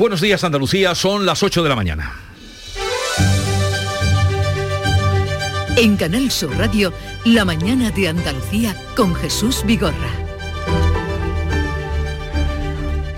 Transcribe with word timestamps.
Buenos 0.00 0.22
días 0.22 0.42
Andalucía, 0.44 0.94
son 0.94 1.26
las 1.26 1.42
8 1.42 1.62
de 1.62 1.68
la 1.68 1.76
mañana. 1.76 2.14
En 5.76 5.98
Canal 5.98 6.30
Sur 6.30 6.56
Radio, 6.56 6.90
La 7.26 7.44
mañana 7.44 7.90
de 7.90 8.08
Andalucía 8.08 8.74
con 8.96 9.14
Jesús 9.14 9.62
Vigorra. 9.66 10.08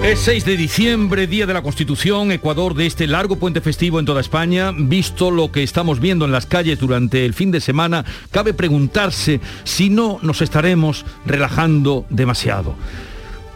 Es 0.02 0.18
6 0.22 0.44
de 0.44 0.56
diciembre, 0.56 1.28
Día 1.28 1.46
de 1.46 1.54
la 1.54 1.62
Constitución, 1.62 2.32
Ecuador 2.32 2.74
de 2.74 2.86
este 2.86 3.06
largo 3.06 3.36
puente 3.36 3.60
festivo 3.60 4.00
en 4.00 4.04
toda 4.04 4.20
España. 4.20 4.72
Visto 4.76 5.30
lo 5.30 5.52
que 5.52 5.62
estamos 5.62 6.00
viendo 6.00 6.24
en 6.24 6.32
las 6.32 6.46
calles 6.46 6.80
durante 6.80 7.24
el 7.24 7.32
fin 7.32 7.52
de 7.52 7.60
semana, 7.60 8.04
cabe 8.32 8.54
preguntarse 8.54 9.40
si 9.62 9.88
no 9.88 10.18
nos 10.22 10.42
estaremos 10.42 11.06
relajando 11.26 12.06
demasiado 12.10 12.74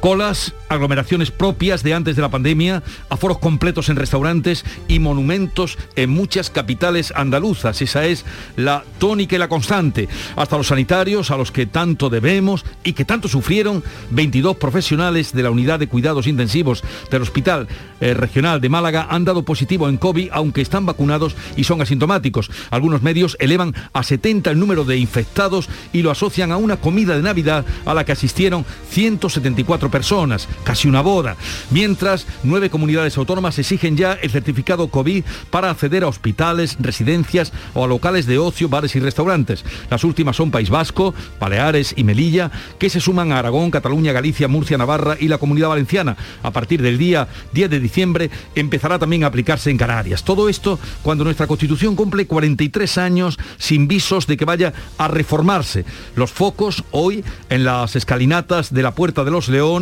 colas, 0.07 0.55
aglomeraciones 0.69 1.33
propias 1.33 1.83
de 1.83 1.93
antes 1.93 2.15
de 2.15 2.23
la 2.23 2.29
pandemia, 2.29 2.85
aforos 3.11 3.41
completos 3.41 3.89
en 3.89 3.97
restaurantes 3.97 4.65
y 4.87 5.01
monumentos 5.01 5.77
en 5.97 6.11
muchas 6.11 6.49
capitales 6.49 7.13
andaluzas. 7.17 7.83
Esa 7.83 8.07
es 8.07 8.25
la 8.55 8.85
tónica 9.01 9.35
y 9.35 9.41
la 9.41 9.49
constante. 9.49 10.09
Hasta 10.37 10.59
los 10.59 10.69
sanitarios 10.69 11.33
a 11.33 11.37
los 11.37 11.51
que 11.51 11.67
tanto 11.67 12.09
debemos 12.09 12.65
y 12.85 12.93
que 12.93 13.05
tanto 13.05 13.27
sufrieron, 13.27 13.83
22 14.11 14.59
profesionales 14.59 15.33
de 15.33 15.43
la 15.43 15.51
unidad 15.51 15.81
de 15.81 15.89
cuidados 15.89 16.29
intensivos 16.29 16.85
del 17.11 17.23
Hospital 17.23 17.67
eh, 18.01 18.15
Regional 18.15 18.61
de 18.61 18.69
Málaga 18.69 19.09
han 19.11 19.25
dado 19.25 19.45
positivo 19.45 19.89
en 19.89 19.97
COVID, 19.97 20.29
aunque 20.31 20.61
están 20.61 20.87
vacunados 20.87 21.35
y 21.57 21.65
son 21.65 21.83
asintomáticos. 21.83 22.49
Algunos 22.71 23.03
medios 23.03 23.37
elevan 23.41 23.75
a 23.93 24.05
70 24.05 24.53
el 24.53 24.61
número 24.61 24.85
de 24.85 24.99
infectados 24.99 25.69
y 25.93 26.03
lo 26.03 26.13
asocian 26.13 26.53
a 26.53 26.59
una 26.59 26.77
comida 26.77 27.17
de 27.17 27.23
Navidad 27.23 27.65
a 27.85 27.93
la 27.93 28.05
que 28.05 28.13
asistieron 28.13 28.65
174 28.91 29.91
personas, 29.91 29.96
casi 30.65 30.89
una 30.89 31.01
boda, 31.01 31.37
mientras 31.71 32.27
nueve 32.43 32.69
comunidades 32.69 33.17
autónomas 33.17 33.59
exigen 33.59 33.97
ya 33.97 34.13
el 34.13 34.31
certificado 34.31 34.89
COVID 34.89 35.25
para 35.51 35.71
acceder 35.71 36.05
a 36.05 36.09
hospitales, 36.09 36.77
residencias 36.81 37.53
o 37.73 37.85
a 37.85 37.89
locales 37.89 38.27
de 38.27 38.39
ocio, 38.39 38.69
bares 38.69 38.95
y 38.95 39.01
restaurantes. 39.01 39.65
Las 39.91 40.05
últimas 40.05 40.37
son 40.37 40.51
País 40.51 40.69
Vasco, 40.69 41.15
Baleares 41.41 41.95
y 41.97 42.05
Melilla, 42.05 42.51
que 42.79 42.91
se 42.91 43.01
suman 43.01 43.33
a 43.33 43.39
Aragón, 43.39 43.71
Cataluña, 43.71 44.13
Galicia, 44.13 44.49
Murcia, 44.49 44.77
Navarra 44.77 45.17
y 45.19 45.29
la 45.29 45.39
Comunidad 45.39 45.69
Valenciana. 45.69 46.17
A 46.43 46.51
partir 46.51 46.83
del 46.83 46.99
día 46.99 47.29
10 47.53 47.71
de 47.71 47.81
diciembre 47.81 48.31
empezará 48.55 48.99
también 48.99 49.25
a 49.25 49.29
aplicarse 49.29 49.71
en 49.71 49.79
Canarias. 49.79 50.25
Todo 50.25 50.49
esto 50.49 50.79
cuando 51.03 51.25
nuestra 51.25 51.47
Constitución 51.47 51.97
cumple 51.97 52.27
43 52.27 52.99
años 52.99 53.39
sin 53.57 53.89
visos 53.89 54.27
de 54.27 54.37
que 54.37 54.45
vaya 54.45 54.75
a 54.99 55.09
reformarse. 55.09 55.85
Los 56.17 56.33
focos 56.33 56.85
hoy 56.91 57.25
en 57.49 57.65
las 57.65 57.97
escalinatas 57.97 58.75
de 58.75 58.83
la 58.83 58.95
Puerta 58.95 59.25
de 59.25 59.31
los 59.31 59.49
Leones 59.49 59.76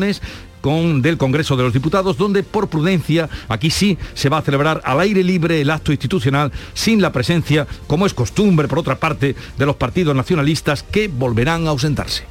con, 0.61 1.03
del 1.03 1.19
Congreso 1.19 1.57
de 1.57 1.63
los 1.63 1.73
Diputados, 1.73 2.17
donde 2.17 2.43
por 2.43 2.69
prudencia 2.69 3.29
aquí 3.49 3.71
sí 3.71 3.99
se 4.15 4.31
va 4.31 4.39
a 4.39 4.43
celebrar 4.43 4.81
al 4.85 5.01
aire 5.01 5.23
libre 5.23 5.61
el 5.61 5.71
acto 5.71 5.93
institucional 5.93 6.53
sin 6.73 7.03
la 7.03 7.13
presencia, 7.13 7.67
como 7.87 8.07
es 8.07 8.15
costumbre 8.15 8.67
por 8.67 8.79
otra 8.79 8.97
parte, 8.97 9.37
de 9.59 9.67
los 9.67 9.77
partidos 9.77 10.17
nacionalistas 10.17 10.83
que 10.83 11.09
volverán 11.09 11.67
a 11.67 11.71
ausentarse. 11.71 12.25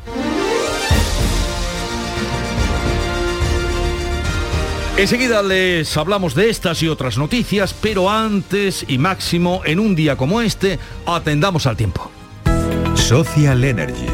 Enseguida 4.97 5.41
les 5.41 5.97
hablamos 5.97 6.35
de 6.35 6.49
estas 6.49 6.81
y 6.83 6.87
otras 6.87 7.17
noticias, 7.17 7.73
pero 7.73 8.09
antes 8.09 8.85
y 8.87 8.99
máximo, 8.99 9.61
en 9.65 9.79
un 9.79 9.95
día 9.95 10.15
como 10.15 10.39
este, 10.39 10.79
atendamos 11.05 11.65
al 11.65 11.77
tiempo. 11.77 12.11
Social 12.95 13.63
Energy. 13.63 14.07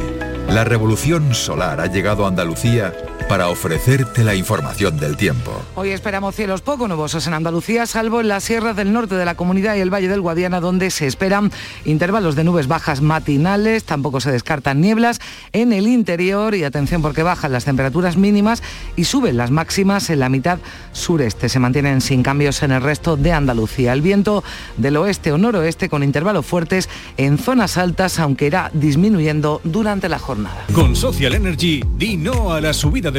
La 0.50 0.64
revolución 0.64 1.36
solar 1.36 1.80
ha 1.80 1.88
llegado 1.88 2.26
a 2.26 2.30
Andalucía 2.30 2.94
para 3.30 3.50
ofrecerte 3.50 4.24
la 4.24 4.34
información 4.34 4.98
del 4.98 5.16
tiempo. 5.16 5.52
Hoy 5.76 5.92
esperamos 5.92 6.36
cielos 6.36 6.62
poco 6.62 6.88
nubosos 6.88 7.28
en 7.28 7.36
Andalucía, 7.36 7.86
salvo 7.86 8.22
en 8.22 8.28
las 8.28 8.44
sierras 8.44 8.76
del 8.76 8.92
norte 8.92 9.14
de 9.14 9.24
la 9.24 9.36
comunidad 9.36 9.76
y 9.76 9.82
el 9.82 9.94
Valle 9.94 10.08
del 10.08 10.20
Guadiana, 10.20 10.60
donde 10.60 10.90
se 10.90 11.06
esperan 11.06 11.52
intervalos 11.86 12.36
de 12.36 12.44
nubes 12.44 12.68
bajas 12.68 13.02
matinales, 13.02 13.84
tampoco 13.84 14.20
se 14.20 14.32
descartan 14.32 14.82
nieblas 14.82 15.22
en 15.54 15.74
el 15.74 15.88
interior 15.88 16.56
y 16.56 16.64
atención 16.64 17.04
porque 17.04 17.22
bajan 17.22 17.52
las 17.52 17.66
temperaturas 17.66 18.18
mínimas 18.18 18.64
y 18.96 19.04
suben 19.04 19.38
las 19.38 19.52
máximas 19.52 20.10
en 20.10 20.20
la 20.20 20.30
mitad 20.30 20.58
sureste. 20.92 21.50
Se 21.50 21.60
mantienen 21.60 22.02
sin 22.02 22.24
cambios 22.24 22.64
en 22.64 22.72
el 22.72 22.82
resto 22.82 23.16
de 23.16 23.32
Andalucía. 23.32 23.94
El 23.94 24.02
viento 24.02 24.44
del 24.78 24.98
oeste 24.98 25.32
o 25.32 25.38
noroeste 25.38 25.88
con 25.88 26.02
intervalos 26.04 26.48
fuertes 26.48 26.90
en 27.18 27.38
zonas 27.38 27.78
altas, 27.78 28.18
aunque 28.18 28.48
irá 28.48 28.72
disminuyendo 28.74 29.62
durante 29.64 30.10
la 30.10 30.18
jornada. 30.18 30.66
Con 30.74 30.96
Social 30.96 31.36
Energy, 31.36 31.84
di 31.96 32.18
no 32.18 32.54
a 32.54 32.60
la 32.60 32.74
subida 32.74 33.12
de 33.12 33.19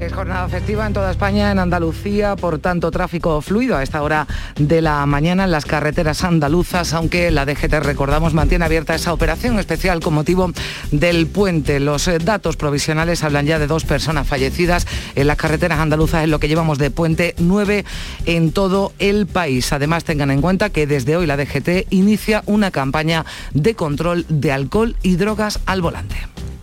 Es 0.00 0.12
jornada 0.12 0.48
festiva 0.48 0.86
en 0.86 0.92
toda 0.92 1.10
España, 1.10 1.50
en 1.50 1.58
Andalucía, 1.58 2.36
por 2.36 2.60
tanto 2.60 2.92
tráfico 2.92 3.40
fluido 3.40 3.76
a 3.76 3.82
esta 3.82 4.00
hora 4.00 4.28
de 4.56 4.80
la 4.80 5.04
mañana 5.06 5.42
en 5.42 5.50
las 5.50 5.64
carreteras 5.64 6.22
andaluzas, 6.22 6.92
aunque 6.92 7.32
la 7.32 7.44
DGT, 7.44 7.80
recordamos, 7.80 8.32
mantiene 8.32 8.64
abierta 8.64 8.94
esa 8.94 9.12
operación 9.12 9.58
especial 9.58 9.98
con 9.98 10.14
motivo 10.14 10.52
del 10.92 11.26
puente. 11.26 11.80
Los 11.80 12.06
eh, 12.06 12.18
datos 12.18 12.56
provisionales 12.56 13.24
hablan 13.24 13.46
ya 13.46 13.58
de 13.58 13.66
dos 13.66 13.84
personas 13.84 14.28
fallecidas 14.28 14.86
en 15.16 15.26
las 15.26 15.36
carreteras 15.36 15.80
andaluzas 15.80 16.22
en 16.22 16.30
lo 16.30 16.38
que 16.38 16.46
llevamos 16.46 16.78
de 16.78 16.92
puente, 16.92 17.34
nueve 17.38 17.84
en 18.24 18.52
todo 18.52 18.92
el 19.00 19.26
país. 19.26 19.72
Además, 19.72 20.04
tengan 20.04 20.30
en 20.30 20.40
cuenta 20.40 20.70
que 20.70 20.86
desde 20.86 21.16
hoy 21.16 21.26
la 21.26 21.36
DGT 21.36 21.88
inicia 21.90 22.44
una 22.46 22.70
campaña 22.70 23.26
de 23.52 23.74
control 23.74 24.26
de 24.28 24.52
alcohol 24.52 24.94
y 25.02 25.16
drogas 25.16 25.58
al 25.66 25.82
volante. 25.82 26.37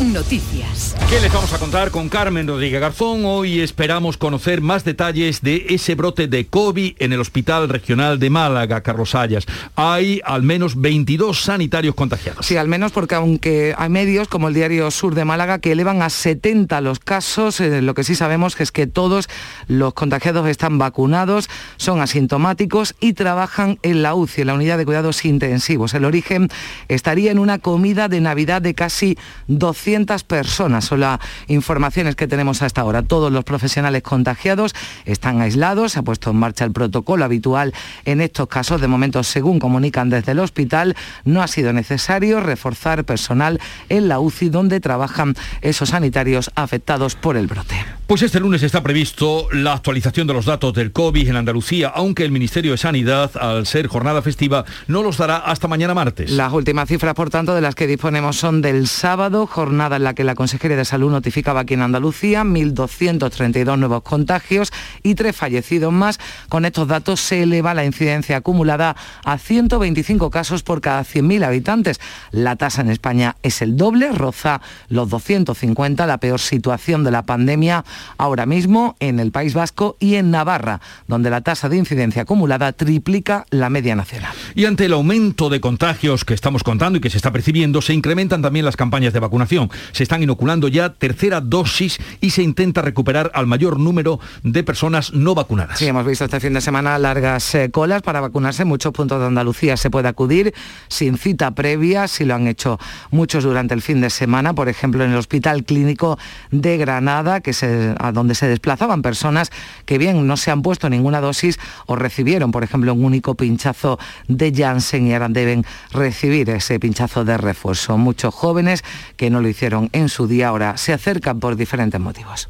Noticias. 0.00 0.94
¿Qué 1.08 1.18
les 1.20 1.32
vamos 1.32 1.54
a 1.54 1.58
contar 1.58 1.90
con 1.90 2.10
Carmen 2.10 2.46
Rodríguez 2.46 2.82
Garzón? 2.82 3.24
Hoy 3.24 3.60
esperamos 3.60 4.18
conocer 4.18 4.60
más 4.60 4.84
detalles 4.84 5.40
de 5.40 5.64
ese 5.70 5.94
brote 5.94 6.28
de 6.28 6.46
COVID 6.46 6.96
en 6.98 7.14
el 7.14 7.20
Hospital 7.20 7.70
Regional 7.70 8.18
de 8.18 8.28
Málaga, 8.28 8.82
Carlos 8.82 9.14
Ayas. 9.14 9.46
Hay 9.74 10.20
al 10.26 10.42
menos 10.42 10.78
22 10.78 11.40
sanitarios 11.40 11.94
contagiados. 11.94 12.44
Sí, 12.44 12.58
al 12.58 12.68
menos 12.68 12.92
porque 12.92 13.14
aunque 13.14 13.74
hay 13.78 13.88
medios 13.88 14.28
como 14.28 14.48
el 14.48 14.54
Diario 14.54 14.90
Sur 14.90 15.14
de 15.14 15.24
Málaga 15.24 15.60
que 15.60 15.72
elevan 15.72 16.02
a 16.02 16.10
70 16.10 16.78
los 16.82 16.98
casos, 16.98 17.58
eh, 17.60 17.80
lo 17.80 17.94
que 17.94 18.04
sí 18.04 18.14
sabemos 18.14 18.60
es 18.60 18.72
que 18.72 18.86
todos 18.86 19.30
los 19.66 19.94
contagiados 19.94 20.46
están 20.46 20.76
vacunados, 20.76 21.48
son 21.78 22.02
asintomáticos 22.02 22.94
y 23.00 23.14
trabajan 23.14 23.78
en 23.82 24.02
la 24.02 24.14
UCI, 24.14 24.42
en 24.42 24.46
la 24.48 24.54
unidad 24.54 24.76
de 24.76 24.84
cuidados 24.84 25.24
intensivos. 25.24 25.94
El 25.94 26.04
origen 26.04 26.48
estaría 26.88 27.30
en 27.30 27.38
una 27.38 27.60
comida 27.60 28.08
de 28.08 28.20
Navidad 28.20 28.60
de 28.60 28.74
casi 28.74 29.16
12 29.46 29.85
personas. 30.26 30.84
Son 30.84 31.00
las 31.00 31.20
informaciones 31.46 32.16
que 32.16 32.26
tenemos 32.26 32.62
hasta 32.62 32.80
ahora. 32.80 33.02
Todos 33.02 33.32
los 33.32 33.44
profesionales 33.44 34.02
contagiados 34.02 34.74
están 35.04 35.40
aislados. 35.40 35.92
Se 35.92 36.00
ha 36.00 36.02
puesto 36.02 36.30
en 36.30 36.36
marcha 36.36 36.64
el 36.64 36.72
protocolo 36.72 37.24
habitual 37.24 37.72
en 38.04 38.20
estos 38.20 38.48
casos. 38.48 38.80
De 38.80 38.88
momento, 38.88 39.22
según 39.22 39.58
comunican 39.58 40.10
desde 40.10 40.32
el 40.32 40.40
hospital, 40.40 40.96
no 41.24 41.42
ha 41.42 41.46
sido 41.46 41.72
necesario 41.72 42.40
reforzar 42.40 43.04
personal 43.04 43.60
en 43.88 44.08
la 44.08 44.18
UCI 44.18 44.48
donde 44.48 44.80
trabajan 44.80 45.34
esos 45.62 45.90
sanitarios 45.90 46.50
afectados 46.54 47.14
por 47.14 47.36
el 47.36 47.46
brote. 47.46 47.76
Pues 48.06 48.22
este 48.22 48.40
lunes 48.40 48.62
está 48.62 48.82
previsto 48.82 49.48
la 49.52 49.72
actualización 49.72 50.26
de 50.26 50.34
los 50.34 50.44
datos 50.44 50.72
del 50.74 50.92
COVID 50.92 51.28
en 51.28 51.36
Andalucía, 51.36 51.92
aunque 51.94 52.24
el 52.24 52.30
Ministerio 52.30 52.72
de 52.72 52.78
Sanidad, 52.78 53.36
al 53.36 53.66
ser 53.66 53.88
jornada 53.88 54.22
festiva, 54.22 54.64
no 54.86 55.02
los 55.02 55.18
dará 55.18 55.38
hasta 55.38 55.68
mañana 55.68 55.94
martes. 55.94 56.30
Las 56.30 56.52
últimas 56.52 56.88
cifras, 56.88 57.14
por 57.14 57.30
tanto, 57.30 57.54
de 57.54 57.60
las 57.60 57.74
que 57.74 57.86
disponemos 57.86 58.36
son 58.36 58.62
del 58.62 58.86
sábado, 58.86 59.46
jornada 59.46 59.75
jornada 59.76 59.96
en 59.96 60.04
la 60.04 60.14
que 60.14 60.24
la 60.24 60.34
Consejería 60.34 60.78
de 60.78 60.86
Salud 60.86 61.10
notificaba 61.10 61.60
aquí 61.60 61.74
en 61.74 61.82
Andalucía 61.82 62.44
1.232 62.44 63.76
nuevos 63.76 64.02
contagios 64.02 64.72
y 65.02 65.14
tres 65.14 65.36
fallecidos 65.36 65.92
más. 65.92 66.18
Con 66.48 66.64
estos 66.64 66.88
datos 66.88 67.20
se 67.20 67.42
eleva 67.42 67.74
la 67.74 67.84
incidencia 67.84 68.38
acumulada 68.38 68.96
a 69.22 69.36
125 69.36 70.30
casos 70.30 70.62
por 70.62 70.80
cada 70.80 71.02
100.000 71.02 71.44
habitantes. 71.44 72.00
La 72.30 72.56
tasa 72.56 72.80
en 72.80 72.88
España 72.88 73.36
es 73.42 73.60
el 73.60 73.76
doble, 73.76 74.12
roza 74.12 74.62
los 74.88 75.10
250, 75.10 76.06
la 76.06 76.16
peor 76.16 76.40
situación 76.40 77.04
de 77.04 77.10
la 77.10 77.24
pandemia 77.24 77.84
ahora 78.16 78.46
mismo 78.46 78.96
en 78.98 79.20
el 79.20 79.30
País 79.30 79.52
Vasco 79.52 79.98
y 80.00 80.14
en 80.14 80.30
Navarra, 80.30 80.80
donde 81.06 81.28
la 81.28 81.42
tasa 81.42 81.68
de 81.68 81.76
incidencia 81.76 82.22
acumulada 82.22 82.72
triplica 82.72 83.44
la 83.50 83.68
media 83.68 83.94
nacional. 83.94 84.32
Y 84.54 84.64
ante 84.64 84.86
el 84.86 84.94
aumento 84.94 85.50
de 85.50 85.60
contagios 85.60 86.24
que 86.24 86.32
estamos 86.32 86.62
contando 86.62 86.96
y 86.96 87.02
que 87.02 87.10
se 87.10 87.18
está 87.18 87.30
percibiendo, 87.30 87.82
se 87.82 87.92
incrementan 87.92 88.40
también 88.40 88.64
las 88.64 88.76
campañas 88.76 89.12
de 89.12 89.20
vacunación. 89.20 89.65
Se 89.92 90.02
están 90.02 90.22
inoculando 90.22 90.68
ya 90.68 90.92
tercera 90.94 91.40
dosis 91.40 91.98
y 92.20 92.30
se 92.30 92.42
intenta 92.42 92.82
recuperar 92.82 93.30
al 93.34 93.46
mayor 93.46 93.78
número 93.78 94.20
de 94.42 94.62
personas 94.62 95.12
no 95.12 95.34
vacunadas. 95.34 95.78
Sí, 95.78 95.86
hemos 95.86 96.06
visto 96.06 96.24
este 96.24 96.40
fin 96.40 96.54
de 96.54 96.60
semana 96.60 96.98
largas 96.98 97.54
eh, 97.54 97.70
colas 97.70 98.02
para 98.02 98.20
vacunarse. 98.20 98.62
En 98.62 98.68
muchos 98.68 98.92
puntos 98.92 99.20
de 99.20 99.26
Andalucía 99.26 99.76
se 99.76 99.90
puede 99.90 100.08
acudir 100.08 100.54
sin 100.88 101.18
cita 101.18 101.52
previa, 101.52 102.08
si 102.08 102.24
lo 102.24 102.34
han 102.34 102.46
hecho 102.46 102.78
muchos 103.10 103.44
durante 103.44 103.74
el 103.74 103.82
fin 103.82 104.00
de 104.00 104.10
semana, 104.10 104.54
por 104.54 104.68
ejemplo 104.68 105.04
en 105.04 105.12
el 105.12 105.16
Hospital 105.16 105.64
Clínico 105.64 106.18
de 106.50 106.76
Granada, 106.76 107.40
que 107.40 107.52
se, 107.52 107.94
a 107.98 108.12
donde 108.12 108.34
se 108.34 108.48
desplazaban 108.48 109.02
personas 109.02 109.50
que 109.84 109.98
bien 109.98 110.26
no 110.26 110.36
se 110.36 110.50
han 110.50 110.62
puesto 110.62 110.88
ninguna 110.88 111.20
dosis 111.20 111.58
o 111.86 111.96
recibieron, 111.96 112.50
por 112.50 112.64
ejemplo, 112.64 112.92
un 112.94 113.04
único 113.04 113.34
pinchazo 113.34 113.98
de 114.28 114.52
Janssen 114.54 115.06
y 115.06 115.12
ahora 115.12 115.28
deben 115.28 115.64
recibir 115.92 116.50
ese 116.50 116.78
pinchazo 116.78 117.24
de 117.24 117.36
refuerzo. 117.36 117.98
Muchos 117.98 118.34
jóvenes 118.34 118.84
que 119.16 119.30
no 119.30 119.40
lo 119.40 119.48
hicieron 119.48 119.55
en 119.92 120.08
su 120.08 120.26
día 120.26 120.48
ahora 120.48 120.76
se 120.76 120.92
acercan 120.92 121.40
por 121.40 121.56
diferentes 121.56 122.00
motivos. 122.00 122.48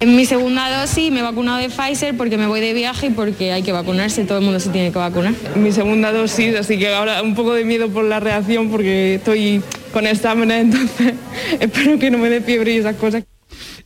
En 0.00 0.14
mi 0.14 0.26
segunda 0.26 0.80
dosis 0.80 1.10
me 1.10 1.20
he 1.20 1.22
vacunado 1.22 1.58
de 1.58 1.70
Pfizer 1.70 2.16
porque 2.16 2.38
me 2.38 2.46
voy 2.46 2.60
de 2.60 2.72
viaje 2.72 3.08
y 3.08 3.10
porque 3.10 3.52
hay 3.52 3.64
que 3.64 3.72
vacunarse, 3.72 4.24
todo 4.24 4.38
el 4.38 4.44
mundo 4.44 4.60
se 4.60 4.70
tiene 4.70 4.92
que 4.92 4.98
vacunar. 4.98 5.34
Mi 5.56 5.72
segunda 5.72 6.12
dosis, 6.12 6.54
así 6.54 6.78
que 6.78 6.94
ahora 6.94 7.20
un 7.20 7.34
poco 7.34 7.52
de 7.52 7.64
miedo 7.64 7.88
por 7.88 8.04
la 8.04 8.20
reacción 8.20 8.70
porque 8.70 9.16
estoy 9.16 9.60
con 9.92 10.06
exámenes, 10.06 10.62
entonces 10.66 11.14
espero 11.58 11.98
que 11.98 12.12
no 12.12 12.18
me 12.18 12.30
dé 12.30 12.40
fiebre 12.40 12.74
y 12.74 12.76
esas 12.78 12.94
cosas. 12.94 13.24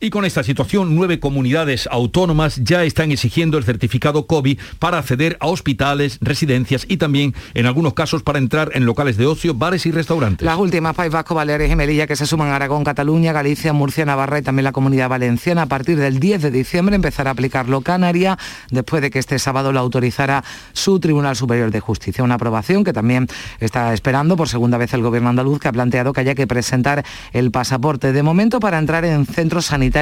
Y 0.03 0.09
con 0.09 0.25
esta 0.25 0.43
situación, 0.43 0.95
nueve 0.95 1.21
comunidades 1.21 1.87
autónomas 1.89 2.57
ya 2.61 2.83
están 2.83 3.13
exigiendo 3.13 3.57
el 3.57 3.63
certificado 3.63 4.27
COVID 4.27 4.59
para 4.77 4.97
acceder 4.97 5.37
a 5.39 5.47
hospitales, 5.47 6.17
residencias 6.19 6.85
y 6.89 6.97
también, 6.97 7.33
en 7.53 7.67
algunos 7.67 7.93
casos, 7.93 8.21
para 8.21 8.37
entrar 8.37 8.71
en 8.73 8.85
locales 8.85 9.15
de 9.15 9.27
ocio, 9.27 9.53
bares 9.53 9.85
y 9.85 9.91
restaurantes. 9.91 10.45
Las 10.45 10.57
últimas, 10.57 10.93
País 10.93 11.09
Vasco, 11.09 11.35
Baleares 11.35 11.71
y 11.71 11.77
Melilla, 11.77 12.05
que 12.05 12.17
se 12.17 12.27
suman 12.27 12.49
a 12.49 12.57
Aragón, 12.57 12.83
Cataluña, 12.83 13.31
Galicia, 13.31 13.71
Murcia, 13.71 14.03
Navarra 14.03 14.39
y 14.39 14.41
también 14.41 14.65
la 14.65 14.73
Comunidad 14.73 15.07
Valenciana. 15.07 15.61
A 15.61 15.65
partir 15.67 15.97
del 15.97 16.19
10 16.19 16.41
de 16.41 16.51
diciembre 16.51 16.97
empezará 16.97 17.29
a 17.29 17.31
aplicarlo 17.31 17.79
Canaria, 17.79 18.37
después 18.71 19.01
de 19.01 19.09
que 19.09 19.19
este 19.19 19.39
sábado 19.39 19.71
lo 19.71 19.79
autorizara 19.79 20.43
su 20.73 20.99
Tribunal 20.99 21.37
Superior 21.37 21.71
de 21.71 21.79
Justicia. 21.79 22.25
Una 22.25 22.35
aprobación 22.35 22.83
que 22.83 22.91
también 22.91 23.29
está 23.61 23.93
esperando 23.93 24.35
por 24.35 24.49
segunda 24.49 24.77
vez 24.77 24.93
el 24.93 25.01
Gobierno 25.01 25.29
andaluz, 25.29 25.61
que 25.61 25.69
ha 25.69 25.71
planteado 25.71 26.11
que 26.11 26.19
haya 26.19 26.35
que 26.35 26.45
presentar 26.45 27.05
el 27.31 27.51
pasaporte 27.51 28.11
de 28.11 28.21
momento 28.21 28.59
para 28.59 28.79
entrar 28.79 29.05
en 29.05 29.25
centros 29.25 29.67
sanitarios 29.67 29.92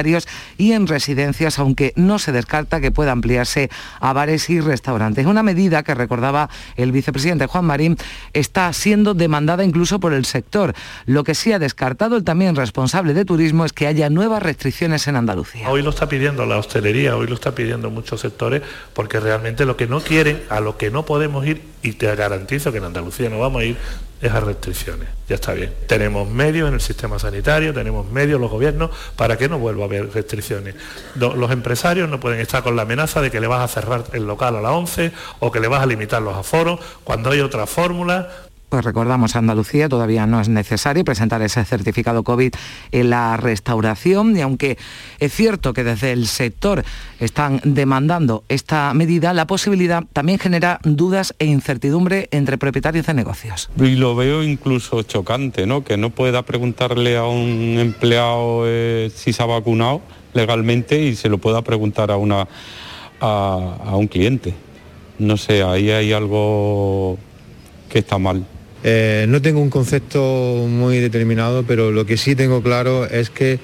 y 0.58 0.72
en 0.72 0.86
residencias, 0.86 1.58
aunque 1.58 1.92
no 1.96 2.18
se 2.18 2.32
descarta 2.32 2.80
que 2.80 2.90
pueda 2.90 3.12
ampliarse 3.12 3.70
a 4.00 4.12
bares 4.12 4.48
y 4.50 4.60
restaurantes. 4.60 5.26
Una 5.26 5.42
medida 5.42 5.82
que 5.82 5.94
recordaba 5.94 6.48
el 6.76 6.92
vicepresidente 6.92 7.46
Juan 7.46 7.64
Marín 7.64 7.96
está 8.32 8.72
siendo 8.72 9.14
demandada 9.14 9.64
incluso 9.64 10.00
por 10.00 10.12
el 10.12 10.24
sector. 10.24 10.74
Lo 11.06 11.24
que 11.24 11.34
sí 11.34 11.52
ha 11.52 11.58
descartado 11.58 12.16
el 12.16 12.24
también 12.24 12.56
responsable 12.56 13.14
de 13.14 13.24
turismo 13.24 13.64
es 13.64 13.72
que 13.72 13.86
haya 13.86 14.08
nuevas 14.10 14.42
restricciones 14.42 15.06
en 15.08 15.16
Andalucía. 15.16 15.68
Hoy 15.68 15.82
lo 15.82 15.90
está 15.90 16.08
pidiendo 16.08 16.46
la 16.46 16.58
hostelería, 16.58 17.16
hoy 17.16 17.26
lo 17.26 17.34
está 17.34 17.54
pidiendo 17.54 17.90
muchos 17.90 18.20
sectores, 18.20 18.62
porque 18.94 19.20
realmente 19.20 19.64
lo 19.66 19.76
que 19.76 19.86
no 19.86 20.00
quieren, 20.00 20.42
a 20.48 20.60
lo 20.60 20.76
que 20.76 20.90
no 20.90 21.04
podemos 21.04 21.46
ir, 21.46 21.62
y 21.82 21.92
te 21.92 22.14
garantizo 22.14 22.72
que 22.72 22.78
en 22.78 22.84
Andalucía 22.84 23.28
no 23.28 23.38
vamos 23.38 23.62
a 23.62 23.64
ir, 23.64 23.76
esas 24.22 24.44
restricciones. 24.44 25.08
Ya 25.28 25.34
está 25.34 25.52
bien. 25.52 25.74
Tenemos 25.88 26.28
medios 26.28 26.68
en 26.68 26.74
el 26.74 26.80
sistema 26.80 27.18
sanitario, 27.18 27.74
tenemos 27.74 28.08
medios 28.10 28.40
los 28.40 28.50
gobiernos 28.50 28.90
para 29.16 29.36
que 29.36 29.48
no 29.48 29.58
vuelva 29.58 29.82
a 29.82 29.86
haber 29.86 30.12
restricciones. 30.12 30.76
Los 31.16 31.50
empresarios 31.50 32.08
no 32.08 32.20
pueden 32.20 32.40
estar 32.40 32.62
con 32.62 32.76
la 32.76 32.82
amenaza 32.82 33.20
de 33.20 33.30
que 33.30 33.40
le 33.40 33.48
vas 33.48 33.62
a 33.62 33.68
cerrar 33.68 34.04
el 34.12 34.26
local 34.26 34.56
a 34.56 34.60
las 34.60 34.72
11 34.72 35.12
o 35.40 35.50
que 35.50 35.60
le 35.60 35.68
vas 35.68 35.82
a 35.82 35.86
limitar 35.86 36.22
los 36.22 36.36
aforos 36.36 36.80
cuando 37.02 37.30
hay 37.30 37.40
otra 37.40 37.66
fórmula 37.66 38.30
pues 38.72 38.86
recordamos, 38.86 39.36
Andalucía 39.36 39.90
todavía 39.90 40.26
no 40.26 40.40
es 40.40 40.48
necesario 40.48 41.04
presentar 41.04 41.42
ese 41.42 41.62
certificado 41.62 42.22
COVID 42.22 42.54
en 42.90 43.10
la 43.10 43.36
restauración 43.36 44.34
y 44.34 44.40
aunque 44.40 44.78
es 45.18 45.30
cierto 45.34 45.74
que 45.74 45.84
desde 45.84 46.12
el 46.12 46.26
sector 46.26 46.82
están 47.20 47.60
demandando 47.64 48.44
esta 48.48 48.94
medida, 48.94 49.34
la 49.34 49.46
posibilidad 49.46 50.04
también 50.14 50.38
genera 50.38 50.80
dudas 50.84 51.34
e 51.38 51.44
incertidumbre 51.44 52.30
entre 52.30 52.56
propietarios 52.56 53.04
de 53.04 53.12
negocios. 53.12 53.68
Y 53.76 53.96
lo 53.96 54.16
veo 54.16 54.42
incluso 54.42 55.02
chocante, 55.02 55.66
¿no? 55.66 55.84
Que 55.84 55.98
no 55.98 56.08
pueda 56.08 56.40
preguntarle 56.40 57.18
a 57.18 57.26
un 57.26 57.76
empleado 57.78 58.62
eh, 58.64 59.12
si 59.14 59.34
se 59.34 59.42
ha 59.42 59.46
vacunado 59.46 60.00
legalmente 60.32 60.98
y 60.98 61.14
se 61.14 61.28
lo 61.28 61.36
pueda 61.36 61.60
preguntar 61.60 62.10
a, 62.10 62.16
una, 62.16 62.48
a 63.20 63.96
un 63.96 64.06
cliente. 64.06 64.54
No 65.18 65.36
sé, 65.36 65.62
ahí 65.62 65.90
hay 65.90 66.14
algo 66.14 67.18
que 67.90 67.98
está 67.98 68.16
mal. 68.16 68.46
Eh, 68.84 69.26
no 69.28 69.40
tengo 69.40 69.60
un 69.60 69.70
concepto 69.70 70.66
muy 70.68 70.98
determinado, 70.98 71.62
pero 71.62 71.90
lo 71.90 72.04
que 72.06 72.16
sí 72.16 72.34
tengo 72.34 72.62
claro 72.62 73.06
es 73.06 73.30
que 73.30 73.60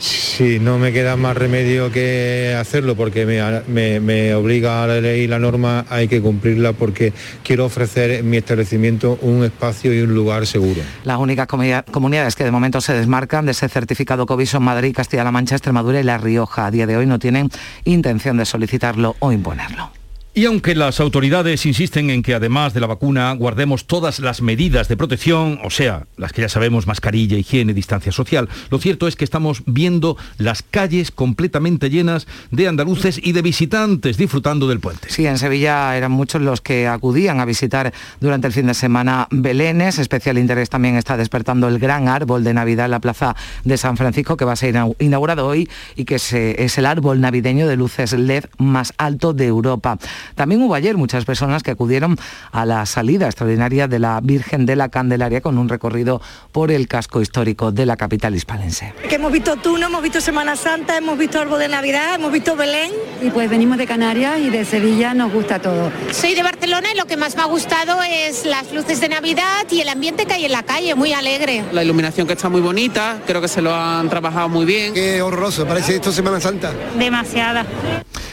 si 0.00 0.58
no 0.58 0.78
me 0.78 0.92
queda 0.92 1.16
más 1.16 1.36
remedio 1.36 1.92
que 1.92 2.56
hacerlo 2.58 2.96
porque 2.96 3.26
me, 3.26 4.34
obliga 4.34 4.82
a 4.82 4.86
la 4.86 5.00
ley 5.00 5.26
la 5.26 5.38
norma, 5.38 5.84
hay 5.90 6.08
que 6.08 6.22
cumplirla 6.22 6.72
porque 6.72 7.12
quiero 7.44 7.66
ofrecer 7.66 8.10
en 8.10 8.30
mi 8.30 8.38
establecimiento 8.38 9.18
un 9.20 9.44
espacio 9.44 9.94
y 9.94 10.00
un 10.00 10.14
lugar 10.14 10.46
seguro. 10.46 10.80
Las 11.04 11.18
únicas 11.18 11.46
comunidades 11.46 12.34
que 12.34 12.44
de 12.44 12.50
momento 12.50 12.80
se 12.80 12.94
desmarcan 12.94 13.44
de 13.44 13.52
ese 13.52 13.68
certificado 13.68 14.24
COVID 14.24 14.46
son 14.46 14.62
Madrid, 14.62 14.94
Castilla-La 14.96 15.30
Mancha, 15.30 15.56
Extremadura 15.56 16.00
y 16.00 16.04
La 16.04 16.16
Rioja. 16.16 16.66
A 16.66 16.70
día 16.70 16.86
de 16.86 16.96
hoy 16.96 17.06
no 17.06 17.18
tienen 17.18 17.50
intención 17.84 18.38
de 18.38 18.46
solicitarlo 18.46 19.16
o 19.18 19.32
imponerlo. 19.32 19.99
Y 20.32 20.44
aunque 20.44 20.76
las 20.76 21.00
autoridades 21.00 21.66
insisten 21.66 22.08
en 22.08 22.22
que 22.22 22.34
además 22.34 22.72
de 22.72 22.78
la 22.78 22.86
vacuna 22.86 23.32
guardemos 23.32 23.88
todas 23.88 24.20
las 24.20 24.42
medidas 24.42 24.86
de 24.86 24.96
protección, 24.96 25.58
o 25.64 25.70
sea, 25.70 26.06
las 26.16 26.32
que 26.32 26.42
ya 26.42 26.48
sabemos, 26.48 26.86
mascarilla, 26.86 27.36
higiene, 27.36 27.74
distancia 27.74 28.12
social, 28.12 28.48
lo 28.70 28.78
cierto 28.78 29.08
es 29.08 29.16
que 29.16 29.24
estamos 29.24 29.64
viendo 29.66 30.16
las 30.38 30.62
calles 30.62 31.10
completamente 31.10 31.90
llenas 31.90 32.28
de 32.52 32.68
andaluces 32.68 33.20
y 33.20 33.32
de 33.32 33.42
visitantes 33.42 34.16
disfrutando 34.18 34.68
del 34.68 34.78
puente. 34.78 35.10
Sí, 35.10 35.26
en 35.26 35.36
Sevilla 35.36 35.96
eran 35.96 36.12
muchos 36.12 36.40
los 36.40 36.60
que 36.60 36.86
acudían 36.86 37.40
a 37.40 37.44
visitar 37.44 37.92
durante 38.20 38.46
el 38.46 38.52
fin 38.52 38.68
de 38.68 38.74
semana 38.74 39.26
Belénes. 39.32 39.98
Especial 39.98 40.38
interés 40.38 40.70
también 40.70 40.96
está 40.96 41.16
despertando 41.16 41.66
el 41.66 41.80
gran 41.80 42.06
árbol 42.06 42.44
de 42.44 42.54
Navidad 42.54 42.84
en 42.84 42.92
la 42.92 43.00
plaza 43.00 43.34
de 43.64 43.76
San 43.76 43.96
Francisco, 43.96 44.36
que 44.36 44.44
va 44.44 44.52
a 44.52 44.56
ser 44.56 44.76
inaugurado 45.00 45.44
hoy 45.44 45.68
y 45.96 46.04
que 46.04 46.14
es 46.14 46.78
el 46.78 46.86
árbol 46.86 47.20
navideño 47.20 47.66
de 47.66 47.76
luces 47.76 48.12
LED 48.12 48.44
más 48.58 48.94
alto 48.96 49.32
de 49.32 49.46
Europa. 49.46 49.98
También 50.34 50.62
hubo 50.62 50.74
ayer 50.74 50.96
muchas 50.96 51.24
personas 51.24 51.62
que 51.62 51.70
acudieron 51.70 52.18
a 52.52 52.64
la 52.66 52.86
salida 52.86 53.26
extraordinaria 53.26 53.88
de 53.88 53.98
la 53.98 54.20
Virgen 54.20 54.66
de 54.66 54.76
la 54.76 54.88
Candelaria 54.88 55.40
con 55.40 55.58
un 55.58 55.68
recorrido 55.68 56.20
por 56.52 56.70
el 56.70 56.88
casco 56.88 57.20
histórico 57.20 57.72
de 57.72 57.86
la 57.86 57.96
capital 57.96 58.34
hispalense. 58.34 58.94
Que 59.08 59.16
hemos 59.16 59.32
visto 59.32 59.56
Tuno, 59.56 59.86
hemos 59.86 60.02
visto 60.02 60.20
Semana 60.20 60.56
Santa, 60.56 60.96
hemos 60.96 61.18
visto 61.18 61.40
Árbol 61.40 61.58
de 61.58 61.68
Navidad, 61.68 62.14
hemos 62.14 62.32
visto 62.32 62.56
Belén. 62.56 62.90
Y 63.22 63.30
pues 63.30 63.50
venimos 63.50 63.78
de 63.78 63.86
Canarias 63.86 64.38
y 64.40 64.50
de 64.50 64.64
Sevilla 64.64 65.14
nos 65.14 65.32
gusta 65.32 65.58
todo. 65.58 65.90
Soy 66.12 66.34
de 66.34 66.42
Barcelona 66.42 66.88
y 66.92 66.96
lo 66.96 67.06
que 67.06 67.16
más 67.16 67.36
me 67.36 67.42
ha 67.42 67.46
gustado 67.46 68.02
es 68.02 68.44
las 68.46 68.72
luces 68.72 69.00
de 69.00 69.08
Navidad 69.08 69.66
y 69.70 69.80
el 69.80 69.88
ambiente 69.88 70.26
que 70.26 70.34
hay 70.34 70.44
en 70.46 70.52
la 70.52 70.62
calle, 70.62 70.94
muy 70.94 71.12
alegre. 71.12 71.64
La 71.72 71.84
iluminación 71.84 72.26
que 72.26 72.32
está 72.32 72.48
muy 72.48 72.60
bonita, 72.60 73.18
creo 73.26 73.40
que 73.40 73.48
se 73.48 73.62
lo 73.62 73.74
han 73.74 74.08
trabajado 74.08 74.48
muy 74.48 74.64
bien. 74.64 74.94
Qué 74.94 75.20
horroroso, 75.22 75.66
parece 75.66 75.96
esto 75.96 76.12
Semana 76.12 76.40
Santa. 76.40 76.72
Demasiada. 76.98 77.66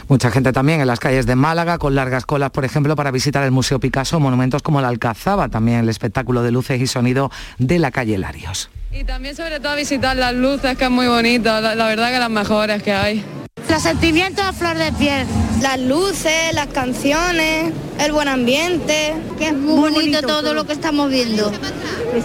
Mucha 0.07 0.31
gente 0.31 0.53
también 0.53 0.79
en 0.79 0.87
las 0.87 0.99
calles 0.99 1.25
de 1.25 1.35
Málaga, 1.35 1.76
con 1.77 1.95
largas 1.95 2.25
colas, 2.25 2.51
por 2.51 2.65
ejemplo, 2.65 2.95
para 2.95 3.11
visitar 3.11 3.43
el 3.43 3.51
Museo 3.51 3.79
Picasso, 3.79 4.19
monumentos 4.19 4.61
como 4.61 4.81
la 4.81 4.87
Alcazaba, 4.87 5.49
también 5.49 5.79
el 5.79 5.89
espectáculo 5.89 6.43
de 6.43 6.51
luces 6.51 6.81
y 6.81 6.87
sonido 6.87 7.31
de 7.57 7.79
la 7.79 7.91
calle 7.91 8.17
Larios. 8.17 8.69
Y 8.91 9.03
también 9.03 9.35
sobre 9.35 9.59
todo 9.59 9.75
visitar 9.75 10.15
las 10.15 10.33
luces, 10.33 10.77
que 10.77 10.85
es 10.85 10.89
muy 10.89 11.07
bonito, 11.07 11.49
la, 11.61 11.87
verdad 11.87 12.11
que 12.11 12.19
las 12.19 12.29
mejores 12.29 12.81
que 12.81 12.93
hay. 12.93 13.23
Los 13.69 13.83
sentimientos 13.83 14.45
a 14.45 14.53
flor 14.53 14.77
de 14.77 14.91
piel. 14.93 15.27
Las 15.61 15.79
luces, 15.79 16.53
las 16.53 16.67
canciones, 16.67 17.73
el 17.99 18.11
buen 18.11 18.27
ambiente. 18.27 19.13
Que 19.37 19.47
es 19.47 19.53
muy 19.53 19.91
bonito, 19.91 20.21
todo, 20.21 20.53
lo 20.53 20.65
que 20.65 20.73
estamos 20.73 21.11
viendo. 21.11 21.51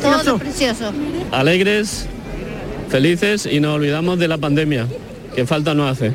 Todo 0.00 0.38
precioso. 0.38 0.92
Alegres, 1.32 2.06
felices 2.88 3.46
y 3.46 3.60
no 3.60 3.74
olvidamos 3.74 4.18
de 4.18 4.28
la 4.28 4.38
pandemia, 4.38 4.86
que 5.34 5.46
falta 5.46 5.74
no 5.74 5.88
hace. 5.88 6.12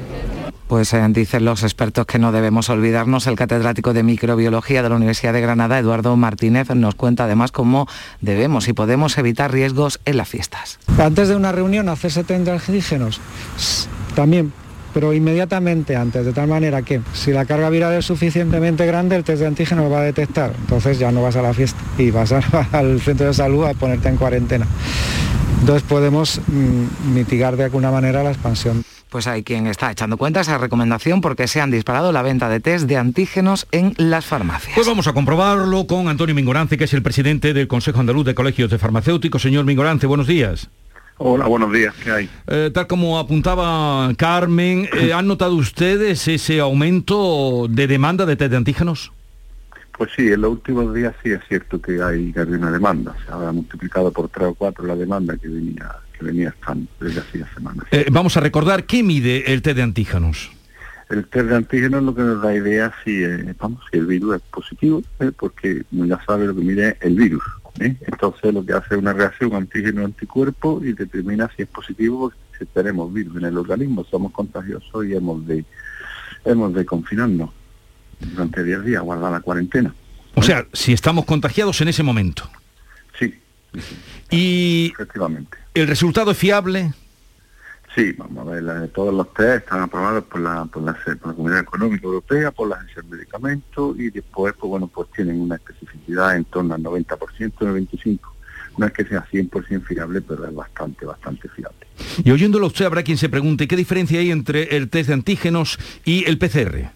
Pues 0.68 0.94
eh, 0.94 1.06
dicen 1.10 1.46
los 1.46 1.64
expertos 1.64 2.06
que 2.06 2.20
no 2.20 2.32
debemos 2.32 2.70
olvidarnos. 2.70 3.28
El 3.28 3.36
catedrático 3.36 3.94
de 3.94 4.04
microbiología 4.04 4.84
de 4.84 4.90
la 4.90 4.96
Universidad 4.96 5.34
de 5.34 5.42
Granada, 5.42 5.80
Eduardo 5.80 6.16
Martínez, 6.18 6.70
nos 6.76 6.96
cuenta 6.96 7.24
además 7.24 7.52
cómo 7.52 7.88
debemos 8.22 8.68
y 8.68 8.74
podemos 8.74 9.18
evitar 9.18 9.52
riesgos 9.52 10.00
en 10.06 10.18
las 10.18 10.28
fiestas. 10.28 10.80
Antes 10.98 11.30
de 11.30 11.36
una 11.36 11.52
reunión 11.52 11.90
hacerse 11.90 12.24
test 12.24 12.46
de 12.46 12.52
antígenos 12.52 13.22
también 14.16 14.52
pero 14.94 15.14
inmediatamente 15.14 15.96
antes, 15.96 16.26
de 16.26 16.34
tal 16.34 16.48
manera 16.48 16.82
que 16.82 17.02
si 17.14 17.32
la 17.32 17.46
carga 17.46 17.70
viral 17.70 17.94
es 17.94 18.06
suficientemente 18.06 18.84
grande, 18.88 19.16
el 19.16 19.24
test 19.24 19.42
de 19.42 19.46
antígeno 19.46 19.84
lo 19.84 19.92
va 19.92 20.00
a 20.00 20.04
detectar. 20.04 20.54
Entonces 20.60 20.98
ya 20.98 21.12
no 21.12 21.22
vas 21.22 21.36
a 21.36 21.44
la 21.44 21.54
fiesta 21.54 21.80
y 22.00 22.10
vas 22.10 22.32
al 22.72 23.00
centro 23.02 23.28
de 23.28 23.34
salud 23.36 23.66
a 23.66 23.76
ponerte 23.76 24.10
en 24.10 24.18
cuarentena. 24.18 24.66
Entonces 25.60 25.84
podemos 25.84 26.42
mm, 26.48 27.14
mitigar 27.14 27.58
de 27.58 27.66
alguna 27.66 27.92
manera 27.92 28.24
la 28.24 28.32
expansión. 28.32 28.84
Pues 29.10 29.28
hay 29.28 29.44
quien 29.44 29.68
está 29.68 29.92
echando 29.92 30.18
cuenta 30.18 30.42
esa 30.42 30.58
recomendación 30.58 31.22
porque 31.22 31.48
se 31.48 31.62
han 31.62 31.72
disparado 31.72 32.12
la 32.12 32.22
venta 32.22 32.50
de 32.50 32.60
test 32.60 32.88
de 32.88 32.98
antígenos 32.98 33.68
en 33.72 33.94
las 33.98 34.26
farmacias. 34.26 34.76
Pues 34.76 34.88
vamos 34.88 35.08
a 35.08 35.14
comprobarlo 35.14 35.88
con 35.88 36.10
Antonio 36.10 36.36
Mingorance, 36.36 36.78
que 36.78 36.84
es 36.84 36.94
el 36.94 37.02
presidente 37.02 37.54
del 37.54 37.68
Consejo 37.68 38.00
Andaluz 38.00 38.26
de 38.26 38.36
Colegios 38.36 38.70
de 38.70 38.78
Farmacéuticos. 38.78 39.42
Señor 39.42 39.66
Mingorance, 39.66 40.08
buenos 40.08 40.28
días. 40.28 40.70
Hola, 41.20 41.48
buenos 41.48 41.74
días, 41.74 41.96
¿qué 42.04 42.12
hay? 42.12 42.30
Eh, 42.46 42.70
tal 42.72 42.86
como 42.86 43.18
apuntaba 43.18 44.14
Carmen, 44.16 44.88
eh, 44.94 45.14
¿han 45.14 45.26
notado 45.26 45.56
ustedes 45.56 46.28
ese 46.28 46.60
aumento 46.60 47.66
de 47.68 47.88
demanda 47.88 48.28
de 48.28 48.36
test 48.36 48.52
de 48.52 48.58
antígenos? 48.58 49.12
Pues 49.98 50.12
sí, 50.16 50.28
en 50.28 50.42
los 50.42 50.52
últimos 50.52 50.94
días 50.94 51.16
sí 51.24 51.32
es 51.32 51.40
cierto 51.48 51.82
que 51.82 52.04
hay, 52.04 52.32
una 52.36 52.70
demanda. 52.70 53.16
Se 53.26 53.32
ha 53.32 53.52
multiplicado 53.52 54.12
por 54.12 54.30
tres 54.30 54.50
o 54.50 54.54
cuatro 54.54 54.86
la 54.86 54.96
demanda 54.96 55.36
que 55.38 55.48
venía, 55.48 55.92
que 56.18 56.26
venía 56.26 56.50
estando 56.50 56.90
desde 57.00 57.22
hacía 57.22 57.48
semanas. 57.54 57.86
Eh, 57.92 58.08
vamos 58.12 58.38
a 58.38 58.40
recordar, 58.40 58.86
¿qué 58.86 59.04
mide 59.04 59.54
el 59.54 59.62
test 59.62 59.78
de 59.78 59.84
antígenos? 59.84 60.52
El 61.10 61.26
test 61.28 61.48
de 61.48 61.56
antígenos 61.56 62.04
lo 62.04 62.14
que 62.14 62.22
nos 62.22 62.42
da 62.42 62.54
idea 62.54 62.94
si, 63.04 63.24
vamos, 63.60 63.82
si 63.92 63.98
el 63.98 64.08
virus 64.08 64.36
es 64.36 64.42
positivo, 64.42 65.02
porque 65.38 65.84
ya 65.92 66.20
sabe 66.26 66.48
lo 66.48 66.56
que 66.56 66.62
mide 66.62 66.98
el 67.02 67.16
virus. 67.16 67.44
¿eh? 67.80 67.96
Entonces 68.02 68.54
lo 68.54 68.66
que 68.66 68.74
hace 68.74 68.96
es 68.96 69.00
una 69.00 69.14
reacción 69.14 69.54
antígeno-anticuerpo 69.56 70.82
y 70.84 70.94
determina 70.94 71.50
si 71.56 71.64
es 71.64 71.70
positivo 71.70 72.34
si 72.58 72.66
tenemos 72.66 73.14
virus 73.14 73.38
en 73.38 73.46
el 73.46 73.58
organismo, 73.58 74.06
somos 74.10 74.32
contagiosos 74.32 75.06
y 75.06 75.14
hemos 75.14 75.46
de, 75.46 75.64
hemos 76.46 76.74
de 76.74 76.86
confinarnos 76.86 77.52
durante 78.20 78.64
10 78.64 78.86
días, 78.86 79.02
guardar 79.02 79.32
la 79.32 79.42
cuarentena. 79.42 79.94
O 80.34 80.42
sea, 80.42 80.66
si 80.74 80.94
estamos 80.94 81.26
contagiados 81.26 81.82
en 81.82 81.88
ese 81.88 82.04
momento. 82.04 82.50
Sí. 83.18 83.40
Y 84.30 84.92
efectivamente. 84.94 85.58
¿El 85.78 85.88
resultado 85.88 86.32
es 86.32 86.38
fiable? 86.38 86.92
Sí, 87.94 88.12
vamos 88.18 88.48
a 88.48 88.52
ver, 88.52 88.90
todos 88.90 89.14
los 89.14 89.32
test 89.36 89.66
están 89.66 89.82
aprobados 89.82 90.24
por 90.24 90.42
la, 90.42 90.66
por 90.66 90.82
la, 90.82 90.98
Comunidad 91.36 91.60
Económica 91.60 92.04
Europea, 92.04 92.50
por 92.50 92.70
la 92.70 92.78
Agencia 92.78 93.04
de 93.04 93.16
Medicamentos 93.16 93.96
y 94.00 94.10
después, 94.10 94.56
pues 94.60 94.70
bueno, 94.72 94.88
pues 94.88 95.08
tienen 95.16 95.40
una 95.40 95.56
especificidad 95.56 96.36
en 96.36 96.46
torno 96.46 96.74
al 96.74 96.82
90%, 96.82 97.16
95%. 97.60 98.20
No 98.80 98.88
es 98.88 98.92
que 98.92 99.06
sea 99.06 99.24
100% 99.32 99.84
fiable, 99.84 100.22
pero 100.22 100.48
es 100.48 100.56
bastante, 100.56 101.06
bastante 101.06 101.48
fiable. 101.50 101.86
Y 102.24 102.32
oyéndolo 102.32 102.66
usted, 102.66 102.86
habrá 102.86 103.04
quien 103.04 103.18
se 103.18 103.30
pregunte, 103.30 103.68
¿qué 103.68 103.76
diferencia 103.76 104.20
hay 104.20 104.32
entre 104.32 104.76
el 104.78 104.90
test 104.90 105.10
de 105.10 105.14
antígenos 105.14 105.78
y 106.06 106.28
el 106.28 106.40
PCR? 106.40 106.90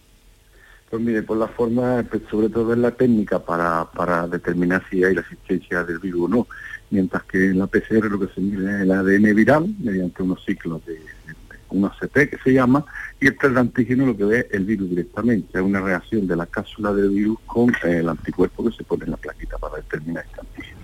Pues 0.89 1.01
mire, 1.03 1.21
por 1.21 1.37
la 1.37 1.47
forma, 1.47 2.03
pues, 2.09 2.23
sobre 2.31 2.49
todo 2.49 2.73
en 2.73 2.81
la 2.81 2.91
técnica 2.91 3.37
para, 3.39 3.85
para 3.91 4.27
determinar 4.27 4.83
si 4.89 5.03
hay 5.03 5.13
la 5.13 5.21
existencia 5.21 5.83
del 5.83 5.99
virus 5.99 6.25
o 6.25 6.27
no 6.27 6.47
mientras 6.91 7.23
que 7.23 7.45
en 7.45 7.59
la 7.59 7.67
PCR 7.67 8.09
lo 8.09 8.19
que 8.19 8.33
se 8.33 8.41
mide 8.41 8.75
es 8.75 8.81
el 8.81 8.91
ADN 8.91 9.35
viral 9.35 9.73
mediante 9.79 10.21
unos 10.21 10.43
ciclos 10.45 10.85
de, 10.85 10.99
un 11.71 11.85
ACT 11.85 12.29
que 12.29 12.37
se 12.43 12.53
llama, 12.53 12.85
y 13.19 13.27
el 13.27 13.37
test 13.37 13.53
de 13.53 13.59
antígeno 13.59 14.05
lo 14.05 14.15
que 14.15 14.25
ve 14.25 14.47
el 14.51 14.65
virus 14.65 14.89
directamente, 14.89 15.57
es 15.57 15.63
una 15.63 15.81
reacción 15.81 16.27
de 16.27 16.35
la 16.35 16.45
cápsula 16.45 16.93
del 16.93 17.09
virus 17.09 17.37
con 17.45 17.69
eh, 17.69 17.97
el 17.99 18.09
anticuerpo 18.09 18.69
que 18.69 18.75
se 18.75 18.83
pone 18.83 19.05
en 19.05 19.11
la 19.11 19.17
plaquita 19.17 19.57
para 19.57 19.77
determinar 19.77 20.25
este 20.25 20.41
antígeno. 20.41 20.81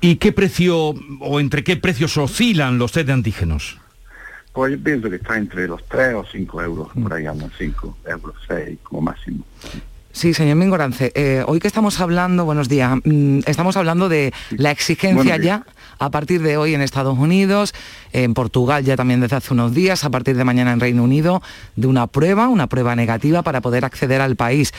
¿Y 0.00 0.16
qué 0.16 0.32
precio 0.32 0.94
o 1.20 1.40
entre 1.40 1.64
qué 1.64 1.76
precios 1.76 2.16
oscilan 2.16 2.78
los 2.78 2.92
test 2.92 3.08
de 3.08 3.12
antígenos? 3.12 3.78
Pues 4.52 4.72
yo 4.72 4.82
pienso 4.82 5.08
que 5.08 5.16
está 5.16 5.36
entre 5.36 5.68
los 5.68 5.84
3 5.86 6.14
o 6.14 6.24
5 6.24 6.62
euros, 6.62 6.88
por 7.00 7.12
ahí 7.12 7.26
andan 7.26 7.50
5 7.56 7.98
euros, 8.06 8.34
6 8.48 8.78
como 8.82 9.02
máximo. 9.02 9.44
Sí, 10.12 10.34
señor 10.34 10.56
Mingorance, 10.56 11.12
eh, 11.14 11.44
hoy 11.46 11.60
que 11.60 11.68
estamos 11.68 12.00
hablando, 12.00 12.44
buenos 12.44 12.68
días, 12.68 12.98
mm, 13.04 13.40
estamos 13.46 13.76
hablando 13.76 14.08
de 14.08 14.32
la 14.50 14.72
exigencia 14.72 15.36
ya 15.36 15.64
a 16.00 16.10
partir 16.10 16.42
de 16.42 16.56
hoy 16.56 16.74
en 16.74 16.82
Estados 16.82 17.16
Unidos, 17.16 17.72
en 18.12 18.34
Portugal 18.34 18.84
ya 18.84 18.96
también 18.96 19.20
desde 19.20 19.36
hace 19.36 19.54
unos 19.54 19.72
días, 19.72 20.04
a 20.04 20.10
partir 20.10 20.36
de 20.36 20.42
mañana 20.42 20.72
en 20.72 20.80
Reino 20.80 21.04
Unido, 21.04 21.42
de 21.76 21.86
una 21.86 22.08
prueba, 22.08 22.48
una 22.48 22.66
prueba 22.66 22.96
negativa 22.96 23.42
para 23.42 23.60
poder 23.60 23.84
acceder 23.84 24.20
al 24.20 24.34
país. 24.34 24.72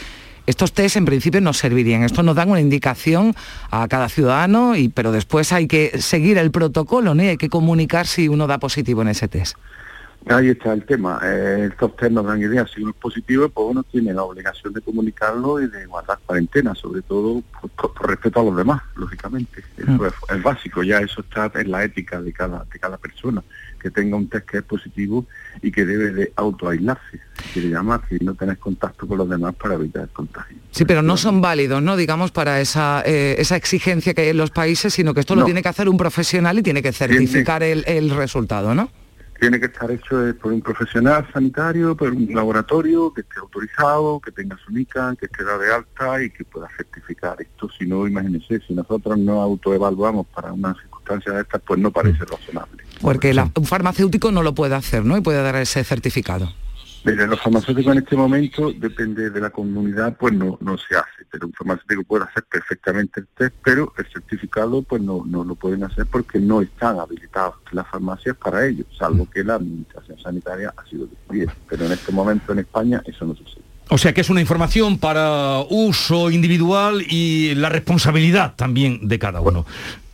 Estos 0.48 0.74
test 0.74 0.98
en 0.98 1.06
principio 1.06 1.40
nos 1.40 1.58
servirían, 1.58 2.04
estos 2.04 2.26
nos 2.26 2.36
dan 2.36 2.50
una 2.50 2.60
indicación 2.60 3.34
a 3.70 3.88
cada 3.88 4.10
ciudadano, 4.10 4.76
y, 4.76 4.90
pero 4.90 5.14
después 5.14 5.54
hay 5.54 5.68
que 5.68 6.02
seguir 6.02 6.40
el 6.40 6.52
protocolo, 6.52 7.16
¿no? 7.16 7.24
hay 7.24 7.38
que 7.38 7.50
comunicar 7.50 8.06
si 8.06 8.28
uno 8.28 8.48
da 8.48 8.58
positivo 8.58 9.02
en 9.02 9.08
ese 9.08 9.30
test. 9.30 9.56
Ahí 10.28 10.50
está 10.50 10.74
el 10.74 10.86
tema. 10.86 11.20
Eh, 11.24 11.70
estos 11.72 11.96
test 11.96 12.12
nos 12.12 12.26
dan 12.26 12.42
ideas. 12.42 12.70
Si 12.70 12.82
uno 12.82 12.92
es 12.92 12.98
positivo, 12.98 13.50
pues 13.50 13.68
uno 13.72 13.84
tiene 13.84 14.14
la 14.14 14.24
obligación 14.24 14.72
de 14.72 14.82
comunicarlo 14.82 15.60
y 15.60 15.68
de 15.68 15.86
guardar 15.88 16.20
cuarentena, 16.26 16.76
sobre 16.76 17.02
todo 17.02 17.42
por, 17.76 18.08
respeto 18.08 18.40
a 18.40 18.44
los 18.44 18.56
demás, 18.56 18.82
lógicamente. 18.96 19.64
Eso 19.78 19.92
mm. 19.92 20.36
es, 20.36 20.44
básico, 20.44 20.84
ya 20.84 21.00
eso 21.00 21.22
está 21.22 21.52
en 21.60 21.72
la 21.72 21.84
ética 21.84 22.22
de 22.22 22.32
cada, 22.32 22.66
de 22.72 22.80
cada 22.80 22.98
persona, 22.98 23.44
que 23.82 23.90
tenga 23.90 24.16
un 24.16 24.30
test 24.30 24.48
que 24.48 24.58
es 24.58 24.64
positivo 24.64 25.26
y 25.62 25.72
que 25.72 25.86
debe 25.86 26.12
de 26.12 26.32
autoaislarse. 26.36 27.20
Quiere 27.52 27.70
llamar 27.70 28.02
si 28.08 28.24
no 28.24 28.36
tenés 28.36 28.60
contacto 28.60 29.08
con 29.08 29.18
los 29.18 29.28
demás 29.28 29.56
para 29.56 29.74
evitar 29.74 30.04
el 30.04 30.10
contagio. 30.10 30.56
Sí, 30.70 30.86
pero 30.86 31.02
no 31.02 31.18
son 31.18 31.42
válidos, 31.42 31.82
¿no? 31.82 31.98
Digamos, 31.98 32.32
para 32.32 32.62
esa, 32.62 33.02
eh, 33.06 33.36
esa 33.40 33.56
exigencia 33.56 34.14
que 34.14 34.22
hay 34.22 34.30
en 34.30 34.38
los 34.38 34.52
países, 34.52 34.94
sino 34.94 35.16
que 35.16 35.22
esto 35.22 35.36
lo 35.36 35.46
tiene 35.46 35.64
que 35.64 35.70
hacer 35.70 35.90
un 35.90 35.98
profesional 35.98 36.60
y 36.60 36.62
tiene 36.62 36.84
que 36.84 36.94
certificar 36.94 37.64
el, 37.64 37.84
el 37.88 38.12
resultado, 38.12 38.76
¿no? 38.76 38.92
Tiene 39.42 39.60
que 39.60 39.66
estar 39.66 39.90
hecho 39.90 40.28
eh, 40.28 40.36
por 40.36 40.54
un 40.54 40.62
profesional 40.62 41.28
sanitario, 41.34 41.98
por 41.98 42.14
un 42.14 42.32
laboratorio 42.32 43.12
que 43.12 43.22
esté 43.22 43.40
autorizado, 43.40 44.20
que 44.20 44.32
tenga 44.32 44.56
su 44.64 44.72
NICA, 44.72 45.16
que 45.20 45.26
esté 45.26 45.44
de 45.44 45.74
alta 45.74 46.22
y 46.22 46.30
que 46.30 46.46
pueda 46.46 46.68
certificar 46.78 47.42
esto. 47.42 47.68
Si 47.76 47.88
no, 47.88 48.08
imagínense, 48.08 48.62
si 48.68 48.76
nosotros 48.76 49.18
no 49.18 49.42
autoevaluamos 49.42 50.28
para 50.28 50.54
una 50.54 50.76
circunstancia 50.76 51.34
de 51.34 51.42
estas, 51.42 51.60
pues 51.66 51.80
no 51.80 51.90
parece 51.90 52.24
razonable. 52.24 52.84
Porque 53.02 53.36
un 53.56 53.66
farmacéutico 53.66 54.32
no 54.32 54.44
lo 54.44 54.54
puede 54.54 54.76
hacer, 54.76 55.04
¿no? 55.04 55.18
Y 55.18 55.22
puede 55.22 55.42
dar 55.42 55.56
ese 55.56 55.84
certificado. 55.84 56.54
Mire, 57.04 57.26
los 57.26 57.42
farmacéuticos 57.42 57.94
en 57.94 58.04
este 58.04 58.16
momento, 58.16 58.72
depende 58.72 59.32
de 59.32 59.42
la 59.42 59.50
comunidad, 59.50 60.16
pues 60.20 60.34
no, 60.34 60.60
no 60.62 60.78
se 60.78 60.96
hace, 60.96 61.26
pero 61.32 61.48
un 61.48 61.54
farmacéutico 61.54 62.04
puede 62.04 62.26
hacer 62.26 62.44
perfectamente 62.44 63.22
el 63.22 63.28
test, 63.36 63.56
pero 63.64 63.92
el 63.98 64.06
certificado 64.06 64.84
pues 64.84 65.02
no, 65.02 65.24
no 65.26 65.44
lo 65.44 65.56
pueden 65.56 65.84
hacer 65.84 66.06
porque 66.06 66.40
no 66.40 66.62
están 66.62 67.00
habilitados 67.00 67.56
las 67.72 67.88
farmacias 67.88 68.36
para 68.38 68.68
ello, 68.68 68.86
salvo 68.98 69.28
que 69.30 69.44
la 69.44 69.56
administración 69.56 70.20
sanitaria 70.20 70.74
ha 70.78 70.88
sido 70.88 71.08
decidida. 71.08 71.56
Pero 71.68 71.86
en 71.86 71.94
este 71.94 72.12
momento 72.12 72.52
en 72.52 72.60
España 72.60 73.02
eso 73.06 73.26
no 73.26 73.36
sucede. 73.36 73.64
O 73.90 73.98
sea 73.98 74.14
que 74.14 74.22
es 74.22 74.30
una 74.30 74.40
información 74.40 75.00
para 75.00 75.60
uso 75.70 76.30
individual 76.30 77.04
y 77.10 77.56
la 77.56 77.70
responsabilidad 77.70 78.56
también 78.56 79.08
de 79.08 79.20
cada 79.20 79.42
uno 79.42 79.66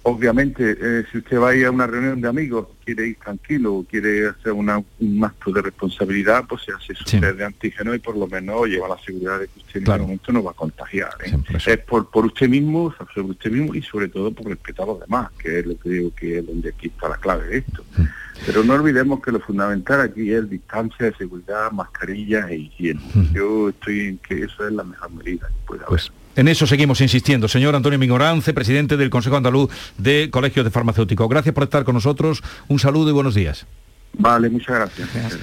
obviamente, 0.07 0.77
eh, 0.79 1.03
si 1.11 1.17
usted 1.17 1.37
va 1.37 1.49
a 1.49 1.55
ir 1.55 1.65
a 1.65 1.71
una 1.71 1.85
reunión 1.85 2.21
de 2.21 2.29
amigos, 2.29 2.67
quiere 2.85 3.07
ir 3.07 3.17
tranquilo 3.17 3.75
o 3.75 3.83
quiere 3.83 4.29
hacer 4.29 4.53
un 4.53 4.69
acto 4.69 5.51
de 5.51 5.61
responsabilidad, 5.61 6.45
pues 6.47 6.63
se 6.63 6.71
hace 6.71 6.95
su 6.95 7.03
test 7.03 7.37
de 7.37 7.43
antígeno 7.43 7.93
y 7.93 7.99
por 7.99 8.15
lo 8.15 8.25
menos 8.25 8.67
lleva 8.67 8.87
la 8.87 8.97
seguridad 8.99 9.39
de 9.39 9.47
que 9.47 9.59
usted 9.59 9.85
en 9.85 10.01
momento 10.01 10.31
no 10.31 10.41
va 10.41 10.51
a 10.51 10.53
contagiar. 10.53 11.11
¿eh? 11.25 11.37
Es 11.65 11.79
por, 11.79 12.09
por 12.09 12.25
usted 12.25 12.47
mismo, 12.47 12.95
sobre 13.13 13.31
usted 13.31 13.51
mismo 13.51 13.75
y 13.75 13.81
sobre 13.81 14.07
todo 14.07 14.31
por 14.31 14.47
respetar 14.47 14.85
a 14.85 14.93
los 14.93 14.99
demás, 15.01 15.29
que 15.37 15.59
es 15.59 15.65
lo 15.65 15.77
que 15.77 15.89
digo 15.89 16.11
que 16.15 16.39
es 16.39 16.45
donde 16.45 16.69
aquí 16.69 16.87
está 16.87 17.09
la 17.09 17.17
clave 17.17 17.47
de 17.47 17.57
esto. 17.57 17.83
Pero 18.45 18.63
no 18.63 18.75
olvidemos 18.75 19.21
que 19.21 19.33
lo 19.33 19.41
fundamental 19.41 19.99
aquí 19.99 20.31
es 20.31 20.49
distancia 20.49 21.07
de 21.07 21.15
seguridad, 21.15 21.69
mascarilla 21.71 22.49
e 22.49 22.55
higiene. 22.55 23.01
Yo 23.33 23.69
estoy 23.69 24.07
en 24.07 24.17
que 24.19 24.43
eso 24.43 24.65
es 24.65 24.71
la 24.71 24.85
mejor 24.85 25.11
medida 25.11 25.47
que 25.47 25.65
puede 25.65 25.81
haber. 25.81 25.89
Pues, 25.89 26.11
en 26.37 26.47
eso 26.47 26.65
seguimos 26.67 27.01
insistiendo. 27.01 27.47
Señor 27.47 27.75
Antonio 27.75 27.99
Mingorance, 27.99 28.53
presidente 28.53 28.95
del 28.95 29.09
Consejo 29.09 29.35
Andaluz 29.35 29.69
de 29.97 30.29
Colegios 30.31 30.63
de 30.63 30.71
Farmacéuticos. 30.71 31.27
Gracias 31.27 31.53
por 31.53 31.63
estar 31.63 31.83
con 31.83 31.95
nosotros. 31.95 32.43
Un 32.67 32.79
saludo 32.79 33.09
y 33.09 33.13
buenos 33.13 33.35
días. 33.35 33.65
Vale, 34.13 34.49
muchas 34.49 34.75
gracias. 34.75 35.37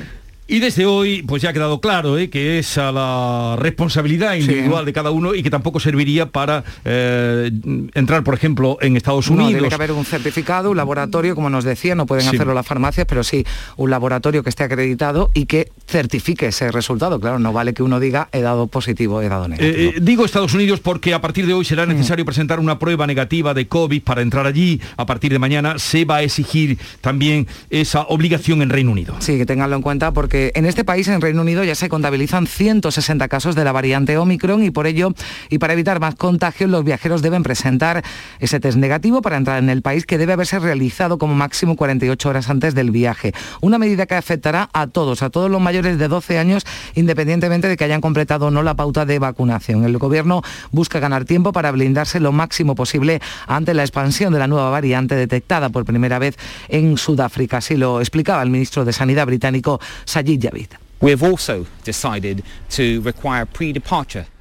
Y 0.46 0.58
desde 0.58 0.84
hoy, 0.84 1.22
pues 1.22 1.40
ya 1.40 1.50
ha 1.50 1.52
quedado 1.54 1.80
claro 1.80 2.18
¿eh? 2.18 2.28
que 2.28 2.58
es 2.58 2.76
a 2.76 2.92
la 2.92 3.56
responsabilidad 3.58 4.34
individual 4.34 4.84
de 4.84 4.92
cada 4.92 5.10
uno 5.10 5.34
y 5.34 5.42
que 5.42 5.48
tampoco 5.48 5.80
serviría 5.80 6.26
para 6.26 6.64
eh, 6.84 7.50
entrar, 7.94 8.22
por 8.24 8.34
ejemplo, 8.34 8.76
en 8.82 8.94
Estados 8.94 9.28
Unidos. 9.28 9.52
No, 9.52 9.58
tiene 9.58 9.68
que 9.70 9.74
haber 9.74 9.92
un 9.92 10.04
certificado, 10.04 10.70
un 10.70 10.76
laboratorio, 10.76 11.34
como 11.34 11.48
nos 11.48 11.64
decía, 11.64 11.94
no 11.94 12.04
pueden 12.04 12.28
hacerlo 12.28 12.52
las 12.52 12.66
farmacias, 12.66 13.06
pero 13.06 13.24
sí 13.24 13.46
un 13.78 13.88
laboratorio 13.88 14.42
que 14.42 14.50
esté 14.50 14.64
acreditado 14.64 15.30
y 15.32 15.46
que 15.46 15.70
certifique 15.86 16.48
ese 16.48 16.70
resultado. 16.70 17.18
Claro, 17.18 17.38
no 17.38 17.54
vale 17.54 17.72
que 17.72 17.82
uno 17.82 17.98
diga 17.98 18.28
he 18.30 18.42
dado 18.42 18.66
positivo, 18.66 19.22
he 19.22 19.30
dado 19.30 19.48
negativo. 19.48 19.72
Eh, 19.74 19.94
digo 20.02 20.26
Estados 20.26 20.52
Unidos 20.52 20.80
porque 20.80 21.14
a 21.14 21.22
partir 21.22 21.46
de 21.46 21.54
hoy 21.54 21.64
será 21.64 21.86
necesario 21.86 22.26
presentar 22.26 22.60
una 22.60 22.78
prueba 22.78 23.06
negativa 23.06 23.54
de 23.54 23.66
COVID 23.66 24.02
para 24.02 24.20
entrar 24.20 24.46
allí. 24.46 24.78
A 24.98 25.06
partir 25.06 25.32
de 25.32 25.38
mañana 25.38 25.78
se 25.78 26.04
va 26.04 26.16
a 26.16 26.22
exigir 26.22 26.78
también 27.00 27.46
esa 27.70 28.02
obligación 28.02 28.60
en 28.60 28.68
Reino 28.68 28.92
Unido. 28.92 29.16
Sí, 29.20 29.38
que 29.38 29.46
tenganlo 29.46 29.76
en 29.76 29.82
cuenta 29.82 30.12
porque 30.12 30.33
en 30.34 30.66
este 30.66 30.84
país, 30.84 31.06
en 31.06 31.20
Reino 31.20 31.42
Unido, 31.42 31.62
ya 31.62 31.76
se 31.76 31.88
contabilizan 31.88 32.48
160 32.48 33.28
casos 33.28 33.54
de 33.54 33.62
la 33.62 33.70
variante 33.70 34.18
Omicron 34.18 34.64
y 34.64 34.72
por 34.72 34.88
ello, 34.88 35.14
y 35.48 35.58
para 35.58 35.74
evitar 35.74 36.00
más 36.00 36.16
contagios, 36.16 36.68
los 36.68 36.82
viajeros 36.82 37.22
deben 37.22 37.44
presentar 37.44 38.02
ese 38.40 38.58
test 38.58 38.76
negativo 38.76 39.22
para 39.22 39.36
entrar 39.36 39.62
en 39.62 39.70
el 39.70 39.80
país 39.80 40.06
que 40.06 40.18
debe 40.18 40.32
haberse 40.32 40.58
realizado 40.58 41.18
como 41.18 41.36
máximo 41.36 41.76
48 41.76 42.28
horas 42.28 42.50
antes 42.50 42.74
del 42.74 42.90
viaje. 42.90 43.32
Una 43.60 43.78
medida 43.78 44.06
que 44.06 44.16
afectará 44.16 44.70
a 44.72 44.88
todos, 44.88 45.22
a 45.22 45.30
todos 45.30 45.48
los 45.48 45.60
mayores 45.60 45.98
de 45.98 46.08
12 46.08 46.36
años, 46.36 46.66
independientemente 46.96 47.68
de 47.68 47.76
que 47.76 47.84
hayan 47.84 48.00
completado 48.00 48.46
o 48.46 48.50
no 48.50 48.64
la 48.64 48.74
pauta 48.74 49.06
de 49.06 49.20
vacunación. 49.20 49.84
El 49.84 49.98
gobierno 49.98 50.42
busca 50.72 50.98
ganar 50.98 51.26
tiempo 51.26 51.52
para 51.52 51.70
blindarse 51.70 52.18
lo 52.18 52.32
máximo 52.32 52.74
posible 52.74 53.20
ante 53.46 53.72
la 53.72 53.82
expansión 53.82 54.32
de 54.32 54.40
la 54.40 54.48
nueva 54.48 54.70
variante 54.70 55.14
detectada 55.14 55.68
por 55.68 55.84
primera 55.84 56.18
vez 56.18 56.36
en 56.68 56.98
Sudáfrica. 56.98 57.58
Así 57.58 57.76
lo 57.76 58.00
explicaba 58.00 58.42
el 58.42 58.50
ministro 58.50 58.84
de 58.84 58.92
Sanidad 58.92 59.26
británico 59.26 59.80
Sajid 60.04 60.23
Javid. 60.24 60.68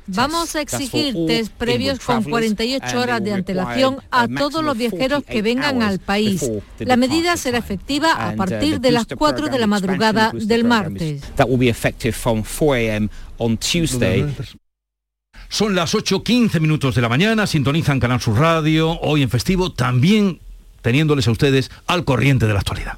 Vamos 0.06 0.56
a 0.56 0.62
exigir 0.62 1.16
test 1.28 1.52
previos 1.54 2.00
con 2.00 2.24
48 2.24 3.00
horas 3.00 3.24
de 3.24 3.34
antelación 3.34 3.98
a 4.12 4.28
todos 4.28 4.64
los 4.64 4.78
viajeros 4.78 5.24
que 5.24 5.42
vengan 5.42 5.82
al 5.82 6.00
país. 6.00 6.50
La 6.80 6.98
medida 6.98 7.38
será 7.38 7.58
efectiva 7.58 8.12
a 8.30 8.36
partir 8.36 8.82
de 8.82 8.92
las 8.92 9.06
4 9.06 9.48
de 9.48 9.60
la 9.60 9.68
madrugada 9.68 10.32
del 10.34 10.66
martes. 10.66 11.22
Son 15.50 15.76
las 15.76 15.94
8.15 15.94 16.60
minutos 16.60 16.96
de 16.96 17.02
la 17.02 17.10
mañana, 17.10 17.46
sintonizan 17.46 18.00
Canal 18.00 18.20
Sur 18.20 18.40
Radio, 18.40 19.00
hoy 19.02 19.22
en 19.22 19.30
festivo, 19.30 19.72
también 19.72 20.40
teniéndoles 20.82 21.28
a 21.28 21.32
ustedes 21.32 21.70
al 21.88 22.04
corriente 22.06 22.48
de 22.48 22.54
la 22.54 22.60
actualidad. 22.60 22.98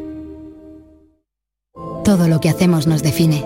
Todo 2.21 2.29
lo 2.29 2.39
que 2.39 2.49
hacemos 2.49 2.85
nos 2.85 3.01
define. 3.01 3.43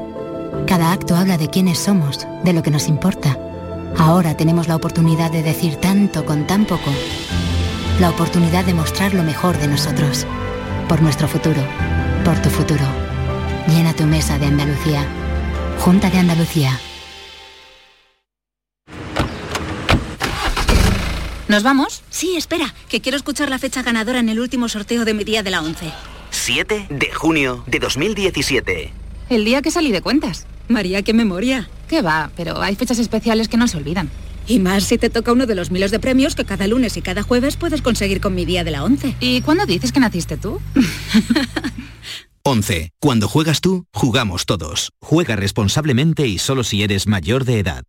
Cada 0.68 0.92
acto 0.92 1.16
habla 1.16 1.38
de 1.38 1.50
quiénes 1.50 1.80
somos, 1.80 2.28
de 2.44 2.52
lo 2.52 2.62
que 2.62 2.72
nos 2.72 2.90
importa. 2.90 3.40
Ahora 3.98 4.36
tenemos 4.36 4.68
la 4.68 4.76
oportunidad 4.76 5.32
de 5.32 5.44
decir 5.44 5.78
tanto 5.78 6.26
con 6.26 6.46
tan 6.46 6.66
poco. 6.66 6.92
La 8.02 8.10
oportunidad 8.10 8.66
de 8.66 8.74
mostrar 8.74 9.14
lo 9.14 9.24
mejor 9.24 9.58
de 9.60 9.70
nosotros. 9.70 10.28
Por 10.90 11.02
nuestro 11.02 11.30
futuro. 11.30 11.62
Por 12.26 12.42
tu 12.42 12.50
futuro. 12.50 12.84
Llena 13.70 13.94
tu 13.94 14.04
mesa 14.04 14.38
de 14.40 14.48
Andalucía. 14.48 15.06
Junta 15.80 16.10
de 16.10 16.18
Andalucía. 16.18 16.78
¿Nos 21.48 21.64
vamos? 21.64 22.04
Sí, 22.10 22.36
espera, 22.36 22.74
que 22.90 23.00
quiero 23.00 23.16
escuchar 23.16 23.50
la 23.50 23.58
fecha 23.58 23.84
ganadora 23.84 24.20
en 24.20 24.28
el 24.28 24.42
último 24.42 24.68
sorteo 24.68 25.06
de 25.06 25.14
mi 25.14 25.24
día 25.24 25.44
de 25.44 25.52
la 25.52 25.62
11. 25.62 26.15
7 26.46 26.90
de 26.92 27.12
junio 27.12 27.64
de 27.66 27.80
2017. 27.80 28.94
El 29.32 29.46
día 29.46 29.64
que 29.64 29.72
salí 29.72 29.92
de 29.92 30.04
cuentas. 30.04 30.46
María, 30.68 31.02
qué 31.02 31.12
memoria. 31.12 31.68
Qué 31.90 32.04
va, 32.04 32.30
pero 32.36 32.62
hay 32.62 32.76
fechas 32.76 33.00
especiales 33.00 33.48
que 33.48 33.58
no 33.58 33.68
se 33.68 33.78
olvidan. 33.78 34.12
Y 34.46 34.60
más 34.60 34.84
si 34.84 35.00
te 35.00 35.10
toca 35.10 35.32
uno 35.32 35.48
de 35.48 35.56
los 35.56 35.72
miles 35.72 35.90
de 35.90 36.00
premios 36.00 36.36
que 36.36 36.46
cada 36.46 36.68
lunes 36.68 36.98
y 36.98 37.02
cada 37.02 37.24
jueves 37.24 37.56
puedes 37.56 37.82
conseguir 37.82 38.22
con 38.22 38.36
mi 38.36 38.46
día 38.46 38.64
de 38.64 38.70
la 38.70 38.84
11. 38.84 39.16
¿Y 39.22 39.42
cuándo 39.42 39.66
dices 39.66 39.92
que 39.92 40.00
naciste 40.00 40.38
tú? 40.38 40.62
11. 42.44 42.92
Cuando 43.00 43.28
juegas 43.28 43.60
tú, 43.60 43.88
jugamos 43.92 44.46
todos. 44.46 44.92
Juega 45.02 45.36
responsablemente 45.36 46.28
y 46.28 46.38
solo 46.38 46.64
si 46.64 46.84
eres 46.84 47.08
mayor 47.08 47.46
de 47.46 47.58
edad. 47.58 47.86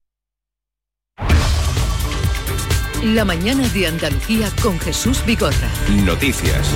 La 3.03 3.27
mañana 3.27 3.69
de 3.69 3.87
Andalucía 3.87 4.51
con 4.63 4.81
Jesús 4.81 5.23
Bigorra. 5.27 5.71
Noticias. 6.07 6.75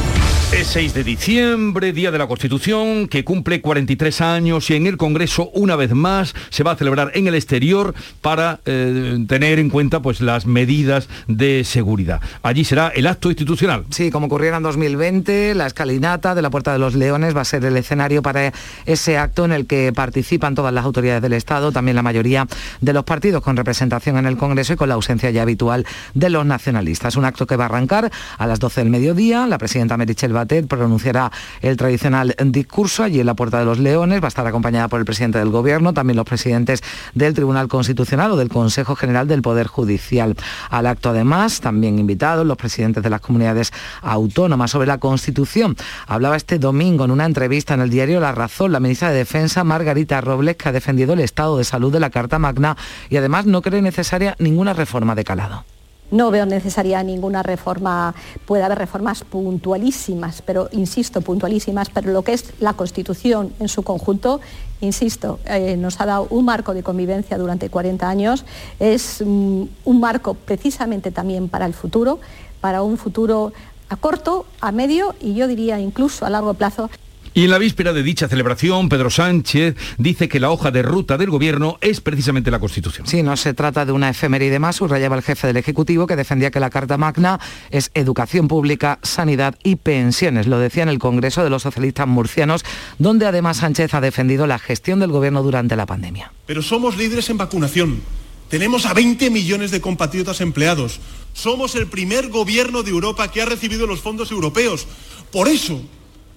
Es 0.53 0.67
6 0.67 0.95
de 0.95 1.05
diciembre, 1.05 1.93
Día 1.93 2.11
de 2.11 2.19
la 2.19 2.27
Constitución, 2.27 3.07
que 3.07 3.23
cumple 3.23 3.61
43 3.61 4.21
años 4.21 4.69
y 4.69 4.75
en 4.75 4.89
el 4.89 4.97
Congreso 4.97 5.49
una 5.55 5.77
vez 5.77 5.95
más 5.95 6.35
se 6.49 6.65
va 6.65 6.73
a 6.73 6.77
celebrar 6.77 7.13
en 7.15 7.29
el 7.29 7.37
exterior 7.37 7.95
para 8.21 8.59
eh, 8.67 9.25
tener 9.29 9.61
en 9.61 9.71
cuenta 9.71 10.03
pues, 10.03 10.21
las 10.21 10.47
medidas 10.47 11.09
de 11.29 11.63
seguridad. 11.63 12.21
Allí 12.43 12.65
será 12.65 12.89
el 12.89 13.07
acto 13.07 13.29
institucional. 13.29 13.85
Sí, 13.91 14.11
como 14.11 14.27
ocurriera 14.27 14.57
en 14.57 14.65
2020, 14.65 15.55
la 15.55 15.69
escalinata 15.69 16.35
de 16.35 16.43
la 16.43 16.51
Puerta 16.51 16.73
de 16.73 16.81
los 16.81 16.97
Leones 16.97 17.35
va 17.35 17.43
a 17.43 17.45
ser 17.45 17.65
el 17.65 17.77
escenario 17.77 18.21
para 18.21 18.53
ese 18.87 19.19
acto 19.19 19.45
en 19.45 19.53
el 19.53 19.67
que 19.67 19.93
participan 19.93 20.57
todas 20.57 20.75
las 20.75 20.85
autoridades 20.85 21.23
del 21.23 21.35
Estado, 21.35 21.71
también 21.71 21.95
la 21.95 22.03
mayoría 22.03 22.49
de 22.81 22.93
los 22.93 23.05
partidos 23.05 23.41
con 23.45 23.57
representación 23.57 24.17
en 24.17 24.27
el 24.27 24.37
Congreso 24.37 24.73
y 24.73 24.77
con 24.77 24.89
la 24.89 24.97
ausencia 24.97 25.31
ya 25.31 25.43
habitual 25.43 25.87
de 26.15 26.29
los 26.29 26.45
nacionalistas. 26.45 27.15
Un 27.15 27.25
acto 27.25 27.47
que 27.47 27.55
va 27.55 27.65
a 27.65 27.69
arrancar 27.69 28.11
a 28.37 28.47
las 28.49 28.59
12 28.59 28.81
del 28.81 28.91
mediodía. 28.91 29.47
La 29.47 29.57
presidenta 29.57 29.97
Merichel 29.97 30.40
Batet 30.41 30.67
pronunciará 30.67 31.31
el 31.61 31.77
tradicional 31.77 32.35
discurso 32.47 33.03
allí 33.03 33.21
en 33.21 33.27
la 33.27 33.35
Puerta 33.35 33.59
de 33.59 33.65
los 33.65 33.79
Leones. 33.79 34.23
Va 34.23 34.27
a 34.27 34.29
estar 34.29 34.47
acompañada 34.47 34.89
por 34.89 35.01
el 35.01 35.05
presidente 35.05 35.39
del 35.39 35.51
Gobierno, 35.51 35.93
también 35.93 36.17
los 36.17 36.27
presidentes 36.27 36.83
del 37.15 37.35
Tribunal 37.35 37.69
Constitucional 37.69 38.33
o 38.33 38.37
del 38.37 38.49
Consejo 38.49 38.97
General 38.97 39.29
del 39.29 39.43
Poder 39.43 39.67
Judicial. 39.67 40.37
Al 40.71 40.87
acto 40.87 41.11
además, 41.11 41.61
también 41.61 41.99
invitados 41.99 42.47
los 42.47 42.57
presidentes 42.57 43.03
de 43.03 43.11
las 43.11 43.21
comunidades 43.21 43.73
autónomas 44.03 44.71
sobre 44.71 44.87
la 44.87 44.99
Constitución. 44.99 45.77
Hablaba 46.07 46.37
este 46.37 46.59
domingo 46.59 47.05
en 47.05 47.11
una 47.11 47.27
entrevista 47.27 47.75
en 47.75 47.81
el 47.81 47.91
diario 47.91 48.21
La 48.21 48.33
Razón 48.33 48.73
la 48.73 48.81
ministra 48.81 49.11
de 49.11 49.19
Defensa, 49.19 49.65
Margarita 49.65 50.21
Robles, 50.21 50.57
que 50.57 50.69
ha 50.69 50.73
defendido 50.73 51.13
el 51.13 51.21
estado 51.21 51.59
de 51.59 51.65
salud 51.65 51.93
de 51.93 52.01
la 52.01 52.11
Carta 52.11 52.39
Magna 52.39 52.77
y 53.09 53.17
además 53.17 53.47
no 53.47 53.63
cree 53.63 53.83
necesaria 53.83 54.37
ninguna 54.39 54.73
reforma 54.73 55.15
de 55.15 55.25
calado. 55.25 55.65
No 56.11 56.31
veo 56.31 56.47
necesaria 56.47 57.03
ninguna 57.03 57.43
reforma, 57.43 58.15
puede 58.47 58.63
haber 58.63 58.79
reformas 58.79 59.25
puntualísimas, 59.25 60.43
pero 60.43 60.69
insisto, 60.73 61.21
puntualísimas, 61.21 61.89
pero 61.91 62.13
lo 62.13 62.23
que 62.23 62.33
es 62.33 62.53
la 62.61 62.73
Constitución 62.75 63.53
en 63.61 63.69
su 63.69 63.83
conjunto, 63.83 64.41
insisto, 64.81 65.39
eh, 65.47 65.77
nos 65.77 66.01
ha 66.01 66.07
dado 66.07 66.27
un 66.31 66.45
marco 66.45 66.75
de 66.75 66.83
convivencia 66.83 67.39
durante 67.39 67.69
40 67.69 68.09
años, 68.09 68.45
es 68.79 69.23
mm, 69.25 69.63
un 69.85 70.01
marco 70.01 70.35
precisamente 70.35 71.11
también 71.11 71.49
para 71.49 71.67
el 71.67 71.75
futuro, 71.75 72.19
para 72.61 72.83
un 72.83 72.99
futuro 72.99 73.53
a 73.89 73.97
corto, 73.97 74.47
a 74.61 74.73
medio 74.73 75.15
y 75.21 75.35
yo 75.35 75.49
diría 75.49 75.79
incluso 75.81 76.25
a 76.25 76.31
largo 76.31 76.55
plazo. 76.55 76.91
Y 77.33 77.45
en 77.45 77.51
la 77.51 77.59
víspera 77.59 77.93
de 77.93 78.03
dicha 78.03 78.29
celebración, 78.29 78.89
Pedro 78.89 79.09
Sánchez 79.09 79.77
dice 79.99 80.29
que 80.29 80.41
la 80.41 80.51
hoja 80.51 80.73
de 80.73 80.83
ruta 80.83 81.17
del 81.17 81.31
gobierno 81.31 81.79
es 81.81 82.01
precisamente 82.01 82.51
la 82.51 82.59
Constitución. 82.59 83.07
Sí, 83.07 83.23
no 83.23 83.37
se 83.37 83.55
trata 83.55 83.85
de 83.85 83.93
una 83.93 84.11
efeméride 84.11 84.59
más, 84.59 84.77
subrayaba 84.77 85.15
el 85.15 85.23
jefe 85.23 85.47
del 85.47 85.57
Ejecutivo 85.57 86.09
que 86.09 86.17
defendía 86.17 86.51
que 86.51 86.59
la 86.59 86.71
Carta 86.71 86.97
Magna 86.97 87.39
es 87.71 87.93
educación 87.95 88.49
pública, 88.49 88.99
sanidad 89.03 89.55
y 89.63 89.77
pensiones. 89.77 90.49
Lo 90.49 90.59
decía 90.59 90.83
en 90.83 90.89
el 90.89 90.99
Congreso 90.99 91.45
de 91.45 91.51
los 91.51 91.63
Socialistas 91.63 92.09
Murcianos, 92.09 92.65
donde 92.99 93.27
además 93.27 93.59
Sánchez 93.59 93.95
ha 93.95 94.01
defendido 94.01 94.49
la 94.49 94.59
gestión 94.59 94.99
del 94.99 95.13
gobierno 95.13 95.45
durante 95.45 95.77
la 95.77 95.87
pandemia. 95.87 96.33
Pero 96.47 96.63
somos 96.63 96.97
líderes 96.97 97.31
en 97.31 97.39
vacunación. 97.39 98.01
Tenemos 98.49 98.87
a 98.87 98.95
20 98.95 99.31
millones 99.31 99.71
de 99.71 99.81
compatriotas 99.81 100.41
empleados. 100.41 100.99
Somos 101.33 101.77
el 101.77 101.87
primer 101.87 102.29
gobierno 102.29 102.83
de 102.83 102.91
Europa 102.91 103.31
que 103.31 103.41
ha 103.41 103.47
recibido 103.47 103.87
los 103.87 104.01
fondos 104.01 104.33
europeos. 104.33 104.89
Por 105.31 105.47
eso, 105.47 105.81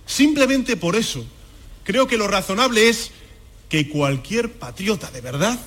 Simplemente 0.06 0.78
por 0.78 0.96
eso, 0.96 1.26
creo 1.84 2.08
que 2.08 2.18
lo 2.18 2.28
razonable 2.28 2.90
es 2.90 3.12
que 3.70 3.90
cualquier 3.90 4.52
patriota 4.52 5.10
de 5.12 5.22
verdad 5.22 5.60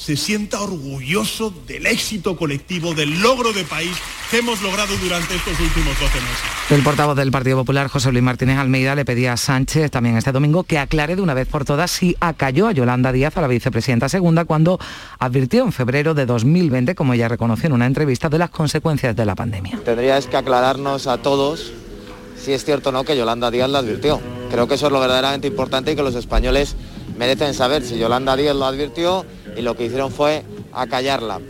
se 0.00 0.16
sienta 0.16 0.62
orgulloso 0.62 1.52
del 1.66 1.84
éxito 1.84 2.34
colectivo, 2.34 2.94
del 2.94 3.20
logro 3.20 3.52
de 3.52 3.64
país 3.64 3.94
que 4.30 4.38
hemos 4.38 4.62
logrado 4.62 4.96
durante 4.96 5.34
estos 5.34 5.60
últimos 5.60 5.88
12 6.00 6.04
meses. 6.04 6.70
El 6.70 6.82
portavoz 6.82 7.16
del 7.16 7.30
Partido 7.30 7.58
Popular, 7.58 7.88
José 7.88 8.10
Luis 8.10 8.24
Martínez 8.24 8.56
Almeida, 8.56 8.94
le 8.94 9.04
pedía 9.04 9.34
a 9.34 9.36
Sánchez 9.36 9.90
también 9.90 10.16
este 10.16 10.32
domingo 10.32 10.64
que 10.64 10.78
aclare 10.78 11.16
de 11.16 11.22
una 11.22 11.34
vez 11.34 11.46
por 11.48 11.66
todas 11.66 11.90
si 11.90 12.16
acalló 12.18 12.66
a 12.66 12.72
Yolanda 12.72 13.12
Díaz, 13.12 13.36
a 13.36 13.42
la 13.42 13.48
vicepresidenta 13.48 14.08
segunda, 14.08 14.46
cuando 14.46 14.78
advirtió 15.18 15.64
en 15.64 15.72
febrero 15.72 16.14
de 16.14 16.24
2020, 16.24 16.94
como 16.94 17.12
ella 17.12 17.28
reconoció 17.28 17.66
en 17.66 17.74
una 17.74 17.84
entrevista, 17.84 18.30
de 18.30 18.38
las 18.38 18.48
consecuencias 18.48 19.14
de 19.14 19.26
la 19.26 19.34
pandemia. 19.34 19.80
Tendrías 19.84 20.26
que 20.26 20.38
aclararnos 20.38 21.08
a 21.08 21.18
todos 21.18 21.74
si 22.40 22.52
es 22.52 22.64
cierto 22.64 22.88
o 22.88 22.92
no 22.92 23.04
que 23.04 23.16
Yolanda 23.16 23.50
Díaz 23.50 23.70
la 23.70 23.80
advirtió. 23.80 24.20
Creo 24.50 24.66
que 24.66 24.74
eso 24.74 24.86
es 24.86 24.92
lo 24.92 25.00
verdaderamente 25.00 25.46
importante 25.46 25.92
y 25.92 25.96
que 25.96 26.02
los 26.02 26.14
españoles 26.14 26.74
merecen 27.16 27.54
saber 27.54 27.82
si 27.82 27.98
Yolanda 27.98 28.36
Díaz 28.36 28.56
lo 28.56 28.64
advirtió 28.64 29.24
y 29.56 29.62
lo 29.62 29.76
que 29.76 29.84
hicieron 29.84 30.10
fue 30.10 30.42
acallarla. 30.72 31.40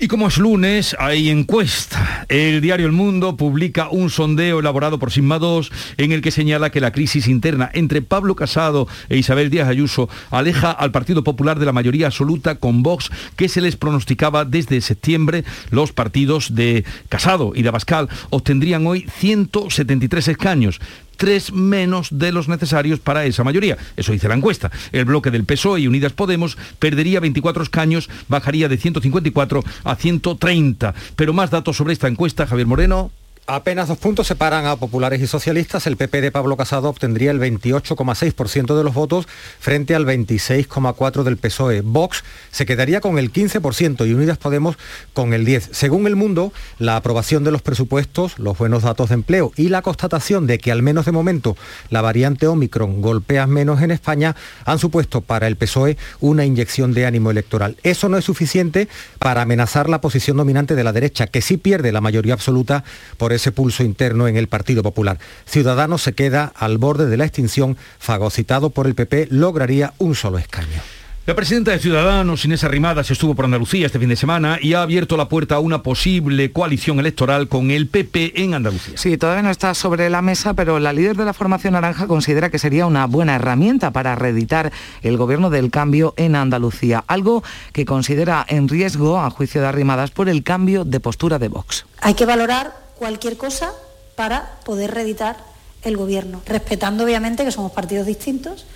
Y 0.00 0.06
como 0.06 0.28
es 0.28 0.38
lunes, 0.38 0.94
hay 1.00 1.28
encuesta. 1.28 2.24
El 2.28 2.60
diario 2.60 2.86
El 2.86 2.92
Mundo 2.92 3.36
publica 3.36 3.88
un 3.90 4.10
sondeo 4.10 4.60
elaborado 4.60 5.00
por 5.00 5.10
Sigma 5.10 5.40
2 5.40 5.72
en 5.96 6.12
el 6.12 6.22
que 6.22 6.30
señala 6.30 6.70
que 6.70 6.80
la 6.80 6.92
crisis 6.92 7.26
interna 7.26 7.68
entre 7.74 8.00
Pablo 8.00 8.36
Casado 8.36 8.86
e 9.08 9.16
Isabel 9.16 9.50
Díaz 9.50 9.66
Ayuso 9.66 10.08
aleja 10.30 10.70
al 10.70 10.92
Partido 10.92 11.24
Popular 11.24 11.58
de 11.58 11.66
la 11.66 11.72
mayoría 11.72 12.06
absoluta 12.06 12.60
con 12.60 12.84
Vox 12.84 13.10
que 13.34 13.48
se 13.48 13.60
les 13.60 13.74
pronosticaba 13.74 14.44
desde 14.44 14.80
septiembre. 14.82 15.42
Los 15.70 15.92
partidos 15.92 16.54
de 16.54 16.84
Casado 17.08 17.50
y 17.56 17.62
de 17.62 17.70
Abascal 17.70 18.08
obtendrían 18.30 18.86
hoy 18.86 19.04
173 19.18 20.28
escaños 20.28 20.80
tres 21.18 21.52
menos 21.52 22.08
de 22.12 22.32
los 22.32 22.48
necesarios 22.48 23.00
para 23.00 23.26
esa 23.26 23.44
mayoría. 23.44 23.76
Eso 23.96 24.12
dice 24.12 24.28
la 24.28 24.36
encuesta. 24.36 24.70
El 24.92 25.04
bloque 25.04 25.30
del 25.30 25.44
PSOE 25.44 25.80
y 25.80 25.86
Unidas 25.86 26.12
Podemos 26.12 26.56
perdería 26.78 27.20
24 27.20 27.62
escaños, 27.62 28.08
bajaría 28.28 28.68
de 28.68 28.78
154 28.78 29.62
a 29.84 29.94
130. 29.96 30.94
Pero 31.16 31.34
más 31.34 31.50
datos 31.50 31.76
sobre 31.76 31.92
esta 31.92 32.08
encuesta, 32.08 32.46
Javier 32.46 32.66
Moreno. 32.66 33.10
Apenas 33.50 33.88
dos 33.88 33.96
puntos 33.96 34.26
separan 34.26 34.66
a 34.66 34.76
populares 34.76 35.22
y 35.22 35.26
socialistas. 35.26 35.86
El 35.86 35.96
PP 35.96 36.20
de 36.20 36.30
Pablo 36.30 36.58
Casado 36.58 36.90
obtendría 36.90 37.30
el 37.30 37.40
28,6% 37.40 38.76
de 38.76 38.84
los 38.84 38.92
votos 38.92 39.26
frente 39.58 39.94
al 39.94 40.04
26,4% 40.04 41.22
del 41.22 41.38
PSOE. 41.38 41.80
Vox 41.80 42.24
se 42.50 42.66
quedaría 42.66 43.00
con 43.00 43.18
el 43.18 43.32
15% 43.32 44.06
y 44.06 44.12
Unidas 44.12 44.36
Podemos 44.36 44.76
con 45.14 45.32
el 45.32 45.46
10%. 45.46 45.70
Según 45.72 46.06
el 46.06 46.14
mundo, 46.14 46.52
la 46.78 46.96
aprobación 46.96 47.42
de 47.42 47.50
los 47.50 47.62
presupuestos, 47.62 48.38
los 48.38 48.58
buenos 48.58 48.82
datos 48.82 49.08
de 49.08 49.14
empleo 49.14 49.50
y 49.56 49.70
la 49.70 49.80
constatación 49.80 50.46
de 50.46 50.58
que 50.58 50.70
al 50.70 50.82
menos 50.82 51.06
de 51.06 51.12
momento 51.12 51.56
la 51.88 52.02
variante 52.02 52.48
Omicron 52.48 53.00
golpea 53.00 53.46
menos 53.46 53.80
en 53.80 53.92
España 53.92 54.36
han 54.66 54.78
supuesto 54.78 55.22
para 55.22 55.46
el 55.46 55.56
PSOE 55.56 55.96
una 56.20 56.44
inyección 56.44 56.92
de 56.92 57.06
ánimo 57.06 57.30
electoral. 57.30 57.78
Eso 57.82 58.10
no 58.10 58.18
es 58.18 58.26
suficiente 58.26 58.88
para 59.18 59.40
amenazar 59.40 59.88
la 59.88 60.02
posición 60.02 60.36
dominante 60.36 60.74
de 60.74 60.84
la 60.84 60.92
derecha, 60.92 61.28
que 61.28 61.40
sí 61.40 61.56
pierde 61.56 61.92
la 61.92 62.02
mayoría 62.02 62.34
absoluta 62.34 62.84
por 63.16 63.37
ese 63.38 63.52
pulso 63.52 63.82
interno 63.82 64.28
en 64.28 64.36
el 64.36 64.46
Partido 64.46 64.82
Popular. 64.82 65.18
Ciudadanos 65.46 66.02
se 66.02 66.12
queda 66.12 66.52
al 66.54 66.78
borde 66.78 67.06
de 67.06 67.16
la 67.16 67.24
extinción, 67.24 67.76
fagocitado 67.98 68.70
por 68.70 68.86
el 68.86 68.94
PP, 68.94 69.28
lograría 69.30 69.94
un 69.98 70.14
solo 70.14 70.38
escaño. 70.38 70.82
La 71.28 71.36
presidenta 71.36 71.72
de 71.72 71.78
Ciudadanos, 71.78 72.46
Inés 72.46 72.64
Arrimadas, 72.64 73.10
estuvo 73.10 73.34
por 73.34 73.44
Andalucía 73.44 73.84
este 73.84 73.98
fin 73.98 74.08
de 74.08 74.16
semana 74.16 74.58
y 74.62 74.72
ha 74.72 74.80
abierto 74.80 75.14
la 75.18 75.28
puerta 75.28 75.56
a 75.56 75.60
una 75.60 75.82
posible 75.82 76.52
coalición 76.52 76.98
electoral 77.00 77.48
con 77.48 77.70
el 77.70 77.86
PP 77.86 78.42
en 78.42 78.54
Andalucía. 78.54 78.96
Sí, 78.96 79.18
todavía 79.18 79.42
no 79.42 79.50
está 79.50 79.74
sobre 79.74 80.08
la 80.08 80.22
mesa, 80.22 80.54
pero 80.54 80.78
la 80.78 80.94
líder 80.94 81.18
de 81.18 81.26
la 81.26 81.34
formación 81.34 81.74
naranja 81.74 82.06
considera 82.06 82.48
que 82.48 82.58
sería 82.58 82.86
una 82.86 83.04
buena 83.04 83.34
herramienta 83.34 83.90
para 83.90 84.14
reeditar 84.14 84.72
el 85.02 85.18
gobierno 85.18 85.50
del 85.50 85.70
cambio 85.70 86.14
en 86.16 86.34
Andalucía, 86.34 87.04
algo 87.06 87.44
que 87.74 87.84
considera 87.84 88.46
en 88.48 88.66
riesgo, 88.66 89.20
a 89.20 89.28
juicio 89.28 89.60
de 89.60 89.66
Arrimadas, 89.66 90.12
por 90.12 90.30
el 90.30 90.42
cambio 90.42 90.86
de 90.86 90.98
postura 90.98 91.38
de 91.38 91.48
Vox. 91.48 91.84
Hay 92.00 92.14
que 92.14 92.24
valorar 92.24 92.87
cualquier 92.98 93.36
cosa 93.36 93.72
para 94.14 94.56
poder 94.64 94.92
reeditar 94.92 95.36
el 95.82 95.96
gobierno, 95.96 96.42
respetando 96.46 97.04
obviamente 97.04 97.44
que 97.44 97.52
somos 97.52 97.72
partidos 97.72 98.06
distintos 98.06 98.66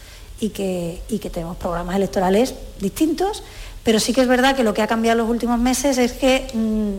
y 0.41 0.51
que, 0.51 1.03
que 1.21 1.31
tenemos 1.31 1.57
programas 1.57 1.97
electorales 1.97 2.55
distintos, 2.81 3.43
pero 3.83 3.99
sí 4.01 4.13
que 4.13 4.23
es 4.23 4.29
verdad 4.29 4.55
que 4.57 4.63
lo 4.63 4.75
que 4.75 4.83
ha 4.83 4.87
cambiado 4.87 5.21
en 5.21 5.27
los 5.27 5.31
últimos 5.31 5.59
meses 5.59 5.99
es 5.99 6.13
que 6.13 6.49
mm, 6.55 6.93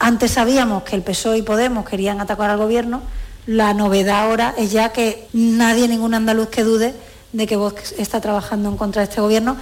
antes 0.00 0.32
sabíamos 0.32 0.82
que 0.82 0.96
el 0.96 1.02
PSOE 1.02 1.38
y 1.38 1.42
Podemos 1.42 1.88
querían 1.88 2.20
atacar 2.20 2.50
al 2.50 2.58
gobierno, 2.58 3.02
la 3.46 3.74
novedad 3.74 4.22
ahora 4.24 4.54
es 4.56 4.72
ya 4.72 4.92
que 4.92 5.28
nadie, 5.32 5.86
ningún 5.86 6.14
andaluz 6.14 6.48
que 6.48 6.64
dude 6.64 6.94
de 7.32 7.46
que 7.46 7.56
Vox 7.56 7.94
está 7.98 8.20
trabajando 8.20 8.68
en 8.68 8.76
contra 8.76 9.02
de 9.02 9.08
este 9.08 9.20
gobierno 9.20 9.56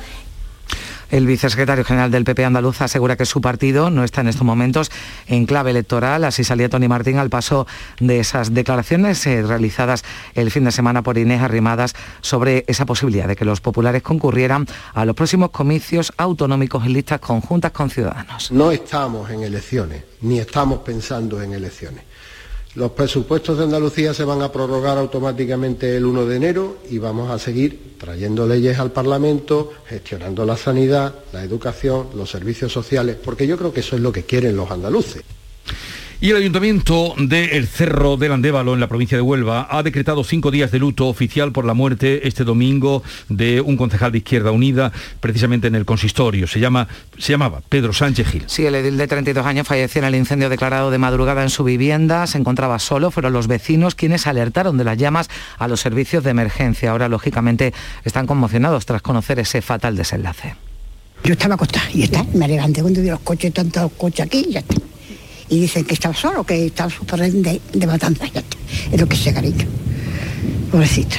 el 1.12 1.27
vicesecretario 1.27 1.85
general 1.85 2.11
del 2.11 2.25
PP 2.25 2.44
andaluz 2.44 2.81
asegura 2.81 3.16
que 3.16 3.27
su 3.27 3.40
partido 3.40 3.90
no 3.90 4.03
está 4.03 4.22
en 4.22 4.29
estos 4.29 4.44
momentos 4.44 4.90
en 5.27 5.46
clave 5.46 5.70
electoral. 5.70 6.25
Así 6.25 6.42
salía 6.42 6.68
Tony 6.68 6.88
Martín 6.88 7.18
al 7.18 7.31
paso 7.31 7.66
de 8.01 8.18
esas 8.18 8.55
declaraciones 8.55 9.25
eh, 9.27 9.42
realizadas 9.42 10.05
el 10.35 10.51
fin 10.51 10.64
de 10.64 10.72
semana 10.72 11.03
por 11.03 11.18
Inés 11.18 11.42
Arrimadas 11.42 11.94
sobre 12.22 12.64
esa 12.66 12.87
posibilidad 12.87 13.29
de 13.29 13.37
que 13.37 13.44
los 13.44 13.61
populares 13.61 14.03
concurrieran 14.03 14.66
a 14.94 15.05
los 15.05 15.14
próximos 15.14 15.51
comicios 15.51 16.12
autonómicos 16.16 16.85
en 16.85 16.94
listas 16.94 17.20
conjuntas 17.20 17.72
con 17.72 17.90
ciudadanos. 17.90 18.51
No 18.51 18.72
estamos 18.72 19.31
en 19.31 19.42
elecciones, 19.42 20.05
ni 20.22 20.38
estamos 20.38 20.81
pensando 20.81 21.42
en 21.42 21.53
elecciones. 21.53 22.05
Los 22.74 22.92
presupuestos 22.92 23.58
de 23.58 23.64
Andalucía 23.64 24.14
se 24.14 24.24
van 24.24 24.40
a 24.40 24.50
prorrogar 24.50 24.96
automáticamente 24.96 25.94
el 25.94 26.06
1 26.06 26.24
de 26.24 26.37
enero 26.37 26.78
y 26.88 26.96
vamos 26.96 27.30
a 27.30 27.38
seguir 27.38 27.96
trayendo 27.98 28.46
leyes 28.46 28.78
al 28.78 28.90
Parlamento, 28.90 29.72
gestionando 29.87 30.46
la 30.46 30.56
sanidad, 30.56 31.14
la 31.35 31.42
educación, 31.42 32.08
los 32.14 32.30
servicios 32.30 32.72
sociales, 32.72 33.18
porque 33.22 33.46
yo 33.46 33.58
creo 33.58 33.74
que 33.74 33.80
eso 33.80 33.96
es 33.96 34.00
lo 34.00 34.11
que 34.11 34.24
quieren 34.24 34.56
los 34.56 34.70
andaluces. 34.70 35.22
Y 36.22 36.30
el 36.30 36.37
Ayuntamiento 36.37 37.14
de 37.18 37.56
El 37.56 37.66
Cerro 37.66 38.16
del 38.16 38.30
Andévalo, 38.30 38.74
en 38.74 38.78
la 38.78 38.87
provincia 38.87 39.18
de 39.18 39.22
Huelva, 39.22 39.66
ha 39.68 39.82
decretado 39.82 40.22
cinco 40.22 40.52
días 40.52 40.70
de 40.70 40.78
luto 40.78 41.08
oficial 41.08 41.50
por 41.50 41.64
la 41.64 41.74
muerte 41.74 42.28
este 42.28 42.44
domingo 42.44 43.02
de 43.28 43.61
un 43.61 43.76
concejal 43.76 44.12
de 44.12 44.18
Izquierda 44.18 44.52
Unida, 44.52 44.92
precisamente 45.18 45.66
en 45.66 45.74
el 45.74 45.85
consistorio. 45.85 46.46
Se, 46.46 46.61
llama, 46.61 46.87
se 47.18 47.32
llamaba 47.32 47.61
Pedro 47.68 47.92
Sánchez 47.92 48.28
Gil. 48.28 48.44
Sí, 48.46 48.64
el 48.64 48.76
edil 48.76 48.98
de 48.98 49.08
32 49.08 49.44
años 49.44 49.66
falleció 49.66 49.98
en 49.98 50.04
el 50.04 50.14
incendio 50.14 50.48
declarado 50.48 50.92
de 50.92 50.98
madrugada 50.98 51.42
en 51.42 51.50
su 51.50 51.64
vivienda. 51.64 52.24
Se 52.28 52.38
encontraba 52.38 52.78
solo. 52.78 53.11
Fueron 53.11 53.32
los 53.32 53.48
vecinos 53.48 53.96
quienes 53.96 54.28
alertaron 54.28 54.78
de 54.78 54.85
las 54.85 54.98
llamas 54.98 55.28
a 55.58 55.66
los 55.66 55.80
servicios 55.80 56.22
de 56.22 56.30
emergencia. 56.30 56.92
Ahora, 56.92 57.08
lógicamente, 57.08 57.74
están 58.04 58.28
conmocionados 58.28 58.87
tras 58.87 59.02
conocer 59.02 59.40
ese 59.40 59.61
fatal 59.61 59.96
desenlace. 59.96 60.54
Yo 61.24 61.32
estaba 61.32 61.56
acostada 61.56 61.87
y 61.92 62.04
está, 62.04 62.24
me 62.32 62.46
levanté 62.46 62.80
cuando 62.80 63.00
vi 63.00 63.08
los 63.08 63.20
coches, 63.20 63.52
tantos 63.52 63.90
coches 63.98 64.24
aquí 64.24 64.46
y 64.48 64.52
ya 64.52 64.61
está 64.61 64.76
y 65.48 65.61
dicen 65.61 65.85
que 65.85 65.94
estaba 65.94 66.14
solo, 66.14 66.44
que 66.44 66.66
estaba 66.66 66.90
súper 66.90 67.31
de, 67.33 67.61
de 67.72 67.87
matanza. 67.87 68.26
Es 68.90 69.00
lo 69.00 69.07
que 69.07 69.16
sé, 69.16 69.33
cariño. 69.33 69.66
Pobrecito. 70.70 71.16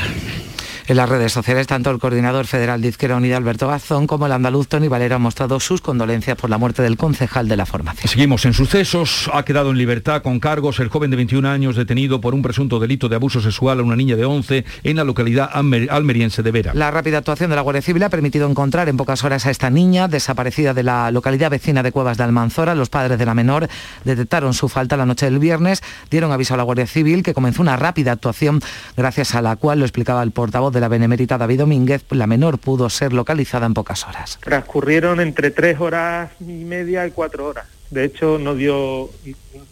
En 0.85 0.97
las 0.97 1.07
redes 1.07 1.31
sociales, 1.31 1.65
tanto 1.65 1.91
el 1.91 1.99
coordinador 1.99 2.45
federal 2.45 2.81
de 2.81 2.89
Izquierda 2.89 3.15
Unida, 3.15 3.37
Alberto 3.37 3.69
Gazón, 3.69 4.05
como 4.05 4.25
el 4.25 4.33
andaluz 4.33 4.67
Tony 4.67 4.89
Valero 4.89 5.15
han 5.15 5.21
mostrado 5.21 5.61
sus 5.61 5.79
condolencias 5.79 6.35
por 6.35 6.49
la 6.49 6.57
muerte 6.57 6.81
del 6.81 6.97
concejal 6.97 7.47
de 7.47 7.55
la 7.55 7.65
formación. 7.65 8.09
Seguimos 8.09 8.45
en 8.45 8.53
sucesos. 8.53 9.29
Ha 9.33 9.45
quedado 9.45 9.71
en 9.71 9.77
libertad 9.77 10.21
con 10.21 10.41
cargos 10.41 10.81
el 10.81 10.89
joven 10.89 11.09
de 11.09 11.15
21 11.15 11.47
años 11.47 11.77
detenido 11.77 12.19
por 12.19 12.33
un 12.33 12.41
presunto 12.41 12.79
delito 12.79 13.07
de 13.07 13.15
abuso 13.15 13.39
sexual 13.39 13.79
a 13.79 13.83
una 13.83 13.95
niña 13.95 14.17
de 14.17 14.25
11 14.25 14.65
en 14.83 14.97
la 14.97 15.05
localidad 15.05 15.49
almeriense 15.53 16.43
de 16.43 16.51
Vera. 16.51 16.73
La 16.73 16.91
rápida 16.91 17.19
actuación 17.19 17.49
de 17.49 17.55
la 17.55 17.61
Guardia 17.61 17.81
Civil 17.81 18.03
ha 18.03 18.09
permitido 18.09 18.49
encontrar 18.49 18.89
en 18.89 18.97
pocas 18.97 19.23
horas 19.23 19.45
a 19.45 19.51
esta 19.51 19.69
niña 19.69 20.09
desaparecida 20.09 20.73
de 20.73 20.83
la 20.83 21.11
localidad 21.11 21.49
vecina 21.49 21.81
de 21.81 21.93
Cuevas 21.93 22.17
de 22.17 22.25
Almanzora. 22.25 22.75
Los 22.75 22.89
padres 22.89 23.17
de 23.17 23.25
la 23.25 23.33
menor 23.33 23.69
detectaron 24.03 24.53
su 24.53 24.67
falta 24.67 24.97
la 24.97 25.05
noche 25.05 25.27
del 25.27 25.39
viernes, 25.39 25.81
dieron 26.11 26.33
aviso 26.33 26.55
a 26.55 26.57
la 26.57 26.63
Guardia 26.63 26.87
Civil 26.87 27.23
que 27.23 27.33
comenzó 27.33 27.61
una 27.61 27.77
rápida 27.77 28.11
actuación 28.11 28.59
gracias 28.97 29.33
a 29.33 29.41
la 29.41 29.55
cual, 29.55 29.79
lo 29.79 29.85
explicaba 29.85 30.21
el 30.23 30.31
portavoz 30.31 30.72
de 30.73 30.81
la 30.81 30.87
Benemérita 30.87 31.37
David 31.37 31.59
Domínguez, 31.59 32.03
la 32.09 32.27
menor 32.27 32.57
pudo 32.57 32.89
ser 32.89 33.13
localizada 33.13 33.65
en 33.65 33.73
pocas 33.73 34.05
horas. 34.07 34.39
Transcurrieron 34.41 35.19
entre 35.19 35.51
tres 35.51 35.79
horas 35.79 36.31
y 36.39 36.65
media 36.65 37.07
y 37.07 37.11
cuatro 37.11 37.47
horas. 37.47 37.67
De 37.89 38.03
hecho, 38.03 38.39
no 38.39 38.55
dio, 38.55 39.09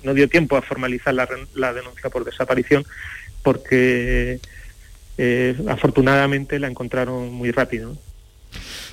no 0.03 0.13
dio 0.13 0.29
tiempo 0.29 0.55
a 0.55 0.61
formalizar 0.61 1.13
la, 1.13 1.27
la 1.55 1.73
denuncia 1.73 2.09
por 2.09 2.23
desaparición 2.23 2.85
porque 3.41 4.39
eh, 5.17 5.55
afortunadamente 5.67 6.59
la 6.59 6.67
encontraron 6.67 7.31
muy 7.33 7.51
rápido. 7.51 7.97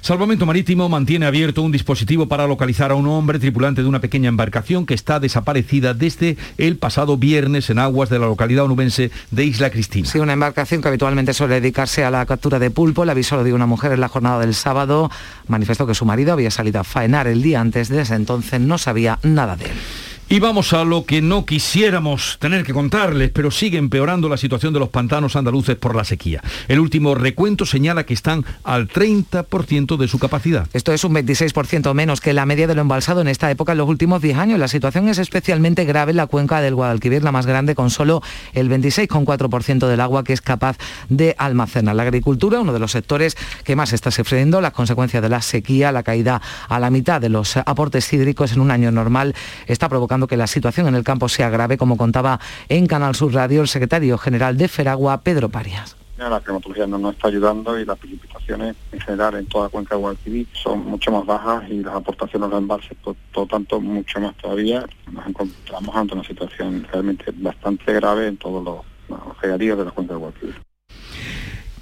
Salvamento 0.00 0.46
Marítimo 0.46 0.88
mantiene 0.88 1.26
abierto 1.26 1.62
un 1.62 1.72
dispositivo 1.72 2.26
para 2.26 2.46
localizar 2.46 2.90
a 2.90 2.94
un 2.94 3.06
hombre 3.08 3.38
tripulante 3.38 3.82
de 3.82 3.88
una 3.88 4.00
pequeña 4.00 4.28
embarcación 4.28 4.86
que 4.86 4.94
está 4.94 5.20
desaparecida 5.20 5.92
desde 5.92 6.36
el 6.56 6.76
pasado 6.76 7.16
viernes 7.16 7.68
en 7.70 7.78
aguas 7.78 8.08
de 8.08 8.18
la 8.18 8.26
localidad 8.26 8.64
onubense 8.64 9.10
de 9.30 9.44
Isla 9.44 9.70
Cristina. 9.70 10.08
Sí, 10.08 10.18
una 10.18 10.32
embarcación 10.32 10.80
que 10.80 10.88
habitualmente 10.88 11.34
suele 11.34 11.60
dedicarse 11.60 12.04
a 12.04 12.10
la 12.10 12.24
captura 12.26 12.58
de 12.58 12.70
pulpo. 12.70 13.02
El 13.02 13.10
aviso 13.10 13.36
lo 13.36 13.44
dio 13.44 13.54
una 13.54 13.66
mujer 13.66 13.92
en 13.92 14.00
la 14.00 14.08
jornada 14.08 14.40
del 14.40 14.54
sábado. 14.54 15.10
Manifestó 15.46 15.86
que 15.86 15.94
su 15.94 16.04
marido 16.04 16.32
había 16.32 16.50
salido 16.50 16.80
a 16.80 16.84
faenar 16.84 17.26
el 17.26 17.42
día 17.42 17.60
antes. 17.60 17.88
Desde 17.88 18.14
entonces 18.14 18.60
no 18.60 18.78
sabía 18.78 19.18
nada 19.22 19.56
de 19.56 19.66
él. 19.66 19.76
Y 20.30 20.40
vamos 20.40 20.74
a 20.74 20.84
lo 20.84 21.06
que 21.06 21.22
no 21.22 21.46
quisiéramos 21.46 22.36
tener 22.38 22.62
que 22.62 22.74
contarles, 22.74 23.30
pero 23.30 23.50
sigue 23.50 23.78
empeorando 23.78 24.28
la 24.28 24.36
situación 24.36 24.74
de 24.74 24.78
los 24.78 24.90
pantanos 24.90 25.36
andaluces 25.36 25.76
por 25.76 25.96
la 25.96 26.04
sequía. 26.04 26.42
El 26.68 26.80
último 26.80 27.14
recuento 27.14 27.64
señala 27.64 28.04
que 28.04 28.12
están 28.12 28.44
al 28.62 28.88
30% 28.88 29.96
de 29.96 30.06
su 30.06 30.18
capacidad. 30.18 30.68
Esto 30.74 30.92
es 30.92 31.02
un 31.02 31.14
26% 31.14 31.94
menos 31.94 32.20
que 32.20 32.34
la 32.34 32.44
media 32.44 32.66
de 32.66 32.74
lo 32.74 32.82
embalsado 32.82 33.22
en 33.22 33.28
esta 33.28 33.50
época 33.50 33.72
en 33.72 33.78
los 33.78 33.88
últimos 33.88 34.20
10 34.20 34.36
años. 34.36 34.58
La 34.58 34.68
situación 34.68 35.08
es 35.08 35.16
especialmente 35.16 35.86
grave 35.86 36.10
en 36.10 36.18
la 36.18 36.26
cuenca 36.26 36.60
del 36.60 36.74
Guadalquivir, 36.74 37.24
la 37.24 37.32
más 37.32 37.46
grande, 37.46 37.74
con 37.74 37.88
solo 37.88 38.22
el 38.52 38.68
26,4% 38.68 39.86
del 39.86 40.00
agua 40.02 40.24
que 40.24 40.34
es 40.34 40.42
capaz 40.42 40.76
de 41.08 41.36
almacenar. 41.38 41.96
La 41.96 42.02
agricultura, 42.02 42.60
uno 42.60 42.74
de 42.74 42.80
los 42.80 42.92
sectores 42.92 43.34
que 43.64 43.76
más 43.76 43.94
está 43.94 44.10
sufriendo 44.10 44.60
las 44.60 44.72
consecuencias 44.72 45.22
de 45.22 45.30
la 45.30 45.40
sequía, 45.40 45.90
la 45.90 46.02
caída 46.02 46.42
a 46.68 46.78
la 46.78 46.90
mitad 46.90 47.18
de 47.18 47.30
los 47.30 47.56
aportes 47.56 48.12
hídricos 48.12 48.52
en 48.52 48.60
un 48.60 48.70
año 48.70 48.92
normal, 48.92 49.34
está 49.66 49.88
provocando 49.88 50.17
que 50.26 50.36
la 50.36 50.46
situación 50.46 50.88
en 50.88 50.94
el 50.94 51.04
campo 51.04 51.28
sea 51.28 51.50
grave, 51.50 51.78
como 51.78 51.96
contaba 51.96 52.40
en 52.68 52.86
Canal 52.86 53.14
Sur 53.14 53.34
Radio 53.34 53.60
el 53.60 53.68
secretario 53.68 54.18
general 54.18 54.56
de 54.56 54.68
Feragua, 54.68 55.20
Pedro 55.20 55.48
Parias. 55.48 55.96
La 56.18 56.40
climatología 56.40 56.86
no 56.88 56.98
nos 56.98 57.14
está 57.14 57.28
ayudando 57.28 57.78
y 57.78 57.84
las 57.84 57.96
precipitaciones 57.96 58.74
en 58.90 59.00
general 59.00 59.36
en 59.36 59.46
toda 59.46 59.64
la 59.64 59.70
cuenca 59.70 59.94
de 59.94 60.00
Guadalquivir 60.00 60.48
son 60.52 60.84
mucho 60.84 61.12
más 61.12 61.24
bajas 61.24 61.70
y 61.70 61.80
las 61.80 61.94
aportaciones 61.94 62.50
de 62.50 62.56
embalses, 62.56 62.98
por 63.04 63.14
todo 63.32 63.46
tanto, 63.46 63.80
mucho 63.80 64.18
más 64.20 64.36
todavía. 64.36 64.84
Nos 65.12 65.26
encontramos 65.28 65.94
ante 65.94 66.14
una 66.14 66.24
situación 66.24 66.84
realmente 66.90 67.32
bastante 67.36 67.92
grave 67.92 68.26
en 68.26 68.36
todos 68.36 68.64
los, 68.64 68.84
los 69.08 69.40
de 69.40 69.84
la 69.84 69.90
cuenca 69.92 70.14
de 70.14 70.18
Guadalquivir. 70.18 70.67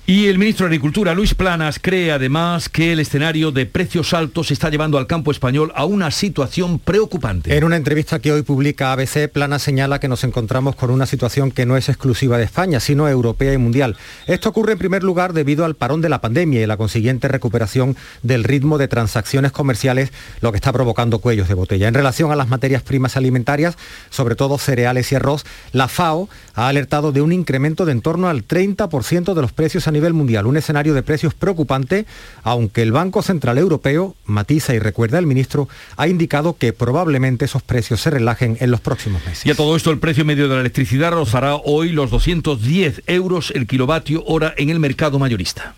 Y 0.08 0.28
el 0.28 0.38
ministro 0.38 0.66
de 0.66 0.68
Agricultura, 0.68 1.14
Luis 1.14 1.34
Planas, 1.34 1.80
cree 1.82 2.12
además 2.12 2.68
que 2.68 2.92
el 2.92 3.00
escenario 3.00 3.50
de 3.50 3.66
precios 3.66 4.14
altos 4.14 4.52
está 4.52 4.70
llevando 4.70 4.98
al 4.98 5.08
campo 5.08 5.32
español 5.32 5.72
a 5.74 5.84
una 5.84 6.12
situación 6.12 6.78
preocupante. 6.78 7.56
En 7.56 7.64
una 7.64 7.74
entrevista 7.74 8.20
que 8.20 8.30
hoy 8.30 8.42
publica 8.42 8.92
ABC, 8.92 9.28
Planas 9.28 9.62
señala 9.62 9.98
que 9.98 10.06
nos 10.06 10.22
encontramos 10.22 10.76
con 10.76 10.92
una 10.92 11.06
situación 11.06 11.50
que 11.50 11.66
no 11.66 11.76
es 11.76 11.88
exclusiva 11.88 12.38
de 12.38 12.44
España, 12.44 12.78
sino 12.78 13.08
europea 13.08 13.52
y 13.52 13.58
mundial. 13.58 13.96
Esto 14.28 14.50
ocurre 14.50 14.74
en 14.74 14.78
primer 14.78 15.02
lugar 15.02 15.32
debido 15.32 15.64
al 15.64 15.74
parón 15.74 16.02
de 16.02 16.08
la 16.08 16.20
pandemia 16.20 16.62
y 16.62 16.66
la 16.66 16.76
consiguiente 16.76 17.26
recuperación 17.26 17.96
del 18.22 18.44
ritmo 18.44 18.78
de 18.78 18.86
transacciones 18.86 19.50
comerciales, 19.50 20.12
lo 20.40 20.52
que 20.52 20.58
está 20.58 20.72
provocando 20.72 21.18
cuellos 21.18 21.48
de 21.48 21.54
botella. 21.54 21.88
En 21.88 21.94
relación 21.94 22.30
a 22.30 22.36
las 22.36 22.46
materias 22.46 22.84
primas 22.84 23.16
alimentarias, 23.16 23.76
sobre 24.10 24.36
todo 24.36 24.56
cereales 24.56 25.10
y 25.10 25.16
arroz, 25.16 25.44
la 25.72 25.88
FAO 25.88 26.28
ha 26.54 26.68
alertado 26.68 27.10
de 27.10 27.22
un 27.22 27.32
incremento 27.32 27.84
de 27.84 27.90
en 27.90 28.02
torno 28.02 28.28
al 28.28 28.46
30% 28.46 29.34
de 29.34 29.42
los 29.42 29.52
precios 29.52 29.88
alimentarios 29.88 29.95
nivel 29.96 30.12
mundial, 30.12 30.46
un 30.46 30.56
escenario 30.56 30.94
de 30.94 31.02
precios 31.02 31.34
preocupante, 31.34 32.06
aunque 32.42 32.82
el 32.82 32.92
Banco 32.92 33.22
Central 33.22 33.58
Europeo, 33.58 34.14
matiza 34.24 34.74
y 34.74 34.78
recuerda 34.78 35.18
el 35.18 35.26
ministro, 35.26 35.68
ha 35.96 36.06
indicado 36.06 36.56
que 36.56 36.72
probablemente 36.72 37.46
esos 37.46 37.62
precios 37.62 38.00
se 38.00 38.10
relajen 38.10 38.56
en 38.60 38.70
los 38.70 38.80
próximos 38.80 39.24
meses. 39.26 39.44
Y 39.46 39.50
a 39.50 39.54
todo 39.54 39.74
esto 39.76 39.90
el 39.90 39.98
precio 39.98 40.24
medio 40.24 40.48
de 40.48 40.54
la 40.54 40.60
electricidad 40.60 41.12
rozará 41.12 41.56
hoy 41.56 41.90
los 41.90 42.10
210 42.10 43.02
euros 43.06 43.50
el 43.54 43.66
kilovatio 43.66 44.22
hora 44.26 44.54
en 44.56 44.70
el 44.70 44.78
mercado 44.78 45.18
mayorista. 45.18 45.74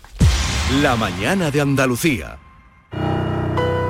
La 0.81 0.95
mañana 0.95 1.49
de 1.49 1.61
Andalucía. 1.61 2.37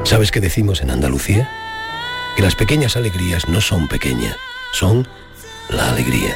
¿Sabes 0.03 0.31
qué 0.31 0.39
decimos 0.39 0.81
en 0.81 0.91
Andalucía? 0.91 1.49
Que 2.35 2.41
las 2.41 2.55
pequeñas 2.55 2.95
alegrías 2.95 3.49
no 3.49 3.61
son 3.61 3.87
pequeñas, 3.87 4.35
son 4.73 5.07
la 5.69 5.91
alegría. 5.91 6.35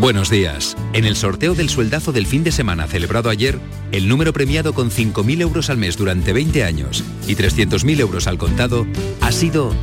Buenos 0.00 0.30
días. 0.30 0.76
En 0.94 1.04
el 1.04 1.14
sorteo 1.14 1.54
del 1.54 1.68
sueldazo 1.68 2.10
del 2.10 2.26
fin 2.26 2.42
de 2.42 2.50
semana 2.52 2.86
celebrado 2.86 3.28
ayer, 3.28 3.58
el 3.92 4.08
número 4.08 4.32
premiado 4.32 4.72
con 4.72 4.90
5.000 4.90 5.42
euros 5.42 5.68
al 5.68 5.76
mes 5.76 5.98
durante 5.98 6.32
20 6.32 6.64
años 6.64 7.04
y 7.26 7.36
300.000 7.36 8.00
euros 8.00 8.26
al 8.26 8.38
contado 8.38 8.86
ha 9.20 9.30
sido 9.30 9.74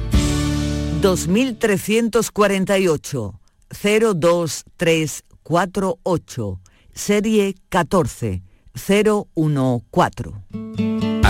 2348 1.01 3.39
02348 3.69 6.60
serie 6.93 7.53
14 7.69 8.41
014. 8.73 11.07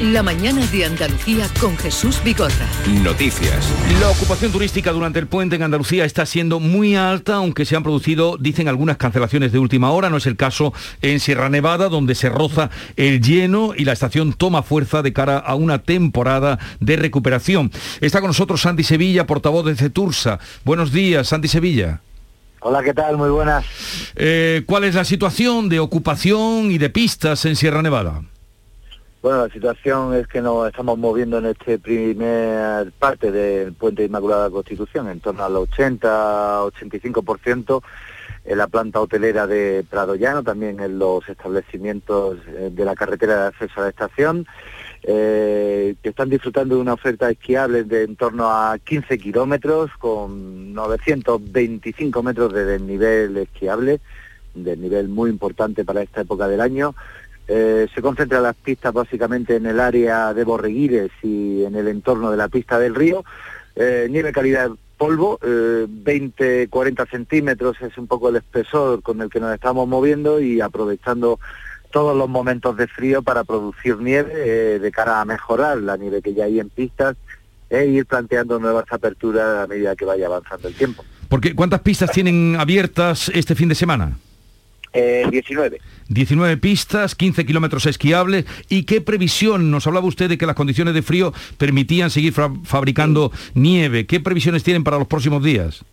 La 0.00 0.22
mañana 0.22 0.64
de 0.66 0.84
Andalucía 0.84 1.48
con 1.60 1.76
Jesús 1.76 2.22
Bigorra. 2.22 2.68
Noticias. 3.02 3.68
La 4.00 4.08
ocupación 4.08 4.52
turística 4.52 4.92
durante 4.92 5.18
el 5.18 5.26
puente 5.26 5.56
en 5.56 5.64
Andalucía 5.64 6.04
está 6.04 6.24
siendo 6.24 6.60
muy 6.60 6.94
alta, 6.94 7.34
aunque 7.34 7.64
se 7.64 7.74
han 7.74 7.82
producido, 7.82 8.36
dicen 8.38 8.68
algunas 8.68 8.96
cancelaciones 8.96 9.50
de 9.50 9.58
última 9.58 9.90
hora. 9.90 10.08
No 10.08 10.18
es 10.18 10.26
el 10.26 10.36
caso 10.36 10.72
en 11.02 11.18
Sierra 11.18 11.48
Nevada, 11.48 11.88
donde 11.88 12.14
se 12.14 12.28
roza 12.28 12.70
el 12.94 13.20
lleno 13.20 13.72
y 13.76 13.84
la 13.84 13.92
estación 13.92 14.34
toma 14.34 14.62
fuerza 14.62 15.02
de 15.02 15.12
cara 15.12 15.36
a 15.36 15.56
una 15.56 15.80
temporada 15.80 16.60
de 16.78 16.94
recuperación. 16.94 17.72
Está 18.00 18.20
con 18.20 18.28
nosotros 18.28 18.60
Santi 18.60 18.84
Sevilla, 18.84 19.26
portavoz 19.26 19.66
de 19.66 19.74
Cetursa. 19.74 20.38
Buenos 20.64 20.92
días, 20.92 21.26
Santi 21.26 21.48
Sevilla. 21.48 22.02
Hola, 22.60 22.84
¿qué 22.84 22.94
tal? 22.94 23.16
Muy 23.16 23.30
buenas. 23.30 23.64
Eh, 24.14 24.62
¿Cuál 24.64 24.84
es 24.84 24.94
la 24.94 25.04
situación 25.04 25.68
de 25.68 25.80
ocupación 25.80 26.70
y 26.70 26.78
de 26.78 26.88
pistas 26.88 27.44
en 27.46 27.56
Sierra 27.56 27.82
Nevada? 27.82 28.22
Bueno, 29.20 29.46
la 29.46 29.52
situación 29.52 30.14
es 30.14 30.28
que 30.28 30.40
nos 30.40 30.68
estamos 30.68 30.96
moviendo 30.96 31.38
en 31.38 31.46
este 31.46 31.80
primer 31.80 32.92
parte 32.92 33.32
del 33.32 33.72
Puente 33.72 34.02
de 34.02 34.06
Inmaculada 34.06 34.48
Constitución, 34.48 35.08
en 35.08 35.18
torno 35.18 35.42
al 35.42 35.54
80-85% 35.54 37.82
en 38.44 38.58
la 38.58 38.68
planta 38.68 39.00
hotelera 39.00 39.48
de 39.48 39.84
Prado 39.90 40.14
Llano, 40.14 40.44
también 40.44 40.78
en 40.78 41.00
los 41.00 41.28
establecimientos 41.28 42.38
eh, 42.46 42.70
de 42.72 42.84
la 42.84 42.94
carretera 42.94 43.42
de 43.42 43.48
acceso 43.48 43.80
a 43.80 43.82
la 43.82 43.88
estación, 43.88 44.46
eh, 45.02 45.96
que 46.00 46.10
están 46.10 46.30
disfrutando 46.30 46.76
de 46.76 46.80
una 46.80 46.94
oferta 46.94 47.28
esquiable 47.28 47.82
de 47.82 48.04
en 48.04 48.14
torno 48.14 48.48
a 48.48 48.78
15 48.78 49.18
kilómetros, 49.18 49.90
con 49.98 50.72
925 50.74 52.22
metros 52.22 52.52
de 52.52 52.64
desnivel 52.64 53.36
esquiable, 53.36 53.98
desnivel 54.54 55.08
muy 55.08 55.28
importante 55.28 55.84
para 55.84 56.02
esta 56.02 56.20
época 56.20 56.46
del 56.46 56.60
año, 56.60 56.94
eh, 57.50 57.88
se 57.94 58.02
concentra 58.02 58.42
las 58.42 58.54
pistas 58.54 58.92
básicamente 58.92 59.56
en 59.56 59.64
el 59.64 59.80
área 59.80 60.34
de 60.34 60.44
Borreguires 60.44 61.10
y 61.22 61.64
en 61.64 61.74
el 61.76 61.88
entorno 61.88 62.30
de 62.30 62.36
la 62.36 62.48
pista 62.48 62.78
del 62.78 62.94
río. 62.94 63.24
Eh, 63.74 64.06
nieve 64.10 64.32
calidad 64.32 64.70
polvo, 64.98 65.38
20-40 65.40 66.68
eh, 67.02 67.06
centímetros 67.10 67.80
es 67.80 67.96
un 67.96 68.06
poco 68.06 68.28
el 68.28 68.36
espesor 68.36 69.02
con 69.02 69.22
el 69.22 69.30
que 69.30 69.40
nos 69.40 69.54
estamos 69.54 69.88
moviendo 69.88 70.40
y 70.40 70.60
aprovechando 70.60 71.38
todos 71.90 72.14
los 72.14 72.28
momentos 72.28 72.76
de 72.76 72.86
frío 72.86 73.22
para 73.22 73.44
producir 73.44 73.96
nieve 73.96 74.78
de 74.78 74.92
cara 74.92 75.22
a 75.22 75.24
mejorar 75.24 75.78
la 75.78 75.96
nieve 75.96 76.20
que 76.20 76.34
ya 76.34 76.44
hay 76.44 76.60
en 76.60 76.68
pistas 76.68 77.16
e 77.70 77.86
ir 77.86 78.04
planteando 78.04 78.58
nuevas 78.58 78.84
aperturas 78.90 79.64
a 79.64 79.66
medida 79.66 79.96
que 79.96 80.04
vaya 80.04 80.26
avanzando 80.26 80.68
el 80.68 80.74
tiempo. 80.74 81.04
Porque 81.28 81.54
¿Cuántas 81.54 81.80
pistas 81.80 82.10
tienen 82.10 82.56
abiertas 82.58 83.30
este 83.32 83.54
fin 83.54 83.68
de 83.68 83.74
semana? 83.74 84.18
19. 85.30 85.76
Eh, 85.76 85.80
19 86.08 86.56
pistas, 86.56 87.14
15 87.14 87.44
kilómetros 87.44 87.86
esquiables. 87.86 88.46
¿Y 88.68 88.84
qué 88.84 89.00
previsión? 89.00 89.70
Nos 89.70 89.86
hablaba 89.86 90.06
usted 90.06 90.28
de 90.28 90.38
que 90.38 90.46
las 90.46 90.56
condiciones 90.56 90.94
de 90.94 91.02
frío 91.02 91.32
permitían 91.56 92.10
seguir 92.10 92.32
fabricando 92.32 93.30
nieve. 93.54 94.06
¿Qué 94.06 94.20
previsiones 94.20 94.64
tienen 94.64 94.84
para 94.84 94.98
los 94.98 95.06
próximos 95.06 95.42
días? 95.42 95.84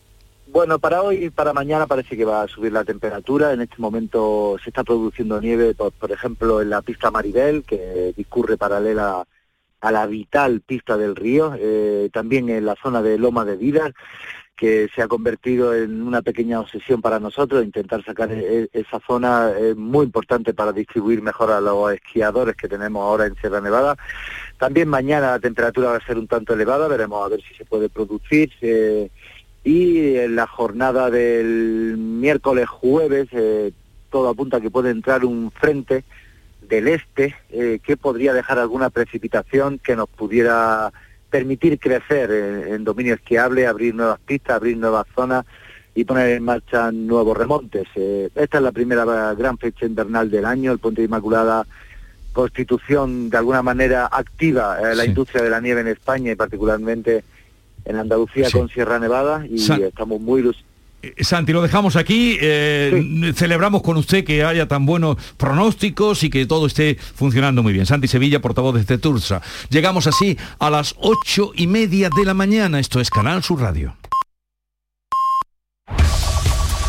Bueno, 0.47 0.79
para 0.79 1.01
hoy 1.01 1.25
y 1.25 1.29
para 1.31 1.51
mañana 1.51 1.85
parece 1.85 2.15
que 2.15 2.23
va 2.23 2.43
a 2.43 2.47
subir 2.47 2.71
la 2.71 2.85
temperatura. 2.85 3.51
En 3.51 3.59
este 3.59 3.75
momento 3.77 4.55
se 4.63 4.69
está 4.69 4.85
produciendo 4.85 5.41
nieve, 5.41 5.73
por, 5.73 6.11
ejemplo, 6.13 6.61
en 6.61 6.69
la 6.69 6.81
pista 6.81 7.11
Maribel, 7.11 7.63
que 7.63 8.13
discurre 8.15 8.55
paralela 8.55 9.25
a 9.81 9.91
la 9.91 10.07
vital 10.07 10.61
pista 10.61 10.95
del 10.95 11.17
río, 11.17 11.53
eh, 11.59 12.09
también 12.13 12.49
en 12.49 12.65
la 12.65 12.75
zona 12.81 13.01
de 13.01 13.17
Loma 13.17 13.43
de 13.43 13.57
Vidas 13.57 13.91
que 14.55 14.87
se 14.95 15.01
ha 15.01 15.07
convertido 15.07 15.75
en 15.75 16.01
una 16.01 16.21
pequeña 16.21 16.59
obsesión 16.59 17.01
para 17.01 17.19
nosotros, 17.19 17.63
intentar 17.63 18.03
sacar 18.03 18.31
e, 18.31 18.69
esa 18.71 18.99
zona 19.05 19.51
es 19.59 19.75
muy 19.75 20.05
importante 20.05 20.53
para 20.53 20.71
distribuir 20.71 21.21
mejor 21.21 21.51
a 21.51 21.59
los 21.59 21.91
esquiadores 21.91 22.55
que 22.55 22.69
tenemos 22.69 23.01
ahora 23.03 23.25
en 23.25 23.35
Sierra 23.35 23.59
Nevada. 23.59 23.97
También 24.57 24.87
mañana 24.87 25.31
la 25.31 25.39
temperatura 25.39 25.91
va 25.91 25.97
a 25.97 26.05
ser 26.05 26.17
un 26.17 26.27
tanto 26.27 26.53
elevada, 26.53 26.87
veremos 26.87 27.25
a 27.25 27.29
ver 27.29 27.41
si 27.41 27.53
se 27.55 27.65
puede 27.65 27.89
producir. 27.89 28.51
y 29.63 30.15
en 30.17 30.35
la 30.35 30.47
jornada 30.47 31.09
del 31.09 31.97
miércoles 31.97 32.67
jueves 32.69 33.27
eh, 33.31 33.71
todo 34.11 34.29
apunta 34.29 34.57
a 34.57 34.61
que 34.61 34.69
puede 34.69 34.91
entrar 34.91 35.25
un 35.25 35.51
frente 35.51 36.03
del 36.61 36.87
este 36.87 37.35
eh, 37.49 37.79
que 37.83 37.97
podría 37.97 38.33
dejar 38.33 38.59
alguna 38.59 38.89
precipitación 38.89 39.79
que 39.79 39.95
nos 39.95 40.07
pudiera 40.07 40.93
permitir 41.29 41.79
crecer 41.79 42.31
en, 42.31 42.83
dominio 42.83 43.15
esquiable, 43.15 43.67
abrir 43.67 43.93
nuevas 43.95 44.19
pistas, 44.19 44.55
abrir 44.55 44.77
nuevas 44.77 45.05
zonas 45.13 45.45
y 45.93 46.03
poner 46.03 46.29
en 46.29 46.43
marcha 46.43 46.91
nuevos 46.91 47.37
remontes. 47.37 47.87
Eh, 47.95 48.29
esta 48.35 48.57
es 48.57 48.63
la 48.63 48.71
primera 48.71 49.33
gran 49.33 49.57
fecha 49.57 49.85
invernal 49.85 50.29
del 50.29 50.45
año, 50.45 50.71
el 50.71 50.79
Puente 50.79 51.01
de 51.01 51.05
Inmaculada 51.05 51.65
Constitución 52.33 53.29
de 53.29 53.37
alguna 53.37 53.61
manera 53.61 54.09
activa 54.11 54.77
la 54.93 55.05
industria 55.05 55.41
de 55.41 55.49
la 55.49 55.61
nieve 55.61 55.79
en 55.79 55.87
España 55.87 56.33
y 56.33 56.35
particularmente 56.35 57.23
en 57.85 57.95
Andalucía 57.95 58.49
con 58.51 58.67
Sierra 58.67 58.99
Nevada 58.99 59.45
y 59.47 59.55
estamos 59.55 60.19
muy 60.19 60.41
eh, 60.41 60.51
Santi, 61.19 61.53
lo 61.53 61.61
dejamos 61.61 61.95
aquí. 61.95 62.37
Eh, 62.39 63.33
celebramos 63.35 63.81
con 63.81 63.97
usted 63.97 64.23
que 64.23 64.43
haya 64.43 64.67
tan 64.67 64.85
buenos 64.85 65.17
pronósticos 65.37 66.23
y 66.23 66.29
que 66.29 66.45
todo 66.45 66.67
esté 66.67 66.97
funcionando 67.15 67.63
muy 67.63 67.73
bien. 67.73 67.85
Santi 67.85 68.07
Sevilla, 68.07 68.41
portavoz 68.41 68.85
de 68.85 68.97
Tursa. 68.97 69.41
Llegamos 69.69 70.07
así 70.07 70.37
a 70.59 70.69
las 70.69 70.95
ocho 70.99 71.51
y 71.55 71.67
media 71.67 72.09
de 72.15 72.25
la 72.25 72.33
mañana. 72.33 72.79
Esto 72.79 72.99
es 72.99 73.09
Canal 73.09 73.43
Sur 73.43 73.61
Radio. 73.61 73.95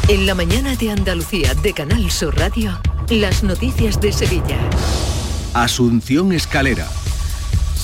En 0.09 0.27
la 0.27 0.37
mañana 0.37 0.77
de 0.77 0.93
Andalucía 0.93 1.55
de 1.55 1.73
Canal 1.73 2.11
Sur 2.13 2.39
Radio, 2.39 2.79
las 3.11 3.43
noticias 3.43 4.01
de 4.01 4.13
Sevilla. 4.13 4.59
Asunción 5.53 6.33
Escalera. 6.33 6.87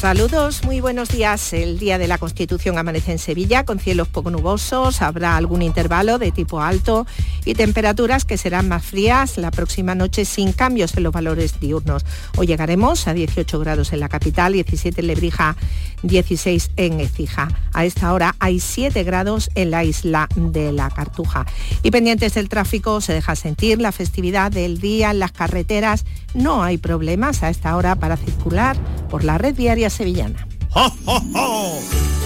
Saludos, 0.03 0.65
muy 0.65 0.81
buenos 0.81 1.11
días. 1.11 1.53
El 1.53 1.79
día 1.79 1.97
de 1.97 2.09
la 2.09 2.19
Constitución 2.19 2.77
amanece 2.77 3.13
en 3.13 3.21
Sevilla 3.21 3.65
con 3.65 3.79
cielos 3.79 4.09
poco 4.09 4.33
nubosos, 4.33 5.01
habrá 5.01 5.37
algún 5.37 5.63
intervalo 5.63 6.19
de 6.19 6.33
tipo 6.33 6.61
alto 6.61 7.07
y 7.45 7.55
temperaturas 7.55 8.25
que 8.25 8.37
serán 8.37 8.67
más 8.67 8.85
frías 8.85 9.39
la 9.39 9.53
próxima 9.53 9.95
noche 9.95 10.25
sin 10.25 10.55
cambios 10.55 10.97
en 10.97 11.05
los 11.05 11.13
valores 11.13 11.61
diurnos. 11.61 12.05
Hoy 12.37 12.49
llegaremos 12.49 13.07
a 13.07 13.15
18 13.15 13.61
grados 13.61 13.93
en 13.93 14.01
la 14.01 14.09
capital, 14.09 14.55
17 14.55 15.03
en 15.03 15.07
Lebrija, 15.07 15.55
16 16.03 16.71
en 16.77 17.01
Ecija. 17.01 17.49
A 17.73 17.85
esta 17.85 18.13
hora 18.13 18.35
hay 18.39 18.61
7 18.61 19.03
grados 19.05 19.51
en 19.55 19.71
la 19.71 19.85
isla 19.85 20.29
de 20.37 20.73
la 20.73 20.91
Cartuja. 20.91 21.47
Y 21.83 21.91
pendientes 21.91 22.35
del 22.35 22.49
tráfico 22.49 23.01
se 23.01 23.13
deja 23.13 23.37
sentir 23.37 23.81
la 23.81 23.93
festividad 23.93 24.51
del 24.51 24.81
día 24.81 25.11
en 25.11 25.19
las 25.19 25.33
carreteras. 25.33 26.05
No 26.35 26.63
hay 26.63 26.79
problemas 26.79 27.43
a 27.43 27.51
esta 27.51 27.77
hora 27.77 27.95
para 27.97 28.17
circular 28.17 28.77
por 29.11 29.25
la 29.25 29.39
red 29.39 29.55
viaria 29.55 29.91
sevillana. 29.91 30.47
¡Oh, 30.75 30.91
oh, 31.35 31.79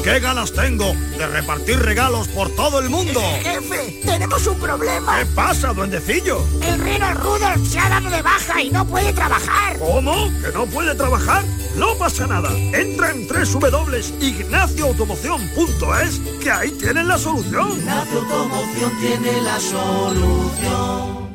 qué 0.05 0.21
ganas 0.21 0.53
tengo 0.53 0.95
de 1.19 1.27
repartir 1.27 1.81
regalos 1.81 2.29
por 2.29 2.49
todo 2.55 2.79
el 2.79 2.89
mundo! 2.89 3.21
¡Jefe! 3.43 4.01
¡Tenemos 4.05 4.47
un 4.47 4.57
problema! 4.61 5.19
¿Qué 5.19 5.27
pasa, 5.27 5.73
duendecillo? 5.73 6.47
El 6.63 6.79
reno 6.81 7.13
Rudolf 7.15 7.69
se 7.69 7.81
ha 7.81 7.89
dado 7.89 8.09
de 8.09 8.23
baja 8.23 8.63
y 8.63 8.71
no 8.71 8.87
puede 8.87 9.13
trabajar. 9.13 9.77
¿Cómo? 9.81 10.31
¿Que 10.41 10.53
no 10.53 10.65
puede 10.67 10.95
trabajar? 10.95 11.43
No 11.77 11.97
pasa 11.97 12.29
nada. 12.29 12.57
Entra 12.57 13.11
en 13.11 13.27
www.ignacioautomoción.es 13.27 16.21
que 16.41 16.51
ahí 16.51 16.71
tienen 16.71 17.09
la 17.09 17.19
solución. 17.19 17.79
Ignacio 17.79 18.21
Automoción 18.21 18.93
tiene 19.01 19.43
la 19.43 19.59
solución. 19.59 21.27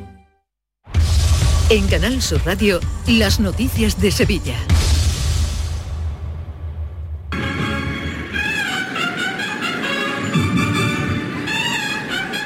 En 1.68 1.86
Canal 1.88 2.22
Sur 2.22 2.40
Radio, 2.46 2.80
las 3.06 3.38
noticias 3.38 4.00
de 4.00 4.10
Sevilla. 4.10 4.56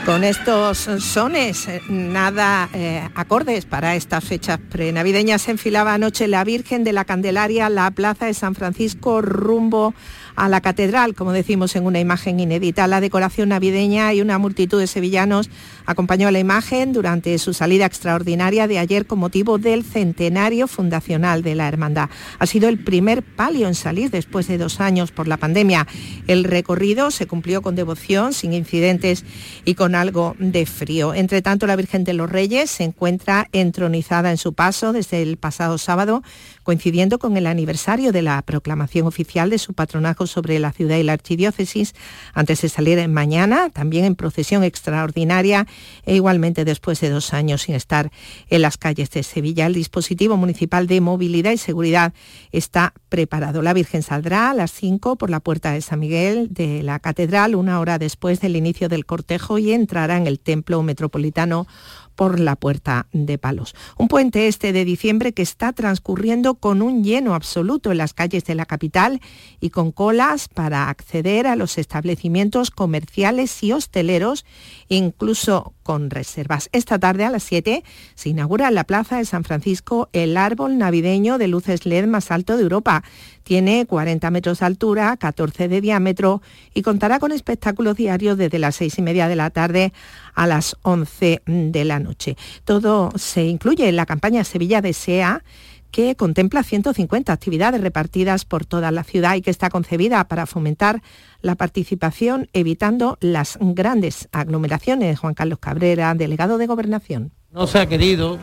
Con 0.07 0.23
estos 0.23 0.89
sones 1.01 1.67
eh, 1.67 1.83
nada 1.89 2.69
eh, 2.73 3.03
acordes 3.17 3.65
para 3.65 3.97
estas 3.97 4.23
fechas 4.23 4.61
prenavideñas. 4.71 5.43
Se 5.43 5.51
enfilaba 5.51 5.95
anoche 5.95 6.29
la 6.29 6.45
Virgen 6.45 6.85
de 6.85 6.93
la 6.93 7.05
Candelaria, 7.05 7.69
la 7.69 7.91
Plaza 7.91 8.27
de 8.27 8.35
San 8.35 8.55
Francisco 8.55 9.21
rumbo 9.21 9.95
a 10.37 10.49
la 10.49 10.61
catedral, 10.61 11.15
como 11.15 11.33
decimos 11.33 11.75
en 11.77 11.87
una 11.87 11.99
imagen 11.99 12.39
inédita. 12.39 12.87
La 12.87 13.01
decoración 13.01 13.49
navideña 13.49 14.13
y 14.13 14.21
una 14.21 14.39
multitud 14.39 14.79
de 14.79 14.87
sevillanos 14.87 15.51
acompañó 15.87 16.29
a 16.29 16.31
la 16.31 16.39
imagen 16.39 16.93
durante 16.93 17.39
su 17.39 17.55
salida 17.55 17.87
extraordinaria 17.87 18.69
de 18.69 18.79
ayer 18.79 19.07
con 19.07 19.19
motivo 19.19 19.59
del 19.59 19.85
centenario 19.85 20.69
fundacional 20.69 21.43
de 21.43 21.55
la 21.55 21.69
hermandad. 21.69 22.11
Ha 22.39 22.47
sido 22.47 22.69
el 22.69 22.79
primer 22.79 23.23
palio 23.23 23.67
en 23.67 23.75
salir 23.75 24.11
después 24.11 24.47
de 24.47 24.59
dos 24.59 24.81
años 24.81 25.11
por 25.11 25.27
la 25.27 25.37
pandemia. 25.37 25.87
El 26.27 26.45
recorrido 26.45 27.11
se 27.11 27.27
cumplió 27.27 27.63
con 27.63 27.75
devoción, 27.75 28.33
sin 28.33 28.53
incidentes 28.53 29.25
y 29.65 29.75
con 29.75 29.95
algo 29.95 30.37
de 30.39 30.67
frío. 30.67 31.15
Entre 31.15 31.43
tanto, 31.43 31.67
la 31.67 31.77
Virgen 31.77 32.05
de 32.05 32.13
los 32.13 32.31
Reyes 32.31 32.71
se 32.71 32.85
encuentra 32.85 33.49
entronizada 33.53 34.31
en 34.31 34.37
su 34.37 34.53
paso 34.53 34.93
desde 34.93 35.23
el 35.23 35.37
pasado 35.37 35.79
sábado, 35.79 36.23
coincidiendo 36.67 37.21
con 37.21 37.37
el 37.37 37.47
aniversario 37.47 38.11
de 38.11 38.23
la 38.23 38.43
proclamación 38.43 39.07
oficial 39.07 39.51
de 39.51 39.59
su 39.59 39.73
patronajo 39.73 40.27
sobre 40.27 40.59
la 40.59 40.73
ciudad 40.73 40.97
y 40.97 41.05
la 41.05 41.13
archidiócesis, 41.13 41.95
antes 42.35 42.61
de 42.61 42.69
salir 42.69 43.07
mañana, 43.07 43.71
también 43.71 44.05
en 44.05 44.17
procesión 44.17 44.65
extraordinaria 44.65 45.69
e 46.05 46.17
igualmente 46.17 46.65
después 46.65 47.01
de 47.01 47.11
dos 47.11 47.33
años 47.33 47.63
sin 47.63 47.77
estar 47.77 48.11
en 48.49 48.63
las 48.63 48.79
calles 48.79 49.11
de 49.11 49.23
Sevilla. 49.23 49.67
El 49.67 49.75
dispositivo 49.75 50.37
municipal 50.37 50.89
de 50.89 51.01
movilidad 51.01 51.53
y 51.53 51.57
seguridad 51.57 52.13
está 52.51 52.95
preparado. 53.11 53.63
La 53.63 53.73
Virgen 53.73 54.03
saldrá 54.03 54.51
a 54.51 54.55
las 54.55 54.73
5 54.73 55.15
por 55.15 55.31
la 55.31 55.39
puerta 55.39 55.71
de 55.71 55.83
San 55.83 56.01
Miguel 56.01 56.49
de 56.51 56.83
la 56.83 56.99
Catedral, 56.99 57.55
una 57.55 57.79
hora 57.79 58.01
después 58.01 58.41
del 58.41 58.57
inicio 58.57 58.89
del 58.89 59.07
cortejo 59.07 59.59
y 59.59 59.71
entrará 59.71 60.17
en 60.17 60.27
el 60.27 60.41
templo 60.41 60.83
metropolitano 60.83 61.69
por 62.17 62.41
la 62.41 62.57
Puerta 62.57 63.07
de 63.13 63.39
Palos. 63.39 63.75
Un 63.97 64.09
puente 64.09 64.49
este 64.49 64.73
de 64.73 64.85
diciembre 64.85 65.33
que 65.33 65.43
está 65.43 65.73
transcurriendo 65.73 66.57
con 66.57 66.83
un 66.83 67.05
lleno 67.05 67.35
absoluto 67.35 67.93
en 67.93 67.99
las 67.99 68.15
calles 68.15 68.45
de 68.45 68.55
la 68.55 68.67
capital 68.67 69.21
y 69.61 69.71
con 69.71 69.93
colas 69.93 70.49
para 70.49 70.89
acceder 70.89 71.47
a 71.47 71.57
los 71.57 71.79
establecimientos 71.79 72.71
comerciales 72.71 73.63
y 73.63 73.73
hosteleros, 73.73 74.45
incluso 74.89 75.75
con 75.83 76.11
reservas. 76.11 76.69
Esta 76.73 76.99
tarde 76.99 77.25
a 77.25 77.31
las 77.31 77.45
7 77.45 77.85
se 78.15 78.29
inaugura 78.29 78.69
en 78.69 78.75
la 78.75 78.85
Plaza 78.85 79.19
de 79.19 79.25
San 79.25 79.45
Francisco 79.45 80.09
el 80.13 80.37
árbol 80.37 80.79
navideño 80.79 81.39
de 81.39 81.49
luces 81.49 81.87
LED 81.87 82.07
más 82.07 82.31
alto 82.31 82.57
de 82.57 82.63
Europa. 82.63 83.05
Tiene 83.47 83.87
40 83.87 84.29
metros 84.33 84.59
de 84.59 84.67
altura, 84.67 85.17
14 85.17 85.69
de 85.69 85.81
diámetro 85.81 86.43
y 86.75 86.83
contará 86.83 87.21
con 87.21 87.31
espectáculos 87.31 87.95
diarios 87.95 88.37
desde 88.37 88.59
las 88.59 88.75
6 88.75 88.99
y 88.99 89.03
media 89.03 89.29
de 89.29 89.37
la 89.37 89.51
tarde 89.51 89.93
a 90.35 90.49
las 90.49 90.77
11 90.83 91.43
de 91.47 91.85
la 91.85 92.01
noche. 92.01 92.37
Todo 92.65 93.13
se 93.15 93.45
incluye 93.45 93.89
en 93.89 93.95
la 93.95 94.05
campaña 94.05 94.43
Sevilla 94.43 94.81
Desea 94.81 95.45
que 95.93 96.17
contempla 96.17 96.65
150 96.65 97.33
actividades 97.33 97.81
repartidas 97.81 98.45
por 98.45 98.67
toda 98.67 98.91
la 98.91 99.05
ciudad 99.05 99.37
y 99.37 99.43
que 99.43 99.53
está 99.53 99.71
concebida 99.71 100.27
para 100.27 100.47
fomentar 100.47 101.01
la 101.41 101.55
participación 101.55 102.49
evitando 102.53 103.17
las 103.21 103.59
grandes 103.61 104.29
aglomeraciones. 104.33 105.21
Juan 105.21 105.35
Carlos 105.35 105.61
Cabrera, 105.61 106.13
delegado 106.15 106.59
de 106.59 106.67
Gobernación. 106.67 107.31
No 107.53 107.69
se 107.69 107.79
ha 107.79 107.87
querido 107.87 108.41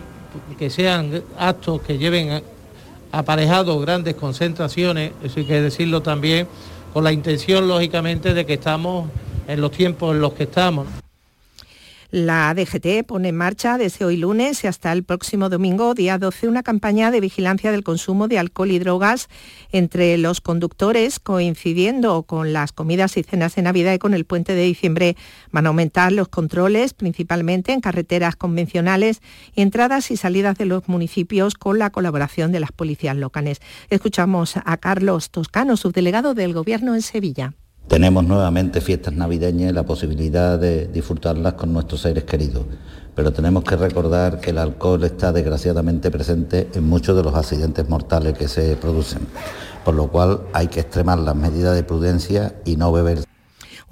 que 0.58 0.70
sean 0.70 1.24
actos 1.38 1.82
que 1.82 1.98
lleven 1.98 2.42
aparejado 3.14 3.80
grandes 3.80 4.16
concentraciones, 4.16 5.12
eso 5.24 5.40
hay 5.40 5.46
que 5.46 5.62
decirlo 5.62 6.02
también, 6.02 6.48
con 6.94 7.04
la 7.04 7.12
intención, 7.12 7.68
lógicamente, 7.68 8.34
de 8.34 8.46
que 8.46 8.54
estamos 8.54 9.08
en 9.48 9.62
los 9.62 9.72
tiempos 9.72 10.16
en 10.16 10.22
los 10.22 10.34
que 10.34 10.44
estamos. 10.44 10.88
La 12.14 12.54
DGT 12.54 13.08
pone 13.08 13.30
en 13.30 13.36
marcha 13.36 13.80
desde 13.80 14.06
hoy 14.06 14.18
lunes 14.18 14.64
y 14.64 14.68
hasta 14.68 14.92
el 14.92 15.04
próximo 15.04 15.50
domingo, 15.50 15.96
día 15.96 16.20
12, 16.20 16.48
una 16.48 16.62
campaña 16.62 17.10
de 17.10 17.20
vigilancia 17.20 17.72
del 17.72 17.84
consumo 17.84 18.28
de 18.28 18.38
alcohol 18.38 18.70
y 18.70 18.78
drogas 18.78 19.30
entre 19.72 20.20
los 20.20 20.40
conductores, 20.40 21.20
coincidiendo 21.20 22.22
con 22.22 22.54
las 22.54 22.72
comidas 22.72 23.18
y 23.18 23.24
cenas 23.24 23.56
de 23.56 23.64
Navidad 23.64 23.94
y 23.94 23.98
con 23.98 24.14
el 24.14 24.26
puente 24.26 24.54
de 24.54 24.62
diciembre. 24.62 25.18
Van 25.52 25.66
a 25.66 25.70
aumentar 25.70 26.12
los 26.12 26.28
controles, 26.28 26.94
principalmente 26.94 27.72
en 27.72 27.82
carreteras 27.82 28.36
convencionales 28.36 29.20
entradas 29.56 30.12
y 30.12 30.16
salidas 30.16 30.56
de 30.60 30.66
los 30.66 30.88
municipios 30.88 31.56
con 31.56 31.80
la 31.80 31.90
colaboración 31.90 32.52
de 32.52 32.60
las 32.60 32.72
policías 32.72 33.18
locales. 33.18 33.60
Escuchamos 33.90 34.54
a 34.64 34.78
Carlos 34.78 35.32
Toscano, 35.32 35.78
subdelegado 35.78 36.36
del 36.36 36.54
Gobierno 36.54 36.94
en 36.94 37.02
Sevilla. 37.02 37.56
Tenemos 37.88 38.24
nuevamente 38.24 38.82
fiestas 38.82 39.14
navideñas 39.14 39.72
y 39.72 39.74
la 39.74 39.84
posibilidad 39.84 40.58
de 40.58 40.88
disfrutarlas 40.88 41.54
con 41.54 41.74
nuestros 41.74 42.02
seres 42.02 42.24
queridos, 42.24 42.64
pero 43.14 43.34
tenemos 43.34 43.64
que 43.64 43.76
recordar 43.76 44.40
que 44.40 44.52
el 44.52 44.58
alcohol 44.58 45.04
está 45.04 45.32
desgraciadamente 45.32 46.10
presente 46.10 46.70
en 46.74 46.88
muchos 46.88 47.16
de 47.16 47.24
los 47.24 47.36
accidentes 47.36 47.88
mortales 47.90 48.38
que 48.38 48.48
se 48.48 48.76
producen, 48.78 49.28
por 49.84 49.96
lo 49.96 50.08
cual 50.08 50.42
hay 50.54 50.68
que 50.68 50.80
extremar 50.80 51.20
las 51.20 51.36
medidas 51.36 51.76
de 51.76 51.84
prudencia 51.84 52.56
y 52.66 52.78
no 52.78 52.92
beber 52.92 53.20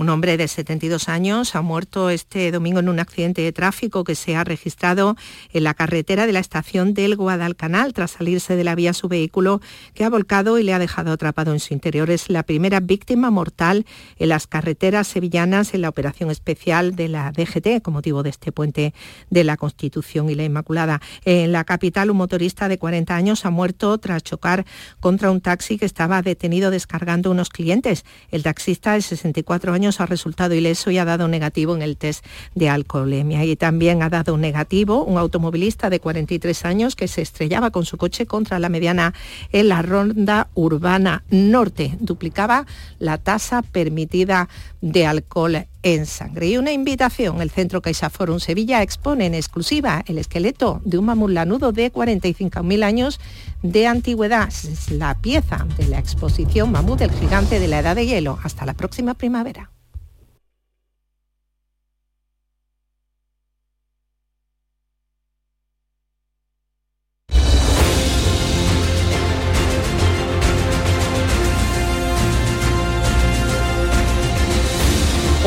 Un 0.02 0.10
hombre 0.10 0.36
de 0.36 0.48
72 0.48 1.10
años 1.10 1.54
ha 1.54 1.62
muerto 1.62 2.10
este 2.10 2.52
domingo 2.52 2.80
en 2.80 2.90
un 2.90 3.00
accidente 3.00 3.44
de 3.44 3.52
tráfico 3.52 4.04
que 4.04 4.16
se 4.16 4.36
ha 4.36 4.44
registrado 4.44 5.16
en 5.54 5.64
la 5.64 5.76
carretera 5.76 6.26
de 6.26 6.34
la 6.34 6.40
estación 6.40 6.96
del 6.96 7.16
Guadalcanal 7.16 7.94
tras 7.94 8.10
salirse 8.10 8.56
de 8.56 8.64
la 8.64 8.74
vía 8.74 8.94
su 8.94 9.10
vehículo 9.10 9.62
que 9.94 10.04
ha 10.04 10.10
volcado 10.10 10.58
y 10.58 10.64
le 10.64 10.74
ha 10.74 10.80
dejado 10.80 11.12
atrapado 11.12 11.54
en 11.54 11.60
su 11.60 11.76
interior. 11.76 12.10
Es 12.10 12.32
la 12.32 12.42
primera 12.42 12.80
víctima 12.80 13.30
mortal 13.30 13.86
en 14.18 14.30
las 14.30 14.48
carreteras 14.48 15.06
sevillanas 15.06 15.76
en 15.76 15.82
la 15.82 15.90
operación 15.90 16.32
especial 16.32 16.96
de 16.96 17.08
la 17.08 17.32
DGT 17.32 17.84
con 17.84 17.94
motivo 17.94 18.24
de 18.24 18.32
este 18.32 18.52
puente 18.52 18.96
de 19.30 19.44
la 19.44 19.56
Constitución 19.56 20.32
y 20.32 20.34
la 20.34 20.46
Inmaculada. 20.46 21.00
En 21.26 21.52
la 21.52 21.64
capital, 21.64 22.10
un 22.10 22.18
motorista 22.18 22.68
de 22.70 22.80
40 22.80 23.16
años 23.16 23.46
ha 23.46 23.52
muerto 23.52 23.96
tras 24.00 24.24
chocar 24.24 24.66
contra 25.00 25.30
un 25.30 25.42
taxi 25.42 25.78
que 25.78 25.86
estaba 25.86 26.24
detenido 26.24 26.72
descargando 26.72 27.30
unos 27.30 27.50
clientes. 27.50 28.04
El 28.32 28.42
taxista 28.42 28.94
de 28.94 29.04
64 29.04 29.74
años 29.74 29.91
ha 30.00 30.06
resultado 30.06 30.54
ileso 30.54 30.92
y 30.92 30.98
ha 30.98 31.06
dado 31.06 31.28
negativo 31.28 31.76
en 31.76 31.82
el 31.82 31.98
test 31.98 32.26
de 32.56 32.70
alcoholemia. 32.70 33.44
Y 33.44 33.56
también 33.56 34.04
ha 34.04 34.10
dado 34.10 34.38
negativo 34.38 35.04
un 35.04 35.18
automovilista 35.18 35.90
de 35.90 36.00
43 36.00 36.66
años 36.66 36.96
que 36.96 37.08
se 37.08 37.22
estrellaba 37.22 37.72
con 37.72 37.86
su 37.86 37.98
coche 37.98 38.26
contra 38.26 38.60
la 38.60 38.70
mediana 38.70 39.14
en 39.52 39.68
la 39.68 39.82
ronda 39.82 40.50
urbana 40.54 41.24
norte. 41.30 41.98
Duplicaba 42.00 42.66
la 43.00 43.18
tasa 43.18 43.62
permitida 43.62 44.48
de 44.82 45.06
alcohol 45.06 45.68
en 45.84 46.06
sangre. 46.06 46.48
Y 46.48 46.58
una 46.58 46.72
invitación, 46.72 47.42
el 47.42 47.50
Centro 47.50 47.82
CaixaForum 47.82 48.40
Sevilla 48.40 48.82
expone 48.82 49.26
en 49.26 49.34
exclusiva 49.34 50.04
el 50.08 50.18
esqueleto 50.18 50.82
de 50.86 50.98
un 50.98 51.06
mamut 51.06 51.32
lanudo 51.32 51.72
de 51.72 51.92
45.000 51.92 52.84
años 52.84 53.20
de 53.64 53.88
antigüedad. 53.88 54.48
Es 54.50 54.92
la 54.92 55.18
pieza 55.20 55.66
de 55.78 55.88
la 55.88 56.00
exposición 56.00 56.72
Mamut 56.72 57.00
del 57.00 57.12
gigante 57.12 57.60
de 57.60 57.68
la 57.68 57.80
edad 57.80 57.96
de 57.96 58.06
hielo. 58.06 58.40
Hasta 58.44 58.66
la 58.66 58.74
próxima 58.74 59.14
primavera. 59.14 59.72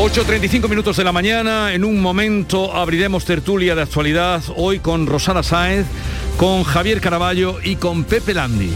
8.35 0.04 0.68
minutos 0.68 0.98
de 0.98 1.04
la 1.04 1.12
mañana, 1.12 1.72
en 1.72 1.82
un 1.82 2.02
momento 2.02 2.74
abriremos 2.74 3.24
tertulia 3.24 3.74
de 3.74 3.80
actualidad, 3.80 4.42
hoy 4.54 4.78
con 4.78 5.06
Rosana 5.06 5.42
Sáez, 5.42 5.86
con 6.36 6.62
Javier 6.62 7.00
Caraballo 7.00 7.56
y 7.64 7.76
con 7.76 8.04
Pepe 8.04 8.34
Landi. 8.34 8.70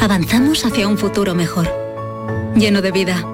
Avanzamos 0.00 0.64
hacia 0.64 0.86
un 0.86 0.96
futuro 0.96 1.34
mejor, 1.34 1.68
lleno 2.54 2.80
de 2.80 2.92
vida, 2.92 3.26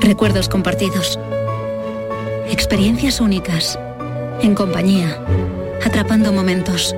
recuerdos 0.00 0.48
compartidos, 0.48 1.20
experiencias 2.50 3.20
únicas, 3.20 3.78
en 4.42 4.56
compañía, 4.56 5.24
atrapando 5.84 6.32
momentos, 6.32 6.96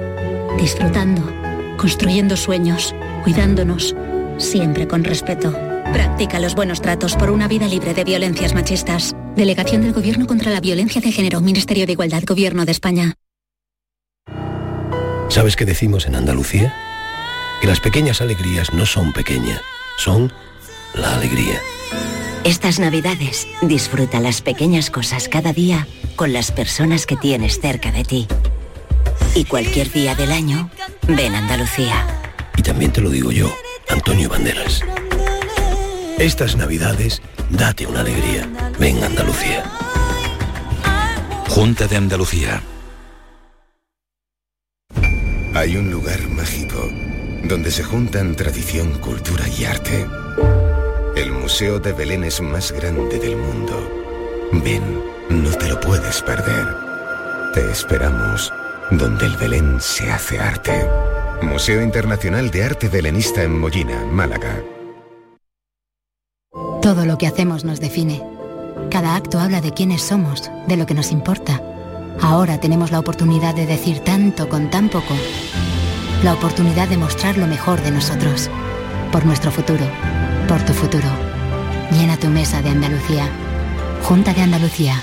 disfrutando, 0.57 1.46
construyendo 1.77 2.37
sueños 2.37 2.95
cuidándonos, 3.25 3.95
siempre 4.39 4.87
con 4.87 5.05
respeto. 5.05 5.53
Practica 5.93 6.41
los 6.41 6.55
buenos 6.55 6.81
tratos 6.81 7.17
por 7.17 7.31
una 7.31 7.49
vida 7.49 7.67
libre 7.69 7.95
de 7.95 8.05
violencias 8.05 8.55
machistas. 8.55 9.15
Delegación 9.37 9.83
del 9.83 9.93
Gobierno 9.93 10.27
contra 10.27 10.51
la 10.51 10.61
Violencia 10.61 11.01
de 11.01 11.13
Género, 11.13 11.41
Ministerio 11.41 11.87
de 11.87 11.93
Igualdad, 11.93 12.23
Gobierno 12.27 12.65
de 12.65 12.73
España. 12.73 13.15
¿Sabes 15.29 15.57
qué 15.57 15.65
decimos 15.65 16.07
en 16.07 16.15
Andalucía? 16.15 16.75
Que 17.61 17.67
las 17.67 17.81
pequeñas 17.81 18.21
alegrías 18.21 18.73
no 18.73 18.87
son 18.87 19.13
pequeñas, 19.13 19.61
son 19.99 20.33
la 20.95 21.17
alegría. 21.17 21.61
Estas 22.45 22.79
navidades 22.79 23.49
disfruta 23.63 24.21
las 24.21 24.41
pequeñas 24.41 24.91
cosas 24.91 25.29
cada 25.29 25.53
día 25.53 25.87
con 26.15 26.33
las 26.33 26.53
personas 26.53 27.05
que 27.05 27.17
tienes 27.17 27.61
cerca 27.61 27.91
de 27.91 28.05
ti. 28.05 28.29
Y 29.35 29.45
cualquier 29.45 29.93
día 29.93 30.15
del 30.15 30.33
año, 30.33 30.71
ven 31.07 31.35
Andalucía. 31.35 32.07
Y 32.57 32.63
también 32.63 32.93
te 32.93 33.01
lo 33.01 33.11
digo 33.11 33.31
yo, 33.33 33.55
Antonio 33.89 34.29
Banderas. 34.29 34.83
Estas 36.19 36.57
navidades, 36.57 37.21
date 37.51 37.87
una 37.87 38.01
alegría. 38.01 38.49
Ven 38.79 39.05
Andalucía. 39.05 39.65
Junta 41.49 41.87
de 41.87 41.97
Andalucía. 41.97 42.63
Hay 45.55 45.77
un 45.77 45.91
lugar 45.91 46.21
mágico 46.29 46.91
donde 47.45 47.71
se 47.71 47.85
juntan 47.85 48.37
tradición, 48.37 48.99
cultura 48.99 49.47
y 49.49 49.65
arte. 49.65 50.07
El 51.15 51.33
Museo 51.33 51.79
de 51.79 51.93
Belén 51.93 52.25
es 52.25 52.41
más 52.41 52.73
grande 52.73 53.19
del 53.19 53.37
mundo. 53.37 53.91
Ven, 54.53 54.83
no 55.29 55.51
te 55.51 55.69
lo 55.69 55.79
puedes 55.81 56.23
perder. 56.23 56.67
Te 57.53 57.71
esperamos 57.71 58.53
donde 58.91 59.27
el 59.27 59.37
Belén 59.37 59.81
se 59.81 60.11
hace 60.11 60.39
arte. 60.39 60.89
Museo 61.43 61.83
Internacional 61.83 62.51
de 62.51 62.65
Arte 62.65 62.89
Belenista 62.89 63.43
en 63.43 63.59
Mollina, 63.59 64.05
Málaga. 64.07 64.63
Todo 66.81 67.05
lo 67.05 67.19
que 67.19 67.27
hacemos 67.27 67.65
nos 67.65 67.81
define. 67.81 68.23
Cada 68.91 69.17
acto 69.17 69.41
habla 69.41 69.61
de 69.61 69.73
quiénes 69.73 70.03
somos, 70.03 70.51
de 70.69 70.77
lo 70.77 70.87
que 70.87 70.95
nos 70.95 71.11
importa. 71.11 71.61
Ahora 72.23 72.59
tenemos 72.59 72.91
la 72.91 73.01
oportunidad 73.01 73.55
de 73.55 73.67
decir 73.67 74.01
tanto 74.01 74.49
con 74.49 74.71
tan 74.71 74.89
poco. 74.89 75.15
La 76.23 76.33
oportunidad 76.33 76.89
de 76.89 76.97
mostrar 76.97 77.37
lo 77.37 77.47
mejor 77.47 77.83
de 77.83 77.91
nosotros. 77.91 78.49
Por 79.13 79.27
nuestro 79.27 79.51
futuro. 79.51 79.85
Por 80.49 80.63
tu 80.63 80.73
futuro. 80.73 81.09
Llena 81.91 82.17
tu 82.17 82.29
mesa 82.29 82.63
de 82.63 82.71
Andalucía. 82.71 83.29
Junta 84.03 84.33
de 84.33 84.43
Andalucía. 84.43 85.03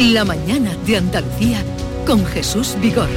La 0.00 0.24
mañana 0.24 0.74
de 0.86 0.96
Andalucía 0.96 1.62
con 2.06 2.24
Jesús 2.24 2.74
Vigorra. 2.80 3.10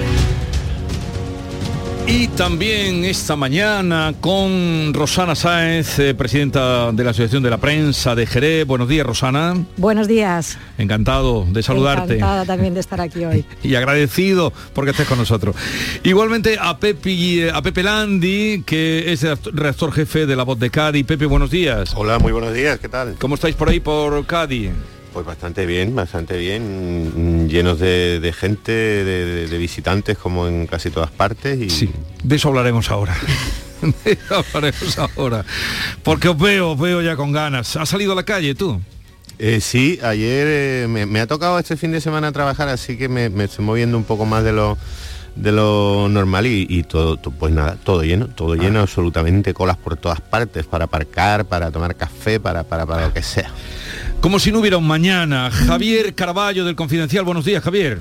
Y 2.05 2.27
también 2.27 3.05
esta 3.05 3.37
mañana 3.37 4.13
con 4.19 4.93
Rosana 4.93 5.33
Sáenz, 5.33 5.97
eh, 5.99 6.13
presidenta 6.13 6.91
de 6.91 7.03
la 7.05 7.11
Asociación 7.11 7.41
de 7.41 7.49
la 7.49 7.57
Prensa 7.57 8.15
de 8.15 8.25
Jerez. 8.25 8.67
Buenos 8.67 8.89
días, 8.89 9.07
Rosana. 9.07 9.63
Buenos 9.77 10.09
días. 10.09 10.57
Encantado 10.77 11.45
de 11.49 11.63
saludarte. 11.63 12.15
Encantada 12.15 12.45
también 12.45 12.73
de 12.73 12.81
estar 12.81 12.99
aquí 12.99 13.23
hoy. 13.23 13.45
y 13.63 13.75
agradecido 13.75 14.51
porque 14.73 14.91
estés 14.91 15.07
con 15.07 15.17
nosotros. 15.17 15.55
Igualmente 16.03 16.57
a 16.59 16.77
Pepe, 16.79 17.49
a 17.49 17.61
Pepe 17.61 17.83
Landi, 17.83 18.61
que 18.65 19.13
es 19.13 19.23
el 19.23 19.37
redactor 19.53 19.93
jefe 19.93 20.25
de 20.25 20.35
La 20.35 20.43
Voz 20.43 20.59
de 20.59 20.69
Cádiz. 20.69 21.05
Pepe, 21.05 21.27
buenos 21.27 21.49
días. 21.49 21.93
Hola, 21.95 22.19
muy 22.19 22.33
buenos 22.33 22.53
días, 22.53 22.77
¿qué 22.79 22.89
tal? 22.89 23.15
¿Cómo 23.19 23.35
estáis 23.35 23.55
por 23.55 23.69
ahí 23.69 23.79
por 23.79 24.25
Cádiz? 24.25 24.71
Pues 25.13 25.25
bastante 25.27 25.67
bien, 25.67 25.95
bastante 25.95 26.37
bien, 26.37 27.47
llenos 27.47 27.79
de, 27.79 28.19
de 28.19 28.33
gente, 28.33 28.71
de, 28.71 29.47
de, 29.47 29.57
visitantes 29.59 30.17
como 30.17 30.47
en 30.47 30.65
casi 30.65 30.89
todas 30.89 31.11
partes. 31.11 31.59
Y... 31.61 31.69
Sí, 31.69 31.91
de 32.23 32.35
eso 32.35 32.49
hablaremos 32.49 32.89
ahora. 32.89 33.15
de 34.03 34.11
eso 34.13 34.35
hablaremos 34.35 34.97
ahora. 34.97 35.45
Porque 36.01 36.29
os 36.29 36.37
veo, 36.37 36.71
os 36.71 36.79
veo 36.79 37.01
ya 37.03 37.15
con 37.15 37.31
ganas. 37.31 37.75
¿Has 37.75 37.89
salido 37.89 38.13
a 38.13 38.15
la 38.15 38.23
calle 38.23 38.55
tú? 38.55 38.81
Eh, 39.37 39.61
sí, 39.61 39.99
ayer 40.01 40.47
eh, 40.49 40.87
me, 40.89 41.05
me, 41.05 41.19
ha 41.19 41.27
tocado 41.27 41.59
este 41.59 41.77
fin 41.77 41.91
de 41.91 42.01
semana 42.01 42.31
trabajar, 42.31 42.69
así 42.69 42.97
que 42.97 43.07
me, 43.07 43.29
me 43.29 43.43
estoy 43.43 43.65
moviendo 43.65 43.97
un 43.97 44.03
poco 44.05 44.25
más 44.25 44.43
de 44.43 44.53
lo 44.53 44.77
de 45.35 45.51
lo 45.51 46.07
normal 46.09 46.45
y, 46.45 46.67
y 46.69 46.83
todo, 46.83 47.17
pues 47.17 47.53
nada, 47.53 47.77
todo 47.83 48.03
lleno, 48.03 48.27
todo 48.27 48.55
lleno, 48.55 48.79
ah. 48.79 48.83
absolutamente 48.83 49.53
colas 49.53 49.77
por 49.77 49.97
todas 49.97 50.21
partes, 50.21 50.65
para 50.65 50.85
aparcar, 50.85 51.45
para 51.45 51.71
tomar 51.71 51.95
café, 51.95 52.39
para, 52.39 52.63
para, 52.63 52.85
para 52.85 53.07
lo 53.07 53.13
que 53.13 53.23
sea. 53.23 53.51
Como 54.23 54.39
si 54.39 54.53
no 54.53 54.59
hubiera 54.59 54.77
un 54.77 54.87
mañana. 54.87 55.51
Javier 55.51 56.15
Caraballo 56.15 56.63
del 56.63 56.77
Confidencial, 56.77 57.25
buenos 57.25 57.43
días, 57.43 57.61
Javier. 57.61 57.99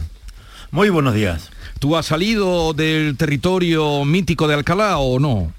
Muy 0.71 0.89
buenos 0.89 1.15
días. 1.15 1.51
¿Tú 1.81 1.97
has 1.97 2.07
salido 2.07 2.73
del 2.75 3.17
territorio 3.17 4.05
mítico 4.05 4.47
de 4.47 4.55
Alcalá 4.55 4.99
o 4.99 5.19
no? 5.19 5.53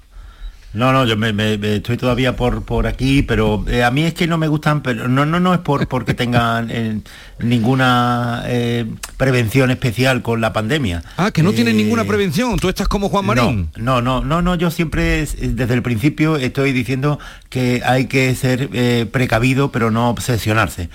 No, 0.72 0.90
no, 0.90 1.04
yo 1.04 1.18
me, 1.18 1.34
me, 1.34 1.56
estoy 1.76 1.98
todavía 1.98 2.34
por, 2.34 2.64
por 2.64 2.86
aquí, 2.86 3.20
pero 3.20 3.62
eh, 3.68 3.84
a 3.84 3.90
mí 3.90 4.04
es 4.04 4.14
que 4.14 4.26
no 4.26 4.38
me 4.38 4.48
gustan, 4.48 4.82
pero 4.82 5.06
no, 5.06 5.26
no, 5.26 5.38
no 5.38 5.52
es 5.52 5.60
por 5.60 5.86
porque 5.86 6.14
tengan 6.14 6.70
eh, 6.70 6.98
ninguna 7.38 8.42
eh, 8.46 8.86
prevención 9.16 9.70
especial 9.70 10.22
con 10.22 10.40
la 10.40 10.52
pandemia. 10.52 11.02
Ah, 11.16 11.30
que 11.30 11.42
no 11.42 11.52
tienen 11.52 11.76
ninguna 11.76 12.04
prevención. 12.04 12.58
Tú 12.58 12.68
estás 12.68 12.88
como 12.88 13.08
Juan 13.08 13.26
Marín. 13.26 13.70
No, 13.76 14.00
no, 14.00 14.22
no, 14.22 14.42
no. 14.42 14.54
Yo 14.54 14.70
siempre 14.70 15.26
desde 15.26 15.74
el 15.74 15.82
principio 15.82 16.36
estoy 16.36 16.72
diciendo 16.72 17.18
que 17.48 17.82
hay 17.84 18.06
que 18.06 18.34
ser 18.34 18.68
precavido, 19.10 19.70
pero 19.70 19.90
no 19.90 20.10
obsesionarse, 20.10 20.88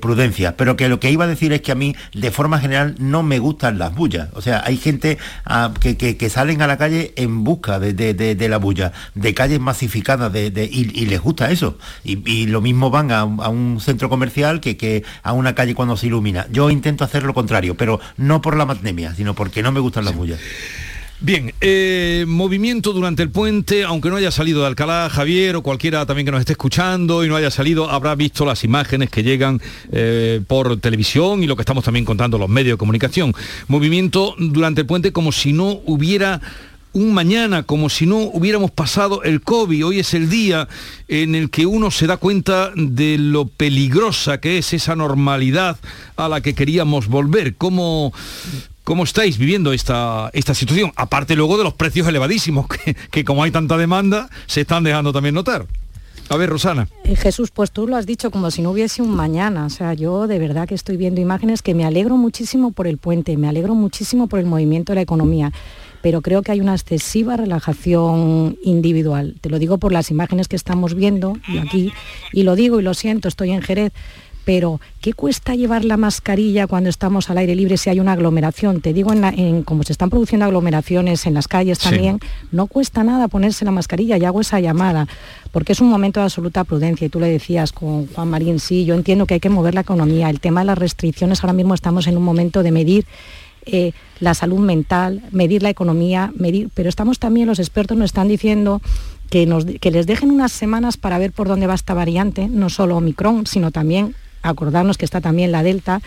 prudencia. 0.00 0.56
Pero 0.56 0.76
que 0.76 0.88
lo 0.88 1.00
que 1.00 1.10
iba 1.10 1.24
a 1.24 1.28
decir 1.28 1.52
es 1.52 1.60
que 1.60 1.72
a 1.72 1.74
mí, 1.74 1.94
de 2.12 2.30
forma 2.30 2.58
general, 2.58 2.94
no 2.98 3.22
me 3.22 3.38
gustan 3.38 3.78
las 3.78 3.94
bullas. 3.94 4.28
O 4.32 4.40
sea, 4.40 4.62
hay 4.64 4.76
gente 4.76 5.18
ah, 5.44 5.72
que, 5.78 5.96
que, 5.96 6.16
que, 6.16 6.30
salen 6.30 6.62
a 6.62 6.66
la 6.66 6.76
calle 6.76 7.12
en 7.16 7.44
busca 7.44 7.78
de, 7.78 7.92
de, 7.92 8.14
de, 8.14 8.34
de 8.34 8.48
la 8.48 8.58
bulla 8.58 8.92
de 9.14 9.34
calles 9.34 9.60
masificadas 9.60 10.32
de, 10.32 10.50
de 10.50 10.64
y, 10.64 10.90
y, 10.94 11.06
les 11.06 11.20
gusta 11.20 11.50
eso. 11.50 11.78
Y, 12.02 12.28
y 12.30 12.46
lo 12.46 12.60
mismo 12.60 12.90
van 12.90 13.10
a, 13.10 13.20
a, 13.20 13.48
un 13.48 13.80
centro 13.80 14.08
comercial 14.08 14.60
que, 14.60 14.76
que 14.76 15.04
a 15.22 15.32
una 15.32 15.54
calle 15.54 15.74
cuando 15.74 15.83
se 15.96 16.06
ilumina. 16.08 16.46
Yo 16.50 16.70
intento 16.70 17.04
hacer 17.04 17.22
lo 17.22 17.34
contrario, 17.34 17.74
pero 17.76 18.00
no 18.16 18.40
por 18.40 18.56
la 18.56 18.66
pandemia, 18.66 19.14
sino 19.14 19.34
porque 19.34 19.62
no 19.62 19.72
me 19.72 19.80
gustan 19.80 20.04
las 20.04 20.14
bullas. 20.14 20.40
Bien, 21.20 21.54
eh, 21.60 22.24
movimiento 22.26 22.92
durante 22.92 23.22
el 23.22 23.30
puente, 23.30 23.84
aunque 23.84 24.10
no 24.10 24.16
haya 24.16 24.30
salido 24.30 24.60
de 24.60 24.66
Alcalá, 24.66 25.08
Javier 25.08 25.56
o 25.56 25.62
cualquiera 25.62 26.04
también 26.04 26.26
que 26.26 26.32
nos 26.32 26.40
esté 26.40 26.52
escuchando 26.52 27.24
y 27.24 27.28
no 27.28 27.36
haya 27.36 27.50
salido, 27.50 27.88
habrá 27.88 28.14
visto 28.14 28.44
las 28.44 28.62
imágenes 28.64 29.08
que 29.10 29.22
llegan 29.22 29.60
eh, 29.90 30.42
por 30.46 30.78
televisión 30.80 31.42
y 31.42 31.46
lo 31.46 31.56
que 31.56 31.62
estamos 31.62 31.84
también 31.84 32.04
contando 32.04 32.36
los 32.36 32.48
medios 32.48 32.74
de 32.74 32.78
comunicación. 32.78 33.32
Movimiento 33.68 34.34
durante 34.38 34.82
el 34.82 34.86
puente 34.86 35.12
como 35.12 35.32
si 35.32 35.52
no 35.52 35.80
hubiera 35.86 36.42
un 36.94 37.12
mañana 37.12 37.64
como 37.64 37.90
si 37.90 38.06
no 38.06 38.18
hubiéramos 38.18 38.70
pasado 38.70 39.22
el 39.24 39.42
COVID. 39.42 39.86
Hoy 39.86 39.98
es 39.98 40.14
el 40.14 40.30
día 40.30 40.68
en 41.08 41.34
el 41.34 41.50
que 41.50 41.66
uno 41.66 41.90
se 41.90 42.06
da 42.06 42.16
cuenta 42.16 42.70
de 42.74 43.18
lo 43.18 43.46
peligrosa 43.46 44.38
que 44.38 44.58
es 44.58 44.72
esa 44.72 44.96
normalidad 44.96 45.76
a 46.16 46.28
la 46.28 46.40
que 46.40 46.54
queríamos 46.54 47.08
volver. 47.08 47.56
¿Cómo, 47.56 48.12
cómo 48.84 49.04
estáis 49.04 49.38
viviendo 49.38 49.72
esta, 49.72 50.30
esta 50.32 50.54
situación? 50.54 50.92
Aparte 50.96 51.34
luego 51.34 51.58
de 51.58 51.64
los 51.64 51.74
precios 51.74 52.06
elevadísimos, 52.06 52.66
que, 52.84 52.94
que 52.94 53.24
como 53.24 53.42
hay 53.42 53.50
tanta 53.50 53.76
demanda, 53.76 54.30
se 54.46 54.62
están 54.62 54.84
dejando 54.84 55.12
también 55.12 55.34
notar. 55.34 55.66
A 56.30 56.36
ver, 56.36 56.48
Rosana. 56.48 56.88
Eh, 57.04 57.16
Jesús, 57.16 57.50
pues 57.50 57.70
tú 57.70 57.86
lo 57.86 57.96
has 57.96 58.06
dicho 58.06 58.30
como 58.30 58.50
si 58.50 58.62
no 58.62 58.70
hubiese 58.70 59.02
un 59.02 59.14
mañana. 59.14 59.66
O 59.66 59.70
sea, 59.70 59.92
yo 59.94 60.26
de 60.26 60.38
verdad 60.38 60.66
que 60.66 60.74
estoy 60.74 60.96
viendo 60.96 61.20
imágenes 61.20 61.60
que 61.60 61.74
me 61.74 61.84
alegro 61.84 62.16
muchísimo 62.16 62.70
por 62.70 62.86
el 62.86 62.96
puente, 62.98 63.36
me 63.36 63.48
alegro 63.48 63.74
muchísimo 63.74 64.26
por 64.26 64.38
el 64.38 64.46
movimiento 64.46 64.92
de 64.92 64.96
la 64.96 65.02
economía 65.02 65.52
pero 66.04 66.20
creo 66.20 66.42
que 66.42 66.52
hay 66.52 66.60
una 66.60 66.74
excesiva 66.74 67.34
relajación 67.34 68.58
individual. 68.62 69.36
Te 69.40 69.48
lo 69.48 69.58
digo 69.58 69.78
por 69.78 69.90
las 69.90 70.10
imágenes 70.10 70.48
que 70.48 70.56
estamos 70.56 70.94
viendo 70.94 71.38
aquí, 71.62 71.94
y 72.30 72.42
lo 72.42 72.56
digo 72.56 72.78
y 72.78 72.82
lo 72.82 72.92
siento, 72.92 73.26
estoy 73.26 73.52
en 73.52 73.62
Jerez, 73.62 73.90
pero 74.44 74.82
¿qué 75.00 75.14
cuesta 75.14 75.54
llevar 75.54 75.82
la 75.86 75.96
mascarilla 75.96 76.66
cuando 76.66 76.90
estamos 76.90 77.30
al 77.30 77.38
aire 77.38 77.54
libre 77.54 77.78
si 77.78 77.88
hay 77.88 78.00
una 78.00 78.12
aglomeración? 78.12 78.82
Te 78.82 78.92
digo, 78.92 79.14
en, 79.14 79.22
la, 79.22 79.30
en 79.30 79.62
como 79.62 79.82
se 79.82 79.92
están 79.92 80.10
produciendo 80.10 80.44
aglomeraciones 80.44 81.24
en 81.24 81.32
las 81.32 81.48
calles 81.48 81.78
también, 81.78 82.18
sí. 82.20 82.28
no 82.52 82.66
cuesta 82.66 83.02
nada 83.02 83.28
ponerse 83.28 83.64
la 83.64 83.70
mascarilla 83.70 84.18
y 84.18 84.26
hago 84.26 84.42
esa 84.42 84.60
llamada, 84.60 85.08
porque 85.52 85.72
es 85.72 85.80
un 85.80 85.88
momento 85.88 86.20
de 86.20 86.24
absoluta 86.24 86.64
prudencia 86.64 87.06
y 87.06 87.08
tú 87.08 87.18
le 87.18 87.28
decías 87.28 87.72
con 87.72 88.08
Juan 88.08 88.28
Marín, 88.28 88.60
sí, 88.60 88.84
yo 88.84 88.94
entiendo 88.94 89.24
que 89.24 89.32
hay 89.32 89.40
que 89.40 89.48
mover 89.48 89.72
la 89.72 89.80
economía, 89.80 90.28
el 90.28 90.40
tema 90.40 90.60
de 90.60 90.66
las 90.66 90.76
restricciones, 90.76 91.42
ahora 91.42 91.54
mismo 91.54 91.72
estamos 91.72 92.06
en 92.08 92.18
un 92.18 92.24
momento 92.24 92.62
de 92.62 92.72
medir 92.72 93.06
eh, 93.66 93.92
la 94.20 94.34
salud 94.34 94.60
mental, 94.60 95.22
medir 95.30 95.62
la 95.62 95.70
economía, 95.70 96.32
medir, 96.36 96.70
pero 96.74 96.88
estamos 96.88 97.18
también, 97.18 97.46
los 97.46 97.58
expertos 97.58 97.96
nos 97.96 98.06
están 98.06 98.28
diciendo 98.28 98.80
que, 99.30 99.46
nos, 99.46 99.64
que 99.64 99.90
les 99.90 100.06
dejen 100.06 100.30
unas 100.30 100.52
semanas 100.52 100.96
para 100.96 101.18
ver 101.18 101.32
por 101.32 101.48
dónde 101.48 101.66
va 101.66 101.74
esta 101.74 101.94
variante, 101.94 102.48
no 102.48 102.70
solo 102.70 102.96
Omicron, 102.96 103.46
sino 103.46 103.70
también 103.70 104.14
acordarnos 104.42 104.98
que 104.98 105.04
está 105.04 105.20
también 105.20 105.52
la 105.52 105.62
Delta. 105.62 106.00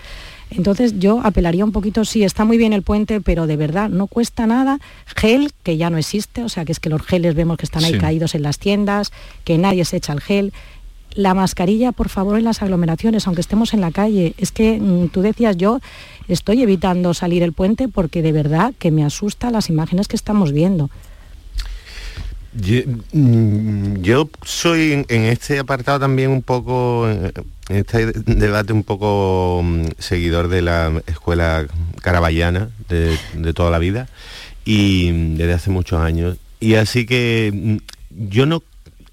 Entonces 0.50 0.98
yo 0.98 1.20
apelaría 1.24 1.66
un 1.66 1.74
poquito, 1.74 2.06
sí, 2.06 2.24
está 2.24 2.46
muy 2.46 2.58
bien 2.58 2.72
el 2.72 2.84
puente, 2.84 3.20
pero 3.20 3.48
de 3.48 3.58
verdad 3.58 3.90
no 3.90 4.08
cuesta 4.08 4.48
nada. 4.48 4.80
Gel, 5.16 5.52
que 5.64 5.76
ya 5.76 5.90
no 5.90 5.98
existe, 5.98 6.44
o 6.44 6.50
sea 6.50 6.64
que 6.64 6.72
es 6.72 6.80
que 6.80 6.90
los 6.90 7.02
geles 7.02 7.36
vemos 7.36 7.58
que 7.58 7.66
están 7.66 7.84
ahí 7.84 7.94
sí. 7.94 8.00
caídos 8.00 8.34
en 8.34 8.44
las 8.44 8.58
tiendas, 8.58 9.12
que 9.44 9.58
nadie 9.58 9.84
se 9.84 9.98
echa 9.98 10.14
el 10.14 10.22
gel 10.22 10.54
la 11.18 11.34
mascarilla, 11.34 11.92
por 11.92 12.10
favor, 12.10 12.38
en 12.38 12.46
las 12.46 12.62
aglomeraciones, 12.62 13.26
aunque 13.26 13.42
estemos 13.42 13.74
en 13.74 13.82
la 13.82 13.92
calle. 13.92 14.36
Es 14.38 14.52
que 14.52 14.80
mm, 14.80 15.10
tú 15.10 15.22
decías, 15.22 15.58
yo 15.58 15.80
estoy 16.28 16.62
evitando 16.62 17.14
salir 17.14 17.44
el 17.44 17.54
puente 17.54 17.88
porque 17.88 18.22
de 18.22 18.32
verdad 18.32 18.74
que 18.78 18.92
me 18.92 19.04
asusta 19.04 19.52
las 19.52 19.70
imágenes 19.70 20.08
que 20.08 20.16
estamos 20.16 20.52
viendo. 20.52 20.90
Yo, 22.54 22.82
mm, 23.14 24.02
yo 24.02 24.30
soy 24.44 25.06
en, 25.08 25.24
este 25.26 25.60
apartado 25.60 26.00
también 26.00 26.32
un 26.32 26.42
poco, 26.42 27.08
en 27.08 27.32
este 27.70 28.14
debate 28.14 28.74
un 28.74 28.84
poco 28.84 29.62
mm, 29.64 29.86
seguidor 30.00 30.48
de 30.48 30.62
la 30.62 31.02
escuela 31.06 31.68
caravallana 32.02 32.70
de, 32.90 33.18
de 33.36 33.54
toda 33.54 33.70
la 33.70 33.80
vida 33.80 34.08
y 34.66 35.12
desde 35.36 35.54
hace 35.54 35.70
muchos 35.70 36.02
años. 36.02 36.38
Y 36.60 36.76
así 36.76 37.06
que 37.06 37.80
yo 38.10 38.46
no 38.46 38.64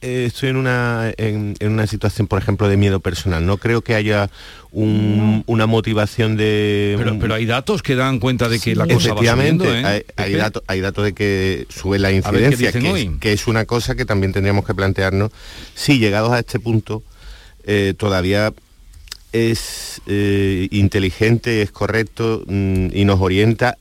eh, 0.05 0.27
estoy 0.27 0.51
en 0.51 0.57
una, 0.57 1.13
en, 1.17 1.55
en, 1.59 1.73
una 1.73 1.87
situación, 1.87 2.27
por 2.27 2.39
ejemplo, 2.39 2.69
de 2.69 2.77
miedo 2.77 3.01
personal. 3.01 3.47
No 3.47 3.57
creo 3.57 3.81
que 3.81 3.95
haya 3.95 4.29
un, 4.71 5.39
no. 5.39 5.45
una 5.47 5.67
motivación 5.67 6.37
de... 6.37 6.95
Pero, 6.99 7.19
pero, 7.19 7.35
hay 7.35 7.47
datos 7.47 7.83
que 7.83 7.95
dan 7.95 8.21
cuenta 8.21 8.51
de 8.51 8.57
que 8.59 8.73
sí. 8.73 8.75
la 8.75 8.87
cosa 8.87 9.15
va 9.15 9.21
subiendo, 9.21 9.65
¿eh? 9.65 9.83
hay, 9.85 10.03
hay, 10.17 10.35
datos, 10.35 10.63
hay 10.67 10.81
datos 10.83 11.05
de 11.05 11.15
que 11.15 11.67
sube 11.71 11.99
la 11.99 12.13
incidencia, 12.13 12.71
que, 12.71 12.79
es, 12.79 13.09
que, 13.19 13.33
es, 13.33 13.47
una 13.47 13.65
cosa 13.65 13.95
que 13.95 14.05
también 14.05 14.35
tendríamos 14.35 14.67
que 14.67 14.75
plantearnos. 14.75 15.33
Si 15.75 15.99
llegados 15.99 16.33
a 16.33 16.41
este 16.41 16.61
punto, 16.61 17.03
eh, 17.65 17.95
todavía 17.97 18.53
es 19.33 20.03
eh, 20.07 20.69
inteligente, 20.71 21.63
es 21.63 21.71
correcto 21.71 22.45
mmm, 22.47 22.89
y 22.93 23.07
nos 23.07 23.21
orienta 23.21 23.79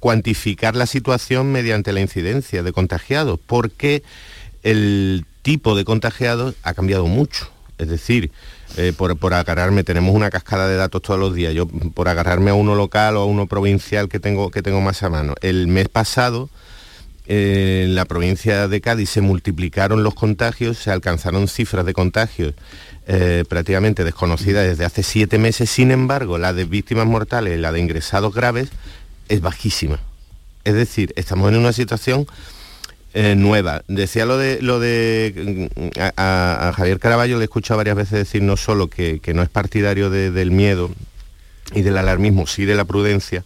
cuantificar 0.00 0.74
la 0.74 0.86
situación 0.86 1.52
mediante 1.52 1.92
la 1.92 2.00
incidencia 2.00 2.64
de 2.64 2.72
contagiados, 2.72 3.38
porque 3.46 4.02
el 4.64 5.24
tipo 5.42 5.76
de 5.76 5.84
contagiados 5.84 6.56
ha 6.64 6.74
cambiado 6.74 7.06
mucho. 7.06 7.48
Es 7.78 7.88
decir, 7.88 8.32
eh, 8.76 8.92
por, 8.96 9.16
por, 9.16 9.34
agarrarme, 9.34 9.84
tenemos 9.84 10.14
una 10.14 10.30
cascada 10.30 10.68
de 10.68 10.76
datos 10.76 11.02
todos 11.02 11.20
los 11.20 11.34
días. 11.34 11.54
Yo, 11.54 11.66
por 11.66 12.08
agarrarme 12.08 12.50
a 12.50 12.54
uno 12.54 12.74
local 12.74 13.16
o 13.16 13.20
a 13.20 13.26
uno 13.26 13.46
provincial 13.46 14.08
que 14.08 14.18
tengo, 14.18 14.50
que 14.50 14.62
tengo 14.62 14.80
más 14.80 15.02
a 15.02 15.10
mano. 15.10 15.34
El 15.42 15.68
mes 15.68 15.88
pasado, 15.88 16.48
eh, 17.26 17.84
en 17.86 17.94
la 17.94 18.04
provincia 18.04 18.66
de 18.68 18.80
Cádiz 18.80 19.10
se 19.10 19.20
multiplicaron 19.20 20.02
los 20.02 20.14
contagios, 20.14 20.78
se 20.78 20.90
alcanzaron 20.90 21.48
cifras 21.48 21.86
de 21.86 21.92
contagios 21.92 22.54
eh, 23.06 23.44
prácticamente 23.48 24.02
desconocidas 24.02 24.66
desde 24.66 24.84
hace 24.84 25.02
siete 25.02 25.38
meses. 25.38 25.68
Sin 25.68 25.90
embargo, 25.90 26.38
la 26.38 26.52
de 26.52 26.64
víctimas 26.64 27.06
mortales, 27.06 27.60
la 27.60 27.70
de 27.70 27.80
ingresados 27.80 28.34
graves, 28.34 28.70
es 29.28 29.40
bajísima. 29.40 30.00
Es 30.64 30.74
decir, 30.74 31.12
estamos 31.16 31.50
en 31.50 31.58
una 31.58 31.72
situación 31.72 32.26
eh, 33.14 33.36
nueva. 33.36 33.82
Decía 33.86 34.26
lo 34.26 34.36
de 34.36 34.60
lo 34.60 34.80
de 34.80 35.70
a, 36.16 36.68
a, 36.68 36.72
Javier 36.72 36.98
Caraballo 36.98 37.36
le 37.36 37.42
he 37.42 37.44
escuchado 37.44 37.78
varias 37.78 37.96
veces 37.96 38.18
decir 38.18 38.42
no 38.42 38.56
solo 38.56 38.88
que, 38.88 39.20
que 39.20 39.34
no 39.34 39.42
es 39.42 39.48
partidario 39.48 40.10
de, 40.10 40.32
del 40.32 40.50
miedo 40.50 40.90
y 41.72 41.82
del 41.82 41.96
alarmismo, 41.96 42.46
sí 42.46 42.64
de 42.64 42.74
la 42.74 42.84
prudencia. 42.84 43.44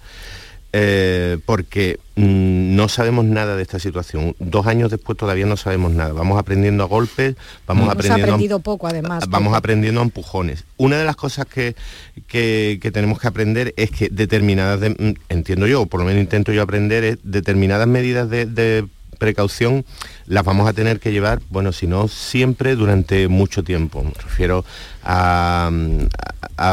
eh, 0.73 1.39
porque 1.47 1.99
mm, 2.17 2.77
no 2.77 2.89
sabemos 2.89 3.25
nada 3.25 3.57
de 3.57 3.63
esta 3.63 3.79
situación. 3.79 4.35
Dos 4.39 4.67
años 4.67 4.91
después 4.91 5.17
todavía 5.17 5.47
no 5.47 5.57
sabemos 5.57 5.93
nada. 5.93 6.13
Vamos 6.13 6.39
aprendiendo 6.39 6.85
a 6.85 6.87
golpes, 6.87 7.37
vamos 7.67 7.89
aprendiendo... 7.89 8.25
aprendido 8.25 8.61
poco 8.61 8.87
además. 8.87 9.25
Vamos 9.29 9.55
aprendiendo 9.55 10.01
a 10.01 10.05
empujones. 10.05 10.65
Una 10.77 10.99
de 10.99 11.05
las 11.05 11.17
cosas 11.17 11.47
que, 11.47 11.75
que, 12.27 12.91
tenemos 12.93 13.19
que 13.21 13.29
aprender 13.29 13.75
es 13.77 13.91
que 13.91 14.09
determinadas, 14.11 14.81
mm, 14.81 15.13
entiendo 15.29 15.67
yo, 15.67 15.83
o 15.83 15.87
por 15.87 16.01
lo 16.01 16.07
menos 16.07 16.23
intento 16.23 16.53
yo 16.53 16.63
aprender, 16.63 17.05
es 17.05 17.19
determinadas 17.23 17.87
medidas 17.87 18.29
de 18.29 18.87
precaución 19.19 19.85
las 20.27 20.45
vamos 20.45 20.69
a 20.69 20.73
tener 20.73 21.01
que 21.01 21.13
llevar, 21.13 21.41
bueno, 21.51 21.73
si 21.73 21.87
no 21.87 22.09
siempre, 22.09 22.77
durante 22.77 23.29
mucho 23.29 23.65
tiempo. 23.65 24.03
Me 24.03 24.13
refiero 24.13 24.65
a, 25.03 25.71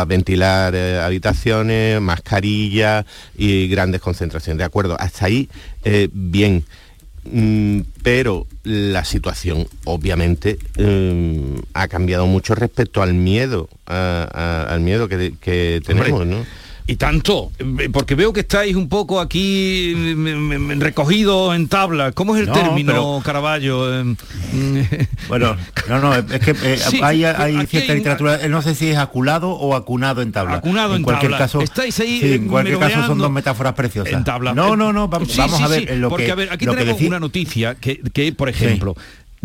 ventilar 0.08 0.74
eh, 0.76 1.00
habitaciones, 1.00 2.02
mascarillas 2.02 3.06
y 3.38 3.68
grandes 3.68 4.02
concentraciones. 4.02 4.58
De 4.58 4.64
acuerdo, 4.64 4.96
hasta 5.00 5.26
ahí, 5.26 5.50
eh, 5.84 6.10
bien. 6.12 6.66
Mm, 7.28 7.82
pero 8.04 8.46
la 8.64 9.04
situación 9.04 9.68
obviamente 9.86 10.60
mm, 10.78 11.58
ha 11.74 11.88
cambiado 11.88 12.28
mucho 12.28 12.54
respecto 12.54 13.02
al 13.02 13.16
miedo, 13.16 13.68
al 13.88 14.80
miedo 14.82 15.08
que, 15.08 15.82
tenemos, 15.84 16.28
¿no? 16.28 16.46
Y 16.88 16.98
tanto, 16.98 17.52
eh, 17.58 17.90
porque 17.92 18.14
veo 18.14 18.32
que 18.32 18.42
estáis 18.42 18.76
un 18.76 18.88
poco 18.88 19.20
aquí 19.20 20.14
recogidos 20.78 21.56
en 21.56 21.68
tabla. 21.68 22.12
¿Cómo 22.12 22.36
es 22.36 22.48
el 22.48 22.54
término, 22.54 23.22
Caraballo? 23.26 23.92
Em, 23.92 24.16
bueno, 25.28 25.58
no, 25.90 26.00
no, 26.00 26.16
es 26.16 26.40
que 26.42 26.52
eh, 26.52 26.80
hay, 27.02 27.66
cierta 27.66 27.96
literatura, 27.96 28.40
eh, 28.40 28.50
no 28.50 28.62
sé 28.62 28.76
si 28.76 28.90
es 28.90 28.98
aculado 28.98 29.50
o 29.50 29.76
acunado 29.76 30.22
en 30.22 30.32
tabla. 30.32 30.58
Acunado 30.58 30.96
en, 30.96 31.02
cualquier 31.02 31.32
tabla. 31.32 31.46
Caso, 31.46 31.62
estáis 31.62 32.00
ahí 32.00 32.20
en 32.22 32.48
cualquier 32.48 32.78
caso 32.78 33.08
son 33.08 33.18
dos 33.18 33.32
metáforas 33.32 33.74
preciosas. 33.74 34.14
En 34.14 34.24
tabla. 34.24 34.54
No, 34.54 34.76
no, 34.76 34.94
no, 34.94 35.08
vamos, 35.08 35.40
a 35.40 35.68
ver 35.68 35.98
lo 35.98 36.10
porque, 36.10 36.32
a 36.32 36.36
ver, 36.36 36.50
aquí 36.52 36.68
tenemos 36.68 37.02
una 37.02 37.20
noticia 37.20 37.74
que, 37.74 38.00
que 38.14 38.32
por 38.32 38.48
ejemplo, 38.48 38.96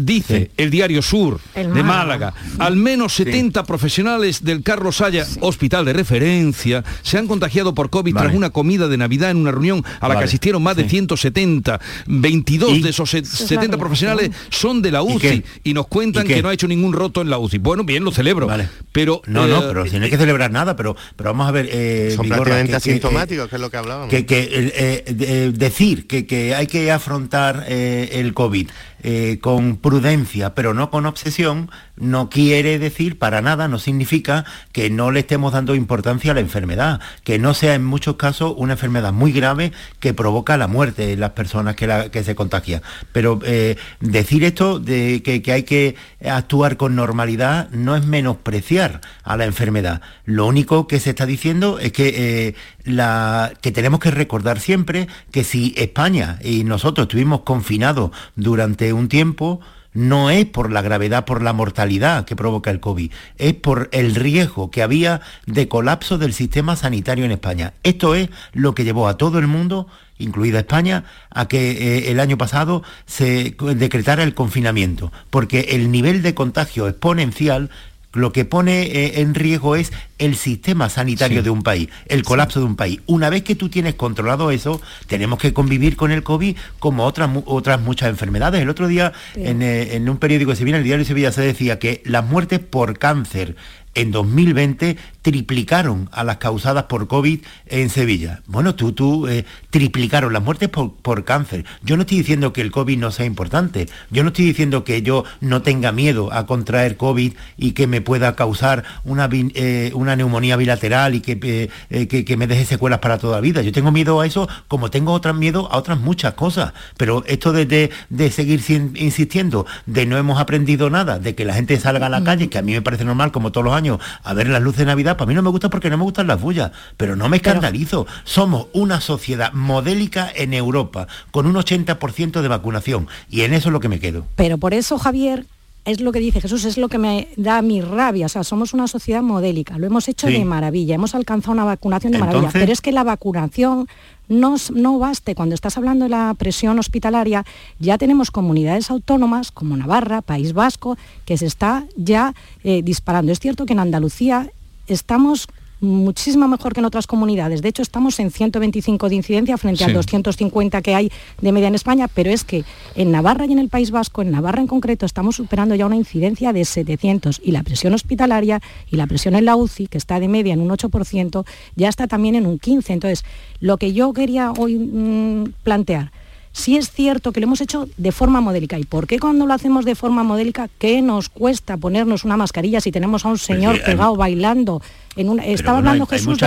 Dice 0.00 0.50
el 0.56 0.70
Diario 0.70 1.02
Sur 1.02 1.40
de 1.54 1.82
Málaga, 1.82 2.32
al 2.58 2.76
menos 2.76 3.12
70 3.14 3.64
profesionales 3.64 4.42
del 4.42 4.62
Carlos 4.62 4.96
Saya, 4.96 5.26
hospital 5.40 5.84
de 5.84 5.92
referencia, 5.92 6.82
se 7.02 7.18
han 7.18 7.26
contagiado 7.26 7.74
por 7.74 7.90
COVID 7.90 8.14
tras 8.14 8.34
una 8.34 8.48
comida 8.48 8.88
de 8.88 8.96
Navidad 8.96 9.30
en 9.30 9.36
una 9.36 9.50
reunión 9.50 9.84
a 10.00 10.08
la 10.08 10.18
que 10.18 10.24
asistieron 10.24 10.62
más 10.62 10.76
de 10.76 10.88
170. 10.88 11.80
22 12.06 12.82
de 12.82 12.88
esos 12.88 13.10
70 13.10 13.76
profesionales 13.76 14.30
son 14.48 14.80
de 14.80 14.90
la 14.90 15.02
UCI 15.02 15.44
y, 15.64 15.74
nos 15.74 15.86
cuentan 15.86 16.26
que 16.26 16.42
no 16.42 16.48
ha 16.48 16.54
hecho 16.54 16.66
ningún 16.66 16.94
roto 16.94 17.20
en 17.20 17.28
la 17.28 17.38
UCI. 17.38 17.58
Bueno, 17.58 17.84
bien, 17.84 18.02
lo 18.02 18.10
celebro. 18.10 18.48
Pero 18.92 19.20
no, 19.26 19.46
no, 19.46 19.58
eh, 19.58 19.64
pero 19.68 19.86
si 19.86 19.98
no 19.98 20.04
hay 20.04 20.10
que 20.10 20.16
celebrar 20.16 20.50
nada, 20.50 20.76
pero 20.76 20.96
pero 21.16 21.30
vamos 21.30 21.46
a 21.46 21.52
ver. 21.52 21.68
Eh, 21.70 22.12
son 22.16 22.26
prácticamente 22.26 22.74
asintomáticos, 22.74 23.48
que, 23.48 23.56
es 23.56 23.60
lo 23.60 23.70
que 23.70 23.76
hablábamos. 23.76 24.08
Que, 24.08 24.24
eh, 24.28 25.52
decir 25.54 26.06
que, 26.06 26.26
que 26.26 26.54
hay 26.54 26.66
que 26.66 26.90
afrontar 26.90 27.66
el 27.68 28.32
COVID 28.34 28.68
eh, 29.02 29.38
con 29.40 29.76
prudencia, 29.90 30.54
pero 30.54 30.72
no 30.72 30.88
con 30.88 31.04
obsesión, 31.04 31.68
no 31.96 32.30
quiere 32.30 32.78
decir 32.78 33.18
para 33.18 33.42
nada, 33.42 33.66
no 33.66 33.80
significa 33.80 34.44
que 34.70 34.88
no 34.88 35.10
le 35.10 35.18
estemos 35.18 35.52
dando 35.52 35.74
importancia 35.74 36.30
a 36.30 36.34
la 36.34 36.40
enfermedad, 36.40 37.00
que 37.24 37.40
no 37.40 37.54
sea 37.54 37.74
en 37.74 37.84
muchos 37.84 38.14
casos 38.14 38.54
una 38.56 38.74
enfermedad 38.74 39.12
muy 39.12 39.32
grave 39.32 39.72
que 39.98 40.14
provoca 40.14 40.56
la 40.56 40.68
muerte 40.68 41.14
en 41.14 41.18
las 41.18 41.30
personas 41.30 41.74
que, 41.74 42.22
se 42.22 42.34
contagian. 42.36 42.82
Pero 43.10 43.40
eh, 43.44 43.78
decir 43.98 44.44
esto 44.44 44.78
de 44.78 45.24
que, 45.24 45.42
hay 45.50 45.64
que 45.64 45.96
actuar 46.24 46.76
con 46.76 46.94
normalidad 46.94 47.68
no 47.70 47.96
es 47.96 48.06
menospreciar 48.06 49.00
a 49.24 49.36
la 49.36 49.44
enfermedad. 49.44 50.02
Lo 50.24 50.46
único 50.46 50.86
que 50.86 51.00
se 51.00 51.10
está 51.10 51.26
diciendo 51.26 51.80
es 51.80 51.90
que, 51.90 52.54
eh, 52.86 53.54
que 53.60 53.72
tenemos 53.72 53.98
que 53.98 54.12
recordar 54.12 54.60
siempre 54.60 55.08
que 55.32 55.42
si 55.42 55.74
España 55.76 56.38
y 56.44 56.62
nosotros 56.62 57.06
estuvimos 57.06 57.40
confinados 57.40 58.12
durante 58.36 58.92
un 58.92 59.08
tiempo 59.08 59.60
no 59.92 60.30
es 60.30 60.46
por 60.46 60.70
la 60.70 60.82
gravedad, 60.82 61.24
por 61.24 61.42
la 61.42 61.52
mortalidad 61.52 62.24
que 62.24 62.36
provoca 62.36 62.70
el 62.70 62.80
COVID, 62.80 63.10
es 63.38 63.54
por 63.54 63.88
el 63.92 64.14
riesgo 64.14 64.70
que 64.70 64.82
había 64.82 65.20
de 65.46 65.68
colapso 65.68 66.18
del 66.18 66.32
sistema 66.32 66.76
sanitario 66.76 67.24
en 67.24 67.32
España. 67.32 67.74
Esto 67.82 68.14
es 68.14 68.28
lo 68.52 68.74
que 68.74 68.84
llevó 68.84 69.08
a 69.08 69.16
todo 69.16 69.38
el 69.38 69.46
mundo, 69.46 69.88
incluida 70.18 70.60
España, 70.60 71.04
a 71.30 71.48
que 71.48 71.70
eh, 71.72 72.10
el 72.10 72.20
año 72.20 72.38
pasado 72.38 72.82
se 73.06 73.56
decretara 73.74 74.22
el 74.22 74.34
confinamiento, 74.34 75.12
porque 75.30 75.60
el 75.70 75.90
nivel 75.90 76.22
de 76.22 76.34
contagio 76.34 76.88
exponencial 76.88 77.70
lo 78.12 78.32
que 78.32 78.44
pone 78.44 78.82
eh, 78.82 79.20
en 79.20 79.34
riesgo 79.34 79.76
es 79.76 79.92
el 80.18 80.36
sistema 80.36 80.88
sanitario 80.88 81.42
de 81.42 81.50
un 81.50 81.62
país, 81.62 81.88
el 82.06 82.22
colapso 82.22 82.60
de 82.60 82.66
un 82.66 82.76
país. 82.76 83.00
Una 83.06 83.30
vez 83.30 83.42
que 83.42 83.54
tú 83.54 83.68
tienes 83.68 83.94
controlado 83.94 84.50
eso, 84.50 84.80
tenemos 85.06 85.38
que 85.38 85.52
convivir 85.52 85.96
con 85.96 86.10
el 86.10 86.22
COVID 86.22 86.56
como 86.78 87.04
otras, 87.04 87.30
otras 87.46 87.80
muchas 87.80 88.10
enfermedades. 88.10 88.60
El 88.60 88.68
otro 88.68 88.88
día, 88.88 89.12
en, 89.34 89.62
eh, 89.62 89.94
en, 89.96 90.08
un 90.08 90.18
periódico 90.18 90.50
que 90.50 90.56
se 90.56 90.64
viene, 90.64 90.78
el 90.78 90.84
diario 90.84 91.04
de 91.04 91.08
Sevilla, 91.08 91.32
se 91.32 91.42
decía 91.42 91.78
que 91.78 92.02
las 92.04 92.24
muertes 92.24 92.58
por 92.58 92.98
cáncer 92.98 93.56
en 93.94 94.10
2020 94.10 94.96
triplicaron 95.22 96.08
a 96.12 96.24
las 96.24 96.38
causadas 96.38 96.84
por 96.84 97.06
COVID 97.06 97.40
en 97.66 97.90
Sevilla. 97.90 98.42
Bueno, 98.46 98.74
tú, 98.74 98.92
tú, 98.92 99.26
eh, 99.28 99.44
triplicaron 99.70 100.32
las 100.32 100.42
muertes 100.42 100.68
por, 100.68 101.24
cáncer. 101.24 101.64
Yo 101.82 101.96
no 101.96 102.02
estoy 102.02 102.18
diciendo 102.18 102.52
que 102.52 102.60
el 102.62 102.70
COVID 102.70 102.98
no 102.98 103.10
sea 103.10 103.26
importante. 103.26 103.88
Yo 104.10 104.22
no 104.22 104.28
estoy 104.28 104.46
diciendo 104.46 104.84
que 104.84 105.02
yo 105.02 105.24
no 105.40 105.62
tenga 105.62 105.92
miedo 105.92 106.32
a 106.32 106.46
contraer 106.46 106.96
COVID 106.96 107.34
y 107.58 107.72
que 107.72 107.86
me 107.86 108.00
pueda 108.00 108.36
causar 108.36 108.84
una, 109.04 109.28
eh, 109.32 109.92
una 109.94 110.16
neumonía 110.16 110.56
bilateral 110.56 111.14
y 111.14 111.22
eh, 111.26 111.68
que, 112.08 112.24
que, 112.24 112.36
me 112.36 112.46
deje 112.46 112.64
secuelas 112.64 113.00
para 113.00 113.18
toda 113.18 113.36
la 113.36 113.40
vida. 113.40 113.60
Yo 113.62 113.72
tengo 113.72 113.92
miedo 113.92 114.20
a 114.20 114.26
eso 114.26 114.48
como 114.68 114.90
tengo 114.90 115.12
otras 115.12 115.34
miedo 115.34 115.68
a 115.70 115.76
otras 115.76 116.00
muchas 116.00 116.34
cosas. 116.34 116.72
Pero 116.96 117.22
esto 117.26 117.52
de, 117.52 117.90
de, 118.08 118.30
seguir 118.30 118.62
insistiendo, 118.94 119.66
de 119.86 120.06
no 120.06 120.16
hemos 120.16 120.40
aprendido 120.40 120.90
nada, 120.90 121.18
de 121.18 121.34
que 121.34 121.44
la 121.44 121.54
gente 121.54 121.78
salga 121.78 122.06
a 122.06 122.10
la 122.10 122.24
calle, 122.24 122.48
que 122.48 122.58
a 122.58 122.62
mí 122.62 122.72
me 122.72 122.82
parece 122.82 123.04
normal 123.04 123.32
como 123.32 123.52
todos 123.52 123.64
los 123.64 123.74
años, 123.74 123.98
a 124.22 124.34
ver 124.34 124.48
las 124.48 124.62
luces 124.62 124.80
de 124.80 124.86
Navidad, 124.86 125.09
para 125.16 125.28
mí 125.28 125.34
no 125.34 125.42
me 125.42 125.50
gusta 125.50 125.70
porque 125.70 125.90
no 125.90 125.96
me 125.96 126.04
gustan 126.04 126.26
las 126.26 126.40
bullas, 126.40 126.72
pero 126.96 127.16
no 127.16 127.28
me 127.28 127.36
escandalizo. 127.36 128.06
Somos 128.24 128.66
una 128.72 129.00
sociedad 129.00 129.52
modélica 129.52 130.30
en 130.34 130.54
Europa, 130.54 131.06
con 131.30 131.46
un 131.46 131.54
80% 131.54 132.40
de 132.40 132.48
vacunación, 132.48 133.08
y 133.30 133.42
en 133.42 133.54
eso 133.54 133.68
es 133.68 133.72
lo 133.72 133.80
que 133.80 133.88
me 133.88 134.00
quedo. 134.00 134.26
Pero 134.36 134.58
por 134.58 134.74
eso, 134.74 134.98
Javier, 134.98 135.46
es 135.84 136.00
lo 136.00 136.12
que 136.12 136.20
dice 136.20 136.40
Jesús, 136.40 136.64
es 136.64 136.76
lo 136.76 136.88
que 136.88 136.98
me 136.98 137.28
da 137.36 137.62
mi 137.62 137.80
rabia. 137.80 138.26
O 138.26 138.28
sea, 138.28 138.44
somos 138.44 138.74
una 138.74 138.86
sociedad 138.86 139.22
modélica, 139.22 139.78
lo 139.78 139.86
hemos 139.86 140.08
hecho 140.08 140.26
de 140.26 140.44
maravilla, 140.44 140.94
hemos 140.94 141.14
alcanzado 141.14 141.52
una 141.52 141.64
vacunación 141.64 142.12
de 142.12 142.18
maravilla, 142.18 142.50
pero 142.52 142.72
es 142.72 142.80
que 142.80 142.92
la 142.92 143.02
vacunación 143.02 143.88
no, 144.28 144.56
no 144.74 144.98
baste. 144.98 145.34
Cuando 145.34 145.54
estás 145.54 145.76
hablando 145.76 146.04
de 146.04 146.10
la 146.10 146.34
presión 146.38 146.78
hospitalaria, 146.78 147.44
ya 147.78 147.98
tenemos 147.98 148.30
comunidades 148.30 148.90
autónomas 148.90 149.50
como 149.50 149.76
Navarra, 149.76 150.22
País 150.22 150.52
Vasco, 150.52 150.96
que 151.24 151.38
se 151.38 151.46
está 151.46 151.84
ya 151.96 152.34
eh, 152.62 152.82
disparando. 152.82 153.32
Es 153.32 153.40
cierto 153.40 153.66
que 153.66 153.72
en 153.72 153.80
Andalucía 153.80 154.50
estamos 154.92 155.48
muchísimo 155.80 156.46
mejor 156.46 156.74
que 156.74 156.80
en 156.80 156.86
otras 156.86 157.06
comunidades. 157.06 157.62
De 157.62 157.68
hecho, 157.68 157.82
estamos 157.82 158.20
en 158.20 158.30
125 158.30 159.08
de 159.08 159.14
incidencia 159.14 159.56
frente 159.56 159.84
a 159.84 159.88
250 159.88 160.82
que 160.82 160.94
hay 160.94 161.10
de 161.40 161.52
media 161.52 161.68
en 161.68 161.74
España, 161.74 162.06
pero 162.08 162.30
es 162.30 162.44
que 162.44 162.64
en 162.94 163.10
Navarra 163.10 163.46
y 163.46 163.52
en 163.52 163.58
el 163.58 163.68
País 163.68 163.90
Vasco, 163.90 164.22
en 164.22 164.30
Navarra 164.30 164.60
en 164.60 164.66
concreto, 164.66 165.06
estamos 165.06 165.36
superando 165.36 165.74
ya 165.74 165.86
una 165.86 165.96
incidencia 165.96 166.52
de 166.52 166.64
700 166.64 167.40
y 167.42 167.52
la 167.52 167.62
presión 167.62 167.94
hospitalaria 167.94 168.60
y 168.90 168.96
la 168.96 169.06
presión 169.06 169.34
en 169.34 169.46
la 169.46 169.56
UCI, 169.56 169.86
que 169.86 169.98
está 169.98 170.20
de 170.20 170.28
media 170.28 170.52
en 170.52 170.60
un 170.60 170.68
8%, 170.68 171.46
ya 171.76 171.88
está 171.88 172.06
también 172.06 172.34
en 172.34 172.46
un 172.46 172.58
15%. 172.58 172.90
Entonces, 172.90 173.24
lo 173.60 173.78
que 173.78 173.92
yo 173.92 174.12
quería 174.12 174.52
hoy 174.52 174.76
mm, 174.76 175.54
plantear, 175.62 176.12
sí 176.52 176.76
es 176.76 176.90
cierto 176.90 177.32
que 177.32 177.40
lo 177.40 177.46
hemos 177.46 177.60
hecho 177.60 177.88
de 177.96 178.12
forma 178.12 178.40
modélica. 178.40 178.78
¿Y 178.78 178.84
por 178.84 179.06
qué 179.06 179.18
cuando 179.18 179.46
lo 179.46 179.54
hacemos 179.54 179.84
de 179.84 179.94
forma 179.94 180.22
modélica, 180.22 180.68
qué 180.78 181.02
nos 181.02 181.28
cuesta 181.28 181.76
ponernos 181.76 182.24
una 182.24 182.36
mascarilla 182.36 182.80
si 182.80 182.92
tenemos 182.92 183.24
a 183.24 183.28
un 183.28 183.38
señor 183.38 183.82
pegado 183.82 184.16
bailando? 184.16 184.82
En 185.16 185.28
una, 185.28 185.44
estaba 185.44 185.78
hablando 185.78 186.06
Jesús 186.06 186.38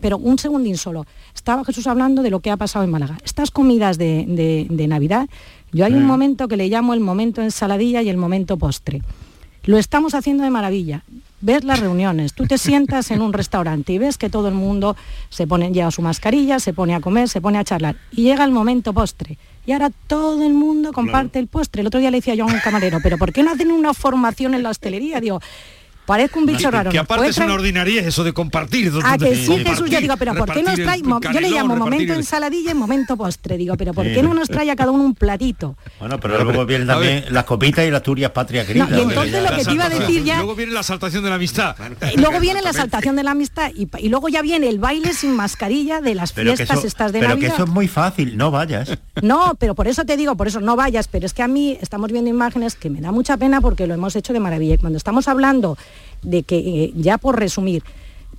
Pero 0.00 0.18
un 0.18 0.38
segundín 0.38 0.76
solo. 0.76 1.06
Estaba 1.34 1.64
Jesús 1.64 1.86
hablando 1.86 2.22
de 2.22 2.30
lo 2.30 2.40
que 2.40 2.50
ha 2.50 2.56
pasado 2.56 2.84
en 2.84 2.90
Málaga. 2.90 3.18
Estas 3.24 3.50
comidas 3.50 3.98
de, 3.98 4.66
Navidad, 4.88 5.28
yo 5.72 5.84
hay 5.84 5.94
un 5.94 6.04
momento 6.04 6.48
que 6.48 6.56
le 6.56 6.68
llamo 6.68 6.94
el 6.94 7.00
momento 7.00 7.42
ensaladilla 7.42 8.02
y 8.02 8.08
el 8.08 8.16
momento 8.16 8.56
postre. 8.56 9.02
Lo 9.64 9.78
estamos 9.78 10.14
haciendo 10.14 10.42
de 10.42 10.50
maravilla 10.50 11.04
ves 11.40 11.64
las 11.64 11.80
reuniones, 11.80 12.34
tú 12.34 12.46
te 12.46 12.58
sientas 12.58 13.10
en 13.10 13.22
un 13.22 13.32
restaurante 13.32 13.92
y 13.92 13.98
ves 13.98 14.18
que 14.18 14.30
todo 14.30 14.48
el 14.48 14.54
mundo 14.54 14.96
se 15.28 15.46
pone, 15.46 15.70
lleva 15.72 15.90
su 15.90 16.02
mascarilla, 16.02 16.60
se 16.60 16.72
pone 16.72 16.94
a 16.94 17.00
comer, 17.00 17.28
se 17.28 17.40
pone 17.40 17.58
a 17.58 17.64
charlar 17.64 17.96
y 18.12 18.22
llega 18.22 18.44
el 18.44 18.52
momento 18.52 18.92
postre. 18.92 19.38
Y 19.66 19.72
ahora 19.72 19.90
todo 20.06 20.44
el 20.44 20.54
mundo 20.54 20.92
comparte 20.92 21.38
el 21.38 21.46
postre. 21.46 21.82
El 21.82 21.86
otro 21.88 22.00
día 22.00 22.10
le 22.10 22.18
decía 22.18 22.34
yo 22.34 22.44
a 22.44 22.46
un 22.46 22.58
camarero, 22.60 22.98
pero 23.02 23.18
¿por 23.18 23.32
qué 23.32 23.42
no 23.42 23.52
hacen 23.52 23.70
una 23.70 23.94
formación 23.94 24.54
en 24.54 24.62
la 24.62 24.70
hostelería? 24.70 25.20
Digo, 25.20 25.40
Parezco 26.10 26.40
un 26.40 26.46
bicho 26.46 26.72
raro. 26.72 26.90
Que 26.90 26.98
aparte 26.98 27.28
es 27.28 27.38
una 27.38 27.54
ordinaria 27.54 28.00
eso 28.00 28.24
de 28.24 28.32
compartir. 28.32 28.92
A 29.04 29.16
que 29.16 29.36
sí, 29.36 29.56
Jesús, 29.64 29.88
yo 29.88 30.00
digo, 30.00 30.16
pero 30.16 30.34
¿por 30.34 30.52
qué 30.52 30.60
nos 30.60 30.74
trae? 30.74 31.00
Yo 31.00 31.40
le 31.40 31.50
llamo 31.50 31.76
momento 31.76 32.14
ensaladilla 32.14 32.72
y 32.72 32.74
momento 32.74 33.16
postre. 33.16 33.56
Digo, 33.56 33.76
pero 33.76 33.94
¿por 33.94 34.04
qué 34.04 34.20
no 34.20 34.34
nos 34.34 34.48
trae 34.48 34.72
a 34.72 34.74
cada 34.74 34.90
uno 34.90 35.04
un 35.04 35.14
platito? 35.14 35.76
Bueno, 36.00 36.18
pero 36.18 36.42
luego 36.42 36.66
vienen 36.66 36.88
también 36.88 37.26
las 37.30 37.44
copitas 37.44 37.86
y 37.86 37.92
las 37.92 38.02
turias 38.02 38.32
patria 38.32 38.66
querida. 38.66 38.88
y 38.90 39.02
entonces 39.02 39.40
lo 39.40 39.56
que 39.56 39.64
te 39.64 39.72
iba 39.72 39.84
a 39.84 39.88
decir 39.88 40.24
ya... 40.24 40.38
Luego 40.38 40.56
viene 40.56 40.72
la 40.72 40.82
saltación 40.82 41.22
de 41.22 41.28
la 41.28 41.36
amistad. 41.36 41.76
Luego 42.16 42.40
viene 42.40 42.60
la 42.60 42.72
saltación 42.72 43.14
de 43.14 43.22
la 43.22 43.30
amistad 43.30 43.70
y, 43.76 44.08
luego 44.08 44.28
ya 44.28 44.42
viene 44.42 44.68
el 44.68 44.80
baile 44.80 45.14
sin 45.14 45.36
mascarilla 45.36 46.00
de 46.00 46.16
las 46.16 46.32
fiestas 46.32 46.84
estas 46.84 47.12
de 47.12 47.20
Navidad. 47.20 47.36
Pero 47.36 47.48
que 47.48 47.54
eso 47.54 47.64
es 47.64 47.70
muy 47.70 47.86
fácil, 47.86 48.36
no 48.36 48.50
vayas. 48.50 48.98
No, 49.22 49.54
pero 49.60 49.76
por 49.76 49.86
eso 49.86 50.04
te 50.04 50.16
digo, 50.16 50.36
por 50.36 50.48
eso 50.48 50.60
no 50.60 50.74
vayas, 50.74 51.06
pero 51.06 51.26
es 51.26 51.34
que 51.34 51.44
a 51.44 51.48
mí 51.48 51.78
estamos 51.80 52.10
viendo 52.10 52.30
imágenes 52.30 52.74
que 52.74 52.90
me 52.90 53.00
da 53.00 53.12
mucha 53.12 53.36
pena 53.36 53.60
porque 53.60 53.86
lo 53.86 53.94
hemos 53.94 54.16
hecho 54.16 54.32
de 54.32 54.40
maravilla. 54.40 54.74
Y 54.74 54.78
cuando 54.78 54.96
estamos 54.96 55.28
hablando 55.28 55.78
de 56.22 56.42
que, 56.42 56.58
eh, 56.58 56.92
ya 56.96 57.18
por 57.18 57.38
resumir, 57.38 57.82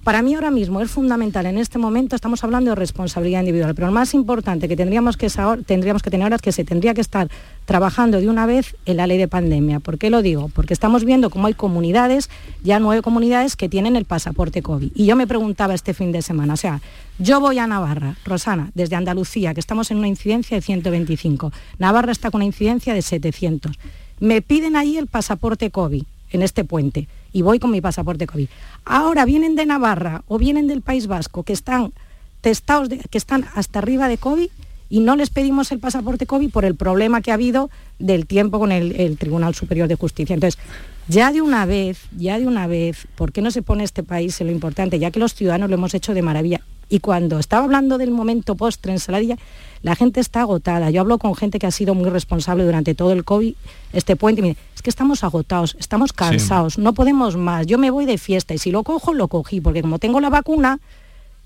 para 0.03 0.23
mí 0.23 0.34
ahora 0.34 0.49
mismo 0.49 0.82
es 0.82 0.89
fundamental 0.89 1.45
en 1.45 1.59
este 1.59 1.77
momento, 1.77 2.15
estamos 2.15 2.43
hablando 2.43 2.71
de 2.71 2.75
responsabilidad 2.75 3.41
individual, 3.41 3.75
pero 3.75 3.86
lo 3.86 3.93
más 3.93 4.15
importante 4.15 4.67
que 4.67 4.75
tendríamos 4.75 5.15
que, 5.15 5.29
tendríamos 5.67 6.01
que 6.01 6.09
tener 6.09 6.23
ahora 6.23 6.38
es 6.38 6.41
que 6.41 6.51
se 6.51 6.63
tendría 6.63 6.95
que 6.95 7.01
estar 7.01 7.29
trabajando 7.65 8.19
de 8.19 8.27
una 8.27 8.47
vez 8.47 8.75
en 8.88 8.97
la 8.97 9.05
ley 9.05 9.19
de 9.19 9.27
pandemia. 9.27 9.79
¿Por 9.79 9.99
qué 9.99 10.09
lo 10.09 10.23
digo? 10.23 10.49
Porque 10.49 10.73
estamos 10.73 11.05
viendo 11.05 11.29
cómo 11.29 11.45
hay 11.45 11.53
comunidades, 11.53 12.32
ya 12.63 12.79
nueve 12.79 13.03
comunidades 13.03 13.55
que 13.55 13.69
tienen 13.69 13.95
el 13.95 14.05
pasaporte 14.05 14.63
COVID. 14.63 14.91
Y 14.95 15.05
yo 15.05 15.15
me 15.15 15.27
preguntaba 15.27 15.75
este 15.75 15.93
fin 15.93 16.11
de 16.11 16.23
semana, 16.23 16.55
o 16.55 16.57
sea, 16.57 16.82
yo 17.19 17.39
voy 17.39 17.59
a 17.59 17.67
Navarra, 17.67 18.15
Rosana, 18.25 18.71
desde 18.73 18.95
Andalucía, 18.95 19.53
que 19.53 19.59
estamos 19.59 19.91
en 19.91 19.97
una 19.97 20.07
incidencia 20.07 20.57
de 20.57 20.61
125. 20.61 21.51
Navarra 21.77 22.11
está 22.11 22.32
con 22.32 22.39
una 22.39 22.45
incidencia 22.45 22.95
de 22.95 23.03
700. 23.03 23.77
Me 24.19 24.41
piden 24.41 24.75
ahí 24.75 24.97
el 24.97 25.05
pasaporte 25.05 25.69
COVID 25.69 26.03
en 26.32 26.41
este 26.41 26.63
puente 26.63 27.07
y 27.34 27.41
voy 27.41 27.59
con 27.59 27.71
mi 27.71 27.82
pasaporte 27.82 28.27
COVID. 28.27 28.47
Ahora 28.86 29.25
vienen 29.25 29.55
de 29.55 29.65
Navarra 29.65 30.23
o 30.27 30.38
vienen 30.38 30.67
del 30.67 30.82
País 30.82 31.07
Vasco 31.07 31.43
que 31.43 31.53
están 31.53 31.93
testados, 32.41 32.89
que 33.09 33.17
están 33.17 33.45
hasta 33.55 33.79
arriba 33.79 34.07
de 34.07 34.17
COVID 34.17 34.49
y 34.91 34.99
no 34.99 35.15
les 35.15 35.29
pedimos 35.29 35.71
el 35.71 35.79
pasaporte 35.79 36.25
COVID 36.25 36.51
por 36.51 36.65
el 36.65 36.75
problema 36.75 37.21
que 37.21 37.32
ha 37.32 37.36
habido 37.36 37.69
del 37.97 38.27
tiempo 38.27 38.59
con 38.59 38.73
el, 38.73 39.17
Tribunal 39.17 39.55
Superior 39.55 39.88
de 39.88 39.95
Justicia. 39.95 40.34
Entonces, 40.34 40.61
ya 41.07 41.32
de 41.32 41.41
una 41.41 41.65
vez, 41.65 41.99
ya 42.17 42.38
de 42.38 42.45
una 42.45 42.67
vez, 42.67 43.07
¿por 43.15 43.32
qué 43.32 43.41
no 43.41 43.51
se 43.51 43.61
pone 43.61 43.86
este 43.86 44.03
país 44.03 44.41
en 44.41 44.47
lo 44.47 44.53
importante? 44.53 44.99
Ya 44.99 45.09
que 45.09 45.19
los 45.19 45.34
ciudadanos 45.34 45.69
lo 45.69 45.75
hemos 45.75 45.93
hecho 45.93 46.13
de 46.13 46.21
maravilla. 46.21 46.61
Y 46.89 46.99
cuando 46.99 47.39
estaba 47.39 47.63
hablando 47.63 47.97
del 47.97 48.11
momento 48.11 48.55
postre 48.55 48.91
en 48.91 48.99
Saladilla, 48.99 49.38
la 49.82 49.95
gente 49.95 50.19
está 50.19 50.41
agotada. 50.41 50.91
Yo 50.91 50.99
hablo 50.99 51.19
con 51.19 51.36
gente 51.36 51.57
que 51.57 51.67
ha 51.67 51.71
sido 51.71 51.95
muy 51.95 52.09
responsable 52.09 52.65
durante 52.65 52.93
todo 52.93 53.13
el 53.13 53.23
COVID, 53.23 53.55
este 53.93 54.17
puente, 54.17 54.41
y 54.41 54.41
me 54.41 54.47
dice, 54.49 54.61
es 54.82 54.84
que 54.84 54.89
estamos 54.89 55.23
agotados, 55.23 55.77
estamos 55.79 56.11
cansados, 56.11 56.79
no 56.79 56.93
podemos 56.93 57.38
más, 57.38 57.67
yo 57.67 57.77
me 57.77 57.91
voy 57.91 58.05
de 58.05 58.17
fiesta 58.17 58.55
y 58.55 58.57
si 58.57 58.71
lo 58.71 58.84
cojo, 58.84 59.13
lo 59.13 59.27
cogí, 59.27 59.61
porque 59.61 59.84
como 59.84 59.99
tengo 59.99 60.19
la 60.19 60.32
vacuna 60.32 60.79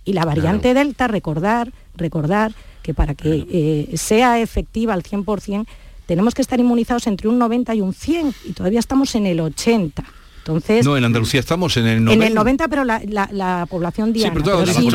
y 0.05 0.13
la 0.13 0.23
variante 0.23 0.73
Delta, 0.73 1.09
recordar, 1.09 1.73
recordar 1.95 2.53
que 2.81 2.93
para 2.93 3.13
que 3.13 3.45
eh, 3.51 3.97
sea 3.97 4.39
efectiva 4.39 4.93
al 4.93 5.03
100%, 5.03 5.65
tenemos 6.05 6.33
que 6.33 6.41
estar 6.41 6.61
inmunizados 6.61 7.07
entre 7.07 7.27
un 7.27 7.37
90 7.37 7.75
y 7.75 7.81
un 7.81 7.93
100 7.93 8.33
y 8.45 8.53
todavía 8.53 8.79
estamos 8.79 9.13
en 9.15 9.25
el 9.25 9.41
80. 9.41 10.05
Entonces, 10.47 10.85
no, 10.85 10.95
en 10.95 11.03
Andalucía 11.03 11.39
estamos 11.39 11.75
en 11.75 11.87
el 11.87 12.03
90. 12.03 12.23
En 12.23 12.29
el 12.29 12.35
90, 12.35 12.67
pero 12.67 12.83
la, 12.83 13.65
población 13.67 14.13
diana. 14.13 14.39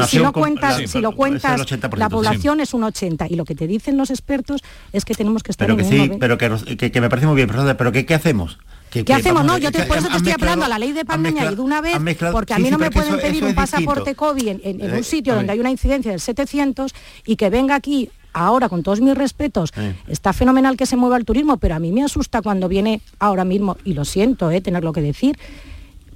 si, 0.06 0.20
lo 0.20 0.32
cuentas, 0.32 0.88
si 0.88 1.00
lo 1.00 1.10
cuentas 1.10 1.66
la 1.96 2.08
población 2.08 2.60
es 2.60 2.72
un 2.72 2.84
80. 2.84 3.26
Y 3.28 3.34
lo 3.34 3.44
que 3.44 3.56
te 3.56 3.66
dicen 3.66 3.96
los 3.96 4.10
expertos 4.10 4.62
es 4.92 5.04
que 5.04 5.12
tenemos 5.14 5.42
que 5.42 5.50
estar 5.50 5.66
pero 5.66 5.76
que 5.76 5.82
sí, 5.82 6.12
Pero 6.20 6.38
que, 6.38 6.92
que, 6.92 7.00
me 7.00 7.08
parece 7.10 7.26
muy 7.26 7.34
bien, 7.34 7.48
pero 7.76 7.90
¿qué, 7.90 8.06
qué 8.06 8.14
hacemos? 8.14 8.58
¿Qué, 8.90 9.12
hacemos? 9.12 9.44
No, 9.44 9.58
yo 9.58 9.72
te, 9.72 9.82
por 9.86 9.98
eso 9.98 10.08
te 10.08 10.18
estoy 10.18 10.32
hablando 10.32 10.66
a 10.66 10.68
la 10.68 10.78
ley 10.78 10.92
de 10.92 11.04
pandemia 11.04 11.50
y 11.50 11.56
de 11.56 11.60
una 11.60 11.80
vez, 11.80 11.98
porque 12.30 12.54
a 12.54 12.58
mí 12.60 12.70
no 12.70 12.78
me 12.78 12.92
pueden 12.92 13.16
pedir 13.18 13.42
un 13.42 13.54
pasaporte 13.54 14.14
COVID 14.14 14.48
en, 14.62 14.82
un 14.82 14.94
eh, 14.98 15.02
sitio 15.02 15.34
donde 15.34 15.52
hay 15.52 15.58
una 15.58 15.70
incidencia 15.70 16.12
del 16.12 16.20
700 16.20 16.92
y 17.26 17.34
que 17.34 17.50
venga 17.50 17.74
aquí 17.74 18.08
ahora, 18.32 18.68
con 18.68 18.82
todos 18.82 19.00
mis 19.00 19.14
respetos, 19.14 19.72
está 20.08 20.32
fenomenal 20.32 20.76
que 20.76 20.86
se 20.86 20.96
mueva 20.96 21.16
el 21.16 21.24
turismo, 21.24 21.56
pero 21.56 21.74
a 21.74 21.78
mí 21.78 21.92
me 21.92 22.02
asusta 22.02 22.42
cuando 22.42 22.68
viene 22.68 23.00
ahora 23.18 23.44
mismo, 23.44 23.76
y 23.84 23.94
lo 23.94 24.04
siento, 24.04 24.50
eh, 24.50 24.60
tenerlo 24.60 24.92
que 24.92 25.02
decir, 25.02 25.38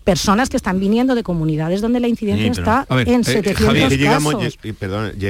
personas 0.05 0.51
que 0.51 0.57
están 0.57 0.79
viniendo 0.79 1.15
de 1.15 1.23
comunidades 1.23 1.81
donde 1.81 1.99
la 1.99 2.09
incidencia 2.09 2.51
está 2.51 2.87
en 2.91 3.25
700 3.25 3.93
eh, 3.93 4.05
casos. 4.05 4.59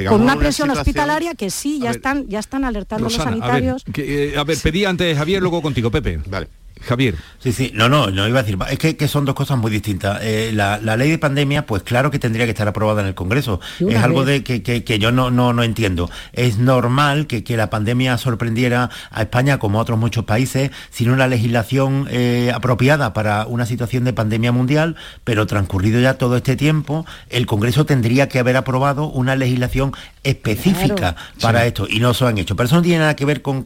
con 0.09 0.21
una, 0.21 0.35
presión 0.35 0.69
hospitalaria 0.69 1.33
que 1.33 1.49
sí, 1.49 1.79
ya 1.81 1.91
están 1.91 2.27
ya 2.27 2.39
están 2.39 2.65
alertando 2.65 3.05
los 3.05 3.13
sanitarios. 3.13 3.83
A 3.87 3.91
ver, 3.91 4.09
eh, 4.09 4.37
a 4.37 4.43
ver, 4.43 4.57
pedí 4.61 4.83
antes 4.83 5.17
Javier, 5.17 5.41
luego 5.41 5.61
contigo, 5.61 5.89
Pepe. 5.89 6.19
Vale. 6.27 6.49
Javier. 6.85 7.15
Sí, 7.39 7.51
sí, 7.51 7.71
no, 7.73 7.89
no, 7.89 8.09
no 8.11 8.27
iba 8.27 8.39
a 8.39 8.43
decir, 8.43 8.57
es 8.69 8.95
que, 8.95 9.07
son 9.07 9.25
dos 9.25 9.35
cosas 9.35 9.57
muy 9.57 9.71
distintas. 9.71 10.19
Eh, 10.23 10.51
la, 10.53 10.77
ley 10.79 11.09
de 11.09 11.17
pandemia, 11.17 11.65
pues 11.65 11.83
claro 11.83 12.11
que 12.11 12.19
tendría 12.19 12.45
que 12.45 12.51
estar 12.51 12.67
aprobada 12.67 13.01
en 13.01 13.07
el 13.07 13.15
Congreso. 13.15 13.59
Es 13.79 13.97
algo 13.97 14.25
de 14.25 14.43
que, 14.43 14.99
yo 14.99 15.11
no, 15.11 15.31
no, 15.31 15.53
no 15.53 15.63
entiendo. 15.63 16.09
Es 16.33 16.57
normal 16.57 17.27
que, 17.27 17.43
la 17.55 17.69
pandemia 17.69 18.17
sorprendiera 18.17 18.89
a 19.11 19.21
España, 19.21 19.59
como 19.59 19.79
a 19.79 19.81
otros 19.81 19.97
muchos 19.97 20.25
países, 20.25 20.71
sin 20.89 21.09
una 21.09 21.27
legislación 21.27 22.07
eh, 22.09 22.51
apropiada 22.53 23.13
para 23.13 23.45
una 23.45 23.65
situación 23.65 24.03
de 24.03 24.13
pandemia 24.13 24.51
mundial, 24.51 24.95
pero 25.23 25.47
transcurrido 25.47 25.99
ya 26.01 26.15
todo 26.15 26.37
este 26.37 26.55
tiempo, 26.55 27.05
el 27.29 27.45
Congreso 27.45 27.85
tendría 27.85 28.27
que 28.27 28.39
haber 28.39 28.57
aprobado 28.57 29.07
una 29.07 29.35
legislación 29.35 29.93
específica 30.23 31.15
para 31.39 31.65
esto, 31.65 31.87
y 31.89 31.99
no 31.99 32.13
se 32.13 32.25
han 32.25 32.37
hecho. 32.37 32.55
Pero 32.55 32.67
eso 32.67 32.75
no 32.75 32.81
tiene 32.81 32.99
nada 32.99 33.15
que 33.15 33.25
ver 33.25 33.41
con, 33.41 33.63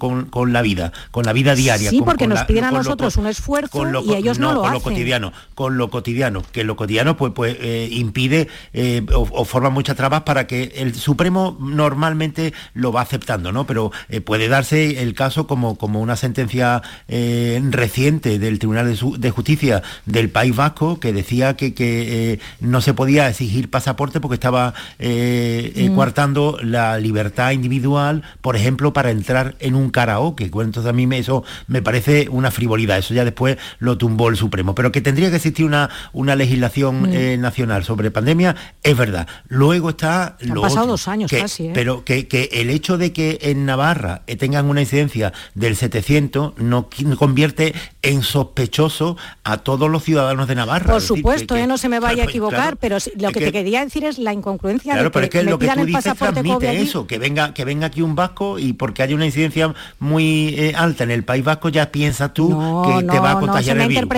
la 0.51 0.61
vida, 0.61 0.91
con 1.11 1.26
la 1.26 1.34
vida 1.34 1.55
diaria. 1.55 1.89
Sí, 1.89 2.01
porque 2.03 2.28
nos 2.28 2.43
piden 2.43 2.65
a 2.65 2.72
nosotros 2.72 3.09
un 3.18 3.28
esfuerzo 3.28 3.86
y 4.01 4.14
ellos 4.14 4.39
no, 4.39 4.53
lo 4.53 4.62
con 4.62 4.74
lo 4.74 4.82
cotidiano, 4.82 5.34
con 5.55 5.78
lo 5.78 5.89
cotidiano, 5.89 6.43
que 6.51 6.64
lo 6.64 6.76
cotidiano 6.76 7.18
pues, 7.18 7.34
pues 7.34 7.57
eh, 7.60 7.89
impide 7.91 8.47
eh, 8.74 9.05
o, 9.14 9.45
forma 9.45 9.70
muchas 9.70 9.95
trabas 9.95 10.24
para 10.24 10.47
que 10.47 10.74
el 10.76 10.95
Supremo 10.95 11.57
normalmente 11.60 12.53
lo 12.74 12.91
va 12.91 13.01
aceptando, 13.01 13.51
¿no? 13.51 13.66
Pero 13.66 13.91
eh, 14.10 14.22
puede 14.22 14.47
darse 14.47 15.01
el 15.01 15.14
caso 15.14 15.47
como, 15.47 15.78
como 15.78 16.01
una 16.01 16.16
sentencia 16.16 16.82
reciente 17.07 18.39
del 18.39 18.60
Tribunal 18.60 18.95
de, 19.18 19.32
Justicia 19.32 19.82
del 20.05 20.30
País 20.30 20.55
Vasco 20.55 20.99
que 20.99 21.14
decía 21.14 21.55
que, 21.55 21.74
que 21.74 22.39
no 22.60 22.82
se 22.82 22.93
podía 22.93 23.30
exigir 23.30 23.70
pasaporte 23.70 24.20
porque 24.20 24.36
estaba 24.36 24.74
mm. 24.99 25.95
coartando 25.95 26.57
la 26.62 26.97
libertad 26.97 27.51
individual, 27.51 28.24
por 28.41 28.55
ejemplo, 28.55 28.93
para 28.93 29.12
entrar 29.12 29.55
en 29.60 29.76
un 29.76 29.89
karaoke. 29.89 30.45
entonces 30.45 30.86
a 30.86 30.93
mí 30.93 31.07
eso 31.18 31.43
me 31.68 31.82
parece 31.82 32.28
una 32.30 32.51
frivolidad 32.51 32.99
eso 33.00 33.14
ya 33.14 33.26
después 33.26 33.58
lo 33.80 33.97
tumbó 33.97 34.30
el 34.30 34.38
Supremo. 34.38 34.76
Pero 34.76 34.91
que 34.91 35.02
tendría 35.02 35.30
que 35.30 35.38
existir 35.38 35.66
una, 35.66 35.89
una 36.14 36.36
legislación 36.36 37.04
mm. 37.04 37.14
eh, 37.14 37.38
nacional 37.38 37.84
sobre 37.84 38.12
pandemia, 38.12 38.56
es 38.84 38.97
verdad. 38.97 39.28
Luego 39.47 39.91
está... 39.91 40.38
Han 40.41 40.62
pasado 40.62 40.88
dos 40.88 41.08
años 41.08 41.32
casi. 41.32 41.68
¿eh? 41.68 41.72
Pero 41.74 42.04
que, 42.04 42.50
el 42.52 42.70
hecho 42.70 42.97
de 42.97 43.14
que 43.14 43.39
en 43.41 43.66
Navarra 43.66 44.22
eh, 44.28 44.36
tengan 44.36 44.66
una 44.66 44.82
incidencia 44.82 45.34
del 45.56 45.76
700 45.76 46.58
no 46.58 46.89
convierte 47.18 47.74
en 48.02 48.24
sospechoso 48.24 49.18
a 49.43 49.58
todos 49.58 49.89
los 49.89 50.04
ciudadanos 50.04 50.47
de 50.47 50.56
Navarra. 50.56 50.93
Por 50.93 51.02
supuesto, 51.02 51.56
no 51.68 51.78
se 51.78 51.89
me 51.89 52.00
vaya 52.00 52.24
a 52.24 52.26
equivocar, 52.26 52.78
pero 52.78 52.97
lo 53.18 53.32
que, 53.32 53.39
te 53.39 53.52
quería 53.52 53.84
decir 53.84 54.06
es 54.06 54.18
la 54.18 54.34
incongruencia 54.34 54.95
de 54.95 55.04
que, 55.04 55.10
pero 55.10 55.26
es 55.26 55.30
que 55.30 55.43
lo 55.43 55.60
que 55.60 55.68
tú 55.68 55.86
dices 55.86 56.14
transmite 56.16 56.82
eso, 56.82 57.06
que 57.06 57.18
venga, 57.18 57.54
que 57.54 57.66
venga 57.66 57.88
aquí 57.88 58.02
un 58.02 58.16
vasco 58.16 58.60
y 58.60 58.74
porque 58.74 59.04
hay 59.04 59.14
una 59.14 59.26
incidencia 59.26 59.74
muy 60.00 60.74
alta 60.76 61.04
en 61.04 61.12
el 61.12 61.24
País 61.24 61.43
Vasco 61.43 61.70
ya 61.70 61.91
piensas 61.91 62.34
tú 62.34 62.50
que 62.84 63.03
te 63.03 63.19
va 63.19 63.32
a 63.32 63.39
contagiar 63.39 63.77
el 63.77 63.88
virus. 63.88 64.09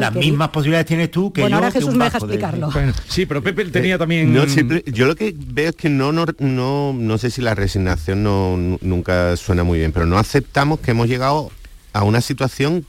Las 0.00 0.14
mismas 0.14 0.48
posibilidades 0.48 0.86
tienes 0.86 1.10
tú 1.10 1.32
que 1.32 1.40
bueno, 1.40 1.56
yo. 1.56 1.58
ahora 1.58 1.70
Jesús 1.70 1.94
me 1.94 2.04
deja 2.04 2.18
explicarlo. 2.18 2.70
sí, 3.08 3.26
pero 3.26 3.42
Pepe 3.42 3.64
tenía 3.66 3.98
también. 3.98 4.32
No, 4.32 4.44
yo 4.46 5.06
lo 5.06 5.16
que 5.16 5.34
veo 5.36 5.70
es 5.70 5.76
que 5.76 5.88
no, 5.88 6.12
no, 6.12 6.26
no, 6.38 6.92
no 6.92 7.18
sé 7.18 7.30
si 7.30 7.40
la 7.40 7.54
resignación 7.54 8.22
no, 8.22 8.56
nunca 8.80 9.36
suena 9.36 9.64
muy 9.64 9.78
bien, 9.78 9.92
pero 9.92 10.06
no 10.06 10.18
aceptamos 10.18 10.80
que 10.80 10.90
hemos 10.90 11.08
llegado 11.08 11.50
a 11.92 12.02
una 12.02 12.20
situación 12.20 12.84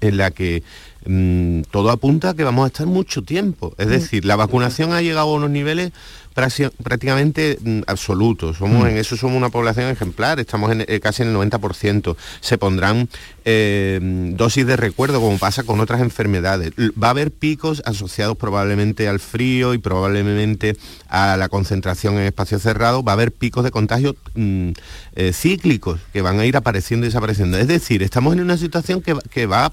en 0.00 0.16
la 0.16 0.30
que 0.30 0.62
mm, 1.06 1.62
todo 1.70 1.90
apunta 1.90 2.30
a 2.30 2.34
que 2.34 2.44
vamos 2.44 2.64
a 2.64 2.68
estar 2.68 2.86
mucho 2.86 3.22
tiempo. 3.22 3.74
Es 3.78 3.86
mm. 3.86 3.90
decir, 3.90 4.24
la 4.24 4.36
vacunación 4.36 4.92
ha 4.92 5.02
llegado 5.02 5.30
a 5.30 5.34
unos 5.34 5.50
niveles 5.50 5.92
prácticamente 6.34 7.58
mm, 7.60 7.80
absolutos. 7.86 8.58
Somos. 8.58 8.88
En 8.88 8.96
eso 8.96 9.16
somos 9.16 9.36
una 9.36 9.50
población 9.50 9.90
ejemplar, 9.90 10.40
estamos 10.40 10.72
en, 10.72 10.84
eh, 10.86 11.00
casi 11.00 11.22
en 11.22 11.28
el 11.28 11.36
90%. 11.36 12.16
Se 12.40 12.58
pondrán 12.58 13.08
eh, 13.44 13.98
dosis 14.34 14.66
de 14.66 14.76
recuerdo, 14.76 15.20
como 15.20 15.38
pasa 15.38 15.64
con 15.64 15.80
otras 15.80 16.00
enfermedades. 16.00 16.72
Va 17.00 17.08
a 17.08 17.10
haber 17.10 17.30
picos 17.30 17.82
asociados 17.84 18.36
probablemente 18.36 19.08
al 19.08 19.20
frío 19.20 19.74
y 19.74 19.78
probablemente 19.78 20.76
a 21.08 21.36
la 21.36 21.48
concentración 21.48 22.14
en 22.14 22.24
espacios 22.24 22.62
cerrados. 22.62 23.04
Va 23.06 23.12
a 23.12 23.14
haber 23.14 23.32
picos 23.32 23.64
de 23.64 23.70
contagio 23.70 24.16
mm, 24.34 24.70
eh, 25.16 25.32
cíclicos 25.32 26.00
que 26.12 26.22
van 26.22 26.38
a 26.38 26.46
ir 26.46 26.56
apareciendo 26.56 27.06
y 27.06 27.08
desapareciendo. 27.08 27.58
Es 27.58 27.68
decir, 27.68 28.02
estamos 28.02 28.34
en 28.34 28.40
una 28.40 28.56
situación 28.56 29.02
que, 29.02 29.46
va 29.46 29.72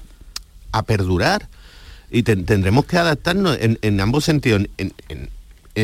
a 0.72 0.82
perdurar. 0.82 1.48
Y 2.10 2.22
tendremos 2.22 2.86
que 2.86 2.96
adaptarnos 2.96 3.58
en, 3.60 4.00
ambos 4.00 4.24
sentidos 4.24 4.66
en 4.78 4.92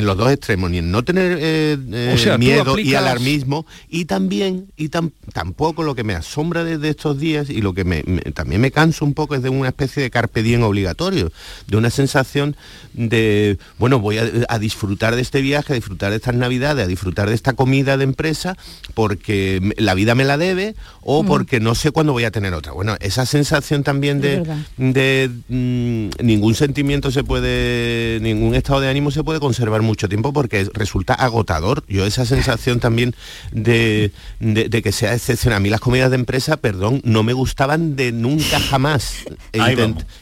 los 0.02 0.16
dos 0.16 0.30
extremos, 0.32 0.70
ni 0.70 0.78
en 0.78 0.90
no 0.90 1.04
tener 1.04 1.38
eh, 1.40 1.76
eh, 1.92 2.36
miedo 2.38 2.78
y 2.78 2.94
alarmismo, 2.94 3.66
y 3.88 4.06
también, 4.06 4.66
y 4.76 4.88
tampoco 4.88 5.82
lo 5.82 5.94
que 5.94 6.04
me 6.04 6.14
asombra 6.14 6.64
desde 6.64 6.88
estos 6.88 7.18
días 7.18 7.50
y 7.50 7.60
lo 7.60 7.74
que 7.74 7.84
me, 7.84 8.02
también 8.32 8.60
me 8.60 8.70
canso 8.70 9.04
un 9.04 9.14
poco 9.14 9.34
es 9.34 9.42
de 9.42 9.48
una 9.48 9.68
especie 9.68 10.02
de 10.02 10.10
carpe 10.10 10.42
diem 10.42 10.62
obligatorio, 10.62 11.30
de 11.66 11.76
una 11.76 11.90
sensación 11.90 12.56
de, 12.92 13.58
bueno, 13.78 14.00
voy 14.00 14.18
a, 14.18 14.58
disfrutar 14.58 15.14
de 15.14 15.22
este 15.22 15.40
viaje, 15.40 15.72
a 15.72 15.76
disfrutar 15.76 16.10
de 16.10 16.16
estas 16.16 16.34
navidades, 16.34 16.84
a 16.84 16.88
disfrutar 16.88 17.28
de 17.28 17.34
esta 17.34 17.52
comida 17.52 17.96
de 17.96 18.04
empresa, 18.04 18.56
porque 18.94 19.74
la 19.76 19.94
vida 19.94 20.14
me 20.14 20.24
la 20.24 20.38
debe 20.38 20.74
o 21.02 21.22
mm. 21.22 21.26
porque 21.26 21.60
no 21.60 21.74
sé 21.74 21.90
cuándo 21.90 22.12
voy 22.12 22.24
a 22.24 22.30
tener 22.30 22.54
otra. 22.54 22.72
Bueno, 22.72 22.96
esa 23.00 23.26
sensación 23.26 23.82
también 23.82 24.20
de, 24.20 24.42
de 24.76 25.30
mm, 25.48 26.24
ningún 26.24 26.54
sentimiento 26.54 27.10
se 27.10 27.24
puede, 27.24 28.18
ningún 28.20 28.54
estado 28.54 28.80
de 28.80 28.88
ánimo 28.88 29.10
se 29.10 29.24
puede 29.24 29.40
conservar 29.40 29.82
mucho 29.84 30.08
tiempo 30.08 30.32
porque 30.32 30.68
resulta 30.72 31.14
agotador. 31.14 31.84
Yo 31.88 32.04
esa 32.06 32.26
sensación 32.26 32.80
también 32.80 33.14
de, 33.52 34.10
que 34.40 34.92
sea 34.92 35.14
excepcional. 35.14 35.58
A 35.58 35.60
mí 35.60 35.70
las 35.70 35.80
comidas 35.80 36.10
de 36.10 36.16
empresa, 36.16 36.56
perdón, 36.56 37.00
no 37.04 37.22
me 37.22 37.32
gustaban 37.32 37.96
de 37.96 38.12
nunca 38.12 38.58
jamás. 38.58 39.24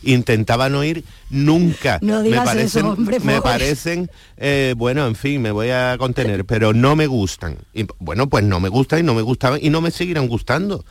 intentaba 0.03 0.69
no 0.69 0.85
ir 0.85 1.05
nunca. 1.31 1.99
No 2.03 2.23
digas 2.23 2.41
me 2.41 2.47
parecen, 2.47 2.81
eso, 2.81 2.93
hombre, 2.93 3.21
me 3.21 3.41
parecen 3.41 4.11
eh, 4.45 4.75
bueno, 4.77 5.07
en 5.07 5.15
fin, 5.15 5.41
me 5.41 5.53
voy 5.53 5.71
a 5.71 5.97
contener, 5.99 6.45
pero 6.45 6.73
no 6.73 6.97
me 6.97 7.07
gustan. 7.07 7.59
Y, 7.73 7.87
bueno, 8.01 8.29
pues 8.29 8.43
no 8.43 8.59
me 8.59 8.69
gustan 8.69 8.99
y 8.99 9.03
no 9.05 9.15
me 9.15 9.23
gustaban 9.23 9.61
y 9.63 9.71
no 9.71 9.81
me 9.81 9.93
seguirán 9.93 10.27
gustando. 10.27 10.85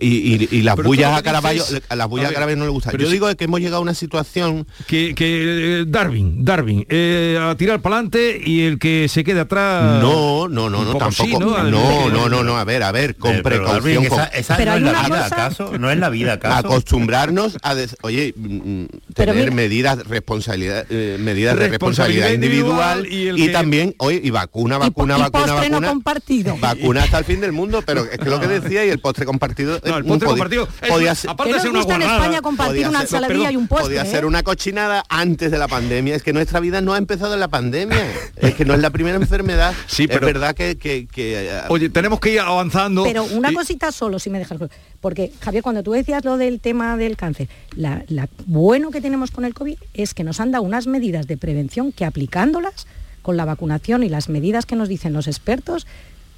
Y, 0.00 0.62
las 0.62 0.76
bullas 0.76 1.16
a 1.16 1.22
Caraballo, 1.22 1.64
a 1.88 1.96
las 1.96 2.08
bullas 2.08 2.30
a, 2.30 2.34
Caraballo 2.34 2.56
no 2.56 2.64
le 2.64 2.70
gustan. 2.70 2.96
Yo 2.96 3.08
digo 3.08 3.34
que 3.36 3.44
hemos 3.44 3.60
llegado 3.60 3.76
a 3.76 3.80
una 3.80 3.94
situación 3.94 4.66
que, 4.86 5.14
eh, 5.16 5.84
Darwin, 5.86 6.44
Darwin, 6.44 6.84
eh, 6.88 7.38
a 7.40 7.54
tirar 7.54 7.80
para 7.80 7.96
adelante 7.96 8.40
y 8.44 8.62
el 8.62 8.78
que 8.78 9.08
se 9.08 9.22
quede 9.22 9.40
atrás. 9.40 10.02
No, 10.02 10.48
no, 10.48 10.68
no, 10.68 10.84
no, 10.84 10.96
tampoco. 10.96 11.38
¿no? 11.38 11.70
no, 12.10 12.28
no, 12.28 12.42
no, 12.42 12.56
a 12.56 12.64
ver, 12.64 12.82
a 12.82 12.90
ver, 12.90 13.14
con 13.16 13.40
precaución. 13.42 14.04
esa, 14.32 14.58
no, 14.64 14.74
es 14.74 14.82
la 14.82 15.02
vida, 15.02 15.26
¿acaso? 15.26 15.78
No 15.78 15.90
es 15.90 15.98
la 15.98 16.10
vida, 16.10 16.32
¿acaso? 16.34 16.66
Acostumbrarnos 16.66 17.56
a, 17.62 17.76
oye, 18.02 18.34
mm, 18.36 18.82
mm, 18.82 18.88
tener 19.14 19.52
medidas 19.52 20.06
responsabilidad, 20.08 20.86
eh, 20.90 21.18
medidas 21.20 21.56
de 21.56 21.68
responsabilidad 21.68 22.30
individual, 22.30 23.06
y, 23.08 23.48
también, 23.52 23.94
oye, 23.98 24.20
y 24.22 24.30
vacuna, 24.30 24.78
vacuna, 24.78 25.16
vacuna, 25.18 25.54
vacuna. 25.54 25.88
compartido. 25.88 26.56
Vacuna 26.58 27.04
hasta 27.04 27.18
el 27.18 27.24
fin 27.24 27.40
del 27.40 27.52
mundo, 27.52 27.82
pero 27.86 28.04
es 28.04 28.18
que 28.18 28.28
lo 28.28 28.40
que 28.40 28.48
decía 28.48 28.84
y 28.84 28.90
el 28.90 28.98
postre 28.98 29.24
compartido 29.24 29.78
no, 29.84 29.96
el 29.98 30.04
postre 30.04 30.28
compartido. 30.28 30.68
Podía 30.88 31.14
ser, 31.14 31.30
aparte 31.30 31.52
de 31.52 31.60
ser 31.60 31.70
una 31.70 31.82
en 31.82 32.02
España 32.02 32.42
compartir 32.42 32.88
una 32.88 33.02
ensaladilla 33.02 33.50
y 33.50 33.56
un 33.56 33.68
postre. 33.68 33.86
Podía 33.86 34.04
ser 34.04 34.24
una 34.24 34.42
cochinada 34.42 35.04
antes 35.08 35.50
de 35.50 35.58
la 35.58 35.68
pandemia. 35.68 36.14
Es 36.14 36.22
que 36.22 36.32
nuestra 36.32 36.60
vida 36.60 36.80
no 36.80 36.94
ha 36.94 36.98
empezado 36.98 37.34
en 37.34 37.40
la 37.40 37.48
pandemia. 37.48 38.06
es 38.36 38.54
que 38.54 38.64
no 38.64 38.74
es 38.74 38.80
la 38.80 38.90
primera 38.90 39.16
enfermedad. 39.16 39.74
Sí, 39.86 40.08
pero, 40.08 40.26
es 40.26 40.34
verdad 40.34 40.54
que, 40.54 40.76
que, 40.76 41.06
eh, 41.16 41.60
Oye, 41.68 41.88
tenemos 41.88 42.18
que 42.18 42.32
ir 42.32 42.40
avanzando. 42.40 43.04
Pero 43.04 43.24
una 43.24 43.52
cosita 43.52 43.92
solo, 43.92 44.18
si 44.18 44.28
me 44.28 44.38
dejas. 44.38 44.58
Porque, 45.00 45.32
Javier, 45.40 45.62
cuando 45.62 45.82
tú 45.82 45.92
decías 45.92 46.24
lo 46.24 46.36
del 46.36 46.58
tema 46.60 46.96
del 46.96 47.16
cáncer, 47.16 47.48
la, 47.76 48.02
la 48.08 48.28
bueno 48.46 48.90
que 48.90 49.00
tenemos 49.00 49.30
con 49.30 49.44
el 49.44 49.54
COVID 49.54 49.76
es 49.92 50.14
que 50.14 50.24
nos 50.24 50.40
han 50.40 50.50
dado 50.50 50.64
unas 50.64 50.86
medidas 50.86 51.26
de 51.26 51.36
prevención 51.36 51.92
que 51.92 52.04
aplicándolas 52.04 52.86
con 53.22 53.36
la 53.36 53.44
vacunación 53.44 54.02
y 54.02 54.08
las 54.08 54.28
medidas 54.28 54.66
que 54.66 54.76
nos 54.76 54.88
dicen 54.88 55.12
los 55.12 55.26
expertos, 55.26 55.86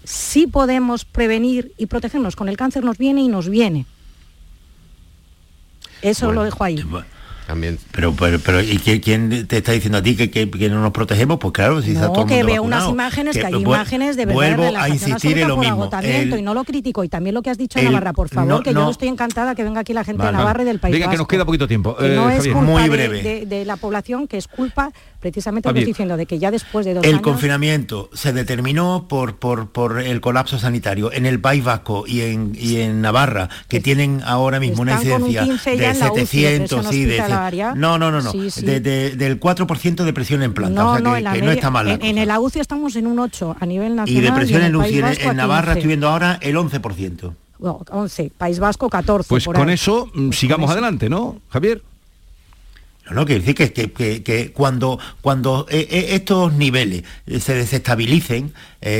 sí 0.06 0.46
podemos 0.46 1.04
prevenir 1.04 1.72
y 1.76 1.86
protegernos. 1.86 2.36
Con 2.36 2.48
el 2.48 2.56
cáncer 2.56 2.84
nos 2.84 2.96
viene 2.96 3.20
y 3.22 3.28
nos 3.28 3.48
viene. 3.48 3.84
Eso 6.00 6.32
lo 6.32 6.44
dejo 6.44 6.64
ahí. 6.64 6.82
También. 7.46 7.78
Pero, 7.92 8.12
pero, 8.12 8.40
pero 8.40 8.60
¿y 8.60 8.78
quién 8.78 9.46
te 9.46 9.58
está 9.58 9.70
diciendo 9.70 9.98
a 9.98 10.02
ti 10.02 10.16
que, 10.16 10.30
que, 10.30 10.68
no 10.68 10.82
nos 10.82 10.90
protegemos? 10.90 11.38
Pues 11.38 11.52
claro, 11.52 11.80
si 11.80 11.92
está 11.92 12.12
todo 12.12 12.26
que 12.26 12.42
veo 12.42 12.60
unas 12.62 12.88
imágenes, 12.88 13.36
que, 13.36 13.46
hay 13.46 13.54
imágenes 13.54 14.16
de 14.16 14.26
verdad 14.26 14.34
vuelvo 14.34 14.64
de 14.64 14.72
la 14.72 14.82
a 14.82 14.88
insistir 14.88 15.38
en 15.38 15.48
lo 15.48 15.56
mismo. 15.56 15.82
agotamiento 15.82 16.36
y 16.36 16.42
no 16.42 16.54
lo 16.54 16.64
critico. 16.64 17.04
Y 17.04 17.08
también 17.08 17.34
lo 17.34 17.42
que 17.42 17.50
has 17.50 17.58
dicho 17.58 17.78
en 17.78 17.84
Navarra, 17.86 18.12
por 18.12 18.28
favor, 18.28 18.64
que 18.64 18.74
yo 18.74 18.90
estoy 18.90 19.08
encantada 19.08 19.54
que 19.54 19.62
venga 19.62 19.80
aquí 19.80 19.92
la 19.92 20.02
gente 20.02 20.24
de 20.24 20.32
Navarra 20.32 20.62
y 20.62 20.66
del 20.66 20.80
País 20.80 20.92
Venga, 20.92 21.08
que 21.08 21.16
nos 21.16 21.28
queda 21.28 21.44
poquito 21.44 21.68
tiempo. 21.68 21.96
no 22.00 22.30
eh, 22.30 22.36
es 22.36 22.48
culpa 22.48 22.60
Muy 22.62 22.88
breve. 22.88 23.46
De, 23.46 23.64
la 23.64 23.76
población, 23.76 24.26
que 24.26 24.38
es 24.38 24.48
culpa 24.48 24.90
precisamente 25.32 25.68
lo 25.68 25.74
que 25.74 25.80
estoy 25.80 25.90
diciendo, 25.90 26.16
de 26.16 26.26
que 26.26 26.38
ya 26.38 26.52
después 26.52 26.86
de 26.86 26.94
dos 26.94 27.02
el 27.04 27.10
años... 27.10 27.18
El 27.18 27.22
confinamiento 27.22 28.10
se 28.12 28.32
determinó 28.32 29.06
por, 29.08 29.36
por, 29.36 29.70
por 29.70 30.00
el 30.00 30.20
colapso 30.20 30.56
sanitario 30.58 31.12
en 31.12 31.26
el 31.26 31.40
País 31.40 31.64
Vasco 31.64 32.04
y 32.06 32.20
en, 32.20 32.52
y 32.54 32.76
en 32.76 33.00
Navarra, 33.00 33.48
que 33.68 33.80
tienen 33.80 34.22
ahora 34.24 34.60
mismo 34.60 34.82
una 34.82 34.92
incidencia 34.92 35.44
de 35.44 35.94
700 35.94 36.94
y 36.94 37.04
de... 37.06 37.18
No, 37.74 37.98
no, 37.98 38.12
no, 38.12 38.22
no, 38.22 38.32
del 38.32 39.40
4% 39.40 40.04
de 40.04 40.12
presión 40.12 40.42
en 40.42 40.54
planta, 40.54 40.82
no, 40.82 40.92
o 40.92 40.94
sea 40.94 41.32
que, 41.32 41.40
no, 41.40 41.46
no 41.46 41.52
está 41.52 41.70
mal. 41.70 41.98
En, 42.00 42.18
el 42.18 42.30
UCI 42.38 42.60
estamos 42.60 42.94
en 42.94 43.08
un 43.08 43.18
8 43.18 43.56
a 43.58 43.66
nivel 43.66 43.96
nacional. 43.96 44.22
Y 44.22 44.26
de 44.26 44.32
presión 44.32 44.62
en, 44.62 44.76
UCI 44.76 45.00
en, 45.22 45.36
Navarra 45.36 45.72
estoy 45.72 45.88
viendo 45.88 46.08
ahora 46.08 46.38
el 46.40 46.54
11%. 46.56 47.34
11, 47.58 48.32
País 48.36 48.58
Vasco 48.58 48.88
14. 48.88 49.28
Pues 49.28 49.44
con 49.46 49.70
eso 49.70 50.08
mm, 50.14 50.30
sigamos 50.30 50.70
adelante, 50.70 51.08
¿no, 51.08 51.40
Javier? 51.48 51.82
No, 53.06 53.14
no, 53.14 53.24
quiere 53.24 53.40
decir 53.40 53.54
que, 53.54 53.92
que, 53.92 54.22
que, 54.22 54.52
cuando, 54.52 54.98
cuando 55.20 55.66
eh, 55.70 55.86
eh, 55.90 56.06
estos 56.10 56.52
niveles 56.54 57.04
eh, 57.26 57.38
se 57.38 57.54
desestabilicen 57.54 58.52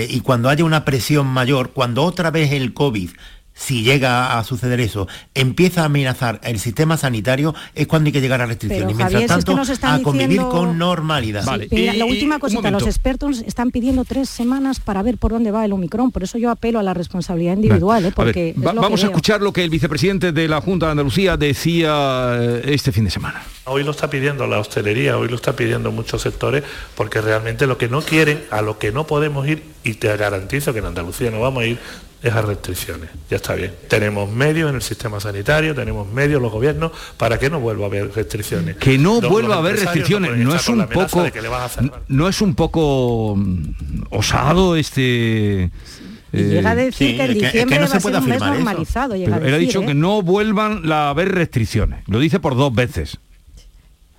y 0.08 0.20
cuando 0.20 0.48
haya 0.48 0.64
una 0.64 0.84
presión 0.84 1.28
mayor, 1.28 1.70
cuando 1.70 2.02
otra 2.02 2.32
vez 2.32 2.50
el 2.50 2.74
COVID 2.74 3.10
si 3.56 3.82
llega 3.82 4.38
a 4.38 4.44
suceder 4.44 4.80
eso, 4.80 5.08
empieza 5.34 5.80
a 5.80 5.84
amenazar 5.86 6.40
el 6.44 6.58
sistema 6.58 6.98
sanitario, 6.98 7.54
es 7.74 7.86
cuando 7.86 8.08
hay 8.08 8.12
que 8.12 8.20
llegar 8.20 8.42
a 8.42 8.46
restricciones. 8.46 8.94
Mientras 8.94 9.26
tanto, 9.26 9.58
a 9.82 10.02
convivir 10.02 10.42
con 10.42 10.78
normalidad. 10.78 11.42
la 11.70 12.04
última 12.04 12.38
cosita, 12.38 12.70
los 12.70 12.86
expertos 12.86 13.42
están 13.46 13.70
pidiendo 13.70 14.04
tres 14.04 14.28
semanas 14.28 14.78
para 14.78 15.02
ver 15.02 15.16
por 15.16 15.32
dónde 15.32 15.50
va 15.50 15.64
el 15.64 15.72
Omicron, 15.72 16.12
por 16.12 16.22
eso 16.22 16.36
yo 16.36 16.50
apelo 16.50 16.78
a 16.78 16.82
la 16.82 16.92
responsabilidad 16.92 17.54
individual. 17.54 18.04
¿eh? 18.04 18.12
porque 18.14 18.52
vamos 18.56 19.02
a 19.02 19.06
escuchar 19.06 19.40
lo 19.40 19.52
que 19.52 19.64
el 19.64 19.70
vicepresidente 19.70 20.32
de 20.32 20.48
la 20.48 20.60
Junta 20.60 20.86
de 20.86 20.92
Andalucía 20.92 21.38
decía 21.38 22.36
eh, 22.38 22.62
este 22.66 22.92
fin 22.92 23.04
de 23.04 23.10
semana. 23.10 23.42
Hoy 23.64 23.84
lo 23.84 23.92
está 23.92 24.10
pidiendo 24.10 24.46
la 24.46 24.58
hostelería, 24.58 25.16
hoy 25.16 25.28
lo 25.28 25.36
está 25.36 25.56
pidiendo 25.56 25.90
muchos 25.90 26.20
sectores, 26.22 26.62
porque 26.94 27.22
realmente 27.22 27.66
lo 27.66 27.78
que 27.78 27.88
no 27.88 28.02
quieren, 28.02 28.44
a 28.50 28.60
lo 28.60 28.78
que 28.78 28.92
no 28.92 29.06
podemos 29.06 29.48
ir, 29.48 29.62
y 29.82 29.94
te 29.94 30.14
garantizo 30.16 30.72
que 30.74 30.80
en 30.80 30.86
Andalucía 30.86 31.30
no 31.30 31.40
vamos 31.40 31.62
a 31.62 31.66
ir, 31.66 31.78
esas 32.22 32.44
restricciones. 32.44 33.10
Ya 33.30 33.36
está 33.36 33.54
bien. 33.54 33.72
Tenemos 33.88 34.30
medios 34.30 34.70
en 34.70 34.76
el 34.76 34.82
sistema 34.82 35.20
sanitario, 35.20 35.74
tenemos 35.74 36.10
medios 36.10 36.40
los 36.40 36.52
gobiernos 36.52 36.92
para 37.16 37.38
que 37.38 37.50
no 37.50 37.60
vuelva 37.60 37.84
a 37.84 37.88
haber 37.88 38.14
restricciones. 38.14 38.76
Que 38.76 38.98
no, 38.98 39.20
vuelva 39.20 39.56
a 39.56 39.58
haber 39.58 39.76
restricciones. 39.76 40.36
No 40.36 40.54
es 40.54 40.68
un 40.68 40.86
poco 40.86 41.26
no 42.08 42.28
es 42.28 42.40
un 42.40 42.54
poco 42.54 43.38
osado 44.10 44.76
este 44.76 45.70
y 46.32 46.42
llega 46.42 46.70
a 46.70 46.74
eh, 46.74 46.86
decir 46.86 47.16
que 47.16 47.24
en 47.24 47.34
diciembre 47.34 47.78
va 47.78 47.84
a 47.84 48.00
ser 48.00 48.16
un 48.16 48.28
mes 48.28 48.40
normalizado. 48.40 49.14
él 49.14 49.32
ha 49.32 49.58
dicho 49.58 49.80
que 49.80 49.92
¿eh? 49.92 49.94
no 49.94 50.22
vuelvan 50.22 50.90
a 50.90 51.10
haber 51.10 51.32
restricciones. 51.32 52.04
Lo 52.08 52.18
dice 52.18 52.40
por 52.40 52.56
dos 52.56 52.74
veces. 52.74 53.18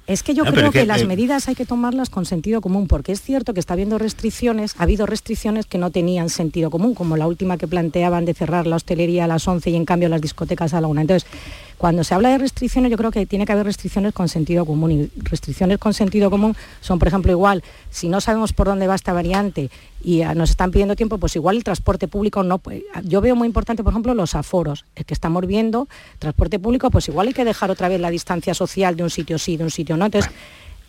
Es 0.08 0.24
que 0.24 0.34
yo 0.34 0.46
creo 0.46 0.72
que, 0.72 0.86
las 0.86 1.06
medidas 1.06 1.50
hay 1.50 1.56
que 1.56 1.66
tomarlas 1.66 2.10
con 2.10 2.26
sentido 2.26 2.62
común, 2.62 2.88
porque 2.88 3.12
es 3.12 3.22
cierto 3.22 3.54
que 3.54 3.60
está 3.60 3.74
habiendo 3.74 3.98
restricciones, 3.98 4.74
ha 4.78 4.84
habido 4.84 5.06
restricciones 5.06 5.66
que 5.66 5.78
no 5.78 5.92
tenían 5.92 6.30
sentido 6.30 6.70
común, 6.70 6.96
como 6.96 7.18
la 7.18 7.28
última 7.28 7.58
que 7.58 7.68
planteaban 7.68 8.24
de 8.24 8.34
cerrar 8.34 8.68
la 8.68 8.78
hostelería 8.78 9.26
a 9.26 9.28
las 9.28 9.46
11 9.46 9.70
y 9.70 9.76
en 9.76 9.84
cambio 9.84 10.08
las 10.08 10.22
discotecas 10.22 10.74
a 10.74 10.80
la 10.80 10.88
1. 10.88 11.02
Entonces, 11.02 11.30
cuando 11.78 12.06
se 12.06 12.16
habla 12.16 12.30
de 12.30 12.38
restricciones, 12.38 12.90
yo 12.90 12.98
creo 12.98 13.12
que 13.12 13.26
tiene 13.26 13.46
que 13.46 13.52
haber 13.52 13.66
restricciones 13.66 14.14
con 14.14 14.30
sentido 14.30 14.66
común. 14.66 14.92
Y 14.92 15.12
restricciones 15.24 15.78
con 15.78 15.94
sentido 15.94 16.30
común 16.30 16.56
son, 16.80 17.00
por 17.00 17.10
ejemplo, 17.10 17.32
igual, 17.32 17.62
si 17.92 18.08
no 18.08 18.22
sabemos 18.22 18.54
por 18.54 18.68
dónde 18.68 18.88
va 18.88 18.96
esta 18.96 19.12
variante 19.12 19.70
y 20.08 20.22
ah, 20.22 20.34
nos 20.34 20.52
están 20.52 20.72
pidiendo 20.72 20.96
tiempo, 20.96 21.18
pues 21.18 21.36
igual 21.36 21.58
el 21.58 21.66
transporte 21.66 22.08
público 22.08 22.42
no. 22.42 22.60
Pues, 22.60 22.82
yo 23.04 23.20
veo 23.20 23.36
muy 23.36 23.46
importante, 23.46 23.84
por 23.84 23.92
ejemplo, 23.92 24.14
los 24.14 24.36
aforos. 24.36 24.86
El 24.96 25.04
que 25.04 25.14
estamos 25.14 25.46
viendo, 25.46 25.90
transporte 26.18 26.60
público, 26.60 26.90
pues 26.90 27.10
igual 27.10 27.28
hay 27.28 27.34
que 27.34 27.44
dejar 27.44 27.72
otra 27.72 27.90
vez 27.90 28.00
la 28.00 28.10
distancia 28.10 28.54
social 28.54 28.96
de 28.96 29.04
un 29.04 29.10
sitio 29.10 29.38
sí, 29.38 29.58
de 29.58 29.66
un 29.66 29.70
sitio 29.70 29.98
no. 29.98 30.06
Entonces, 30.06 30.32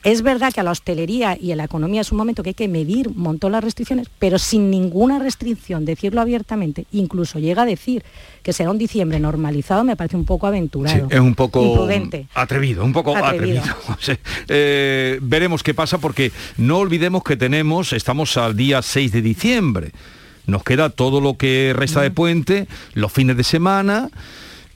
es 0.05 0.23
verdad 0.23 0.53
que 0.53 0.61
a 0.61 0.63
la 0.63 0.71
hostelería 0.71 1.37
y 1.39 1.51
a 1.51 1.57
la 1.57 1.65
economía 1.65 2.03
es 2.03 2.13
un 2.13 2.19
momento 2.19 2.43
que 2.43 2.51
hay 2.51 2.55
que 2.55 2.69
medir 2.69 3.09
un 3.09 3.19
montón 3.19 3.53
las 3.53 3.65
restricciones, 3.65 4.09
pero 4.19 4.39
sin 4.39 4.71
ninguna 4.71 5.19
restricción, 5.19 5.85
decirlo 5.85 6.21
abiertamente, 6.21 6.87
incluso 6.93 7.39
llega 7.41 7.63
a 7.63 7.67
decir 7.67 8.05
que 8.43 8.53
será 8.53 8.71
un 8.71 8.79
diciembre 8.79 9.19
normalizado, 9.19 9.83
me 9.83 9.97
parece 9.97 10.17
un 10.17 10.25
poco 10.25 10.47
aventurado. 10.47 11.09
es 11.11 11.19
un 11.19 11.35
poco 11.35 11.89
atrevido, 12.35 12.85
un 12.85 12.93
poco 12.93 13.17
atrevido. 13.17 13.63
Eh, 14.49 15.19
veremos 15.21 15.63
qué 15.63 15.75
pasa 15.75 15.99
porque 15.99 16.33
no 16.57 16.79
olvidemos 16.79 17.23
que 17.23 17.37
tenemos, 17.37 17.93
estamos 17.93 18.37
al 18.37 18.57
día 18.57 18.81
6 18.81 19.13
de 19.13 19.23
diciembre, 19.23 19.93
nos 20.47 20.63
queda 20.63 20.91
todo 20.91 21.21
lo 21.21 21.37
que 21.37 21.73
resta 21.75 22.01
de 22.01 22.11
puente, 22.11 22.69
los 22.95 23.13
fines 23.13 23.37
de 23.37 23.45
semana, 23.45 24.09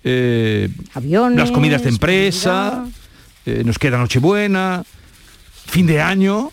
eh, 0.04 0.68
Aviones, 0.94 1.38
las 1.38 1.50
comidas 1.50 1.82
de 1.82 1.90
empresa, 1.90 2.86
eh, 3.46 3.62
nos 3.64 3.78
queda 3.78 3.98
Nochebuena 3.98 4.84
fin 5.72 5.86
de 5.86 6.02
año, 6.02 6.52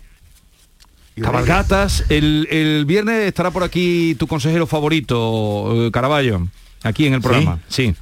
cabalgatas. 1.21 2.05
El, 2.07 2.85
viernes 2.87 3.27
estará 3.27 3.51
por 3.51 3.63
aquí 3.63 4.15
tu 4.17 4.27
consejero 4.27 4.65
favorito, 4.65 5.87
eh, 5.87 5.91
Caraballo, 5.91 6.47
aquí 6.83 7.05
en 7.05 7.15
el 7.15 7.21
programa. 7.21 7.59
Sí. 7.67 7.93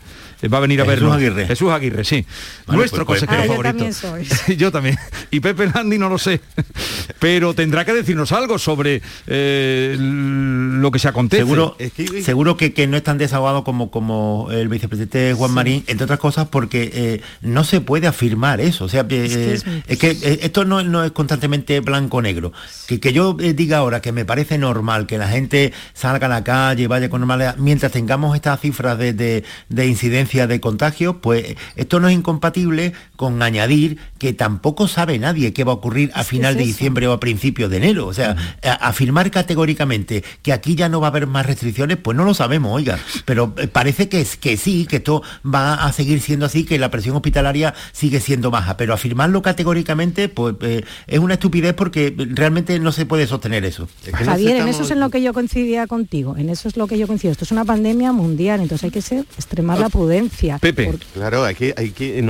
Va 0.44 0.58
a 0.58 0.62
venir 0.62 0.82
a 0.82 0.86
verlo. 0.86 1.12
Jesús 1.12 1.16
Aguirre. 1.16 1.48
Jesús 1.48 1.72
Aguirre, 1.72 2.04
sí. 2.04 2.26
Nuestro 2.68 3.06
pues, 3.06 3.20
pues, 3.20 3.30
consejero 3.30 3.54
ah, 3.54 3.92
favorito. 3.94 4.48
Yo 4.58 4.72
también, 4.72 4.98
Y 5.32 5.40
Pepe 5.40 5.68
Landi 5.68 5.98
no 5.98 6.10
lo 6.10 6.18
sé. 6.18 6.42
Pero 7.20 7.54
tendrá 7.54 7.86
que 7.86 7.94
decirnos 7.94 8.32
algo 8.32 8.60
sobre 8.60 9.02
lo 9.28 10.92
que 10.92 11.00
se 11.00 11.08
acontece. 11.08 11.44
Seguro, 11.44 11.76
seguro 12.24 12.58
que, 12.58 12.74
que, 12.74 12.88
no 12.88 12.98
es 12.98 13.04
tan 13.04 13.18
desahogado 13.18 13.64
como, 13.64 13.90
como 13.92 14.50
el 14.52 14.68
vicepresidente 14.68 15.34
Juan 15.34 15.52
Marín, 15.52 15.84
entre 15.88 16.06
otras 16.06 16.20
cosas 16.20 16.48
porque 16.50 17.22
no 17.42 17.64
se 17.64 17.82
puede 17.82 18.08
afirmar 18.08 18.62
eso. 18.62 18.86
O 18.86 18.90
sea, 18.90 19.06
es 19.10 19.98
que, 19.98 20.40
esto 20.42 20.66
no, 20.66 20.84
no, 20.84 21.04
es 21.04 21.12
constantemente 21.12 21.80
blanco-negro. 21.80 22.54
Que, 22.88 23.00
que 23.00 23.14
yo 23.14 23.34
diga 23.34 23.78
ahora 23.78 24.02
que 24.02 24.12
me 24.12 24.26
parece 24.26 24.58
normal 24.58 25.08
que 25.08 25.18
la 25.18 25.28
gente 25.28 25.74
salga 25.94 26.28
a 26.28 26.30
la 26.30 26.44
calle, 26.44 26.88
vaya 26.88 27.10
con 27.10 27.22
normalidad, 27.22 27.58
mientras 27.58 27.92
tengamos 27.92 28.36
estas 28.36 28.60
cifras 28.60 28.98
de, 28.98 29.44
incidencia 29.70 30.27
de 30.28 30.60
contagio, 30.60 31.22
pues 31.22 31.56
esto 31.76 32.00
no 32.00 32.10
es 32.10 32.16
incompatible 32.16 32.94
con 33.18 33.42
añadir 33.42 33.98
que 34.20 34.32
tampoco 34.32 34.88
sabe 34.88 35.20
nadie 35.20 35.52
qué 35.52 35.64
va 35.64 35.74
a 35.74 35.76
ocurrir 35.76 36.12
a 36.14 36.24
final 36.24 36.56
de 36.56 36.64
diciembre 36.64 37.08
o 37.08 37.12
a 37.12 37.20
principios 37.20 37.70
de 37.70 37.78
enero. 37.78 38.08
O 38.08 38.14
sea, 38.14 38.36
afirmar 38.80 39.30
categóricamente 39.32 40.24
que 40.42 40.54
aquí 40.54 40.76
ya 40.76 40.88
no 40.88 41.02
va 41.02 41.08
a 41.08 41.10
haber 41.10 41.28
más 41.28 41.46
restricciones, 41.46 41.98
pues 41.98 42.16
no 42.16 42.24
lo 42.24 42.34
sabemos, 42.34 42.74
oiga. 42.74 43.00
Pero 43.26 43.54
eh, 43.58 43.68
parece 43.68 44.08
que, 44.08 44.26
que 44.40 44.56
sí, 44.56 44.86
que 44.86 44.98
esto 44.98 45.24
va 45.44 45.74
a 45.74 45.92
seguir 45.92 46.22
siendo 46.22 46.46
así, 46.46 46.64
que 46.64 46.80
la 46.80 46.92
presión 46.92 47.16
hospitalaria 47.16 47.74
sigue 47.92 48.20
siendo 48.20 48.52
baja. 48.52 48.78
Pero 48.78 48.94
afirmarlo 48.94 49.42
categóricamente, 49.42 50.30
pues 50.30 50.56
eh, 50.62 50.84
es 51.08 51.20
una 51.20 51.34
estupidez 51.34 51.74
porque 51.74 52.14
realmente 52.16 52.80
no 52.80 52.92
se 52.92 53.06
puede 53.06 53.26
sostener 53.28 53.66
eso. 53.66 53.88
Javier, 54.14 54.58
en 54.58 54.68
eso 54.68 54.84
es 54.84 54.92
en 54.92 55.00
lo 55.00 55.10
que 55.10 55.22
yo 55.22 55.34
coincidía 55.34 55.88
contigo, 55.88 56.38
en 56.38 56.50
eso 56.50 56.68
es 56.68 56.78
lo 56.78 56.88
que 56.88 56.98
yo 56.98 57.08
coincido. 57.08 57.32
Esto 57.32 57.46
es 57.46 57.52
una 57.52 57.66
pandemia 57.66 58.12
mundial, 58.12 58.62
entonces 58.62 58.86
hay 58.86 58.92
que 58.92 59.02
ser 59.02 59.26
extremar 59.36 59.80
la 59.80 59.90
prudencia. 59.90 60.60
Pepe. 60.60 60.94
Claro, 61.14 61.44
hay 61.44 61.56
que, 61.56 61.74
hay 61.76 61.90
que 61.90 62.22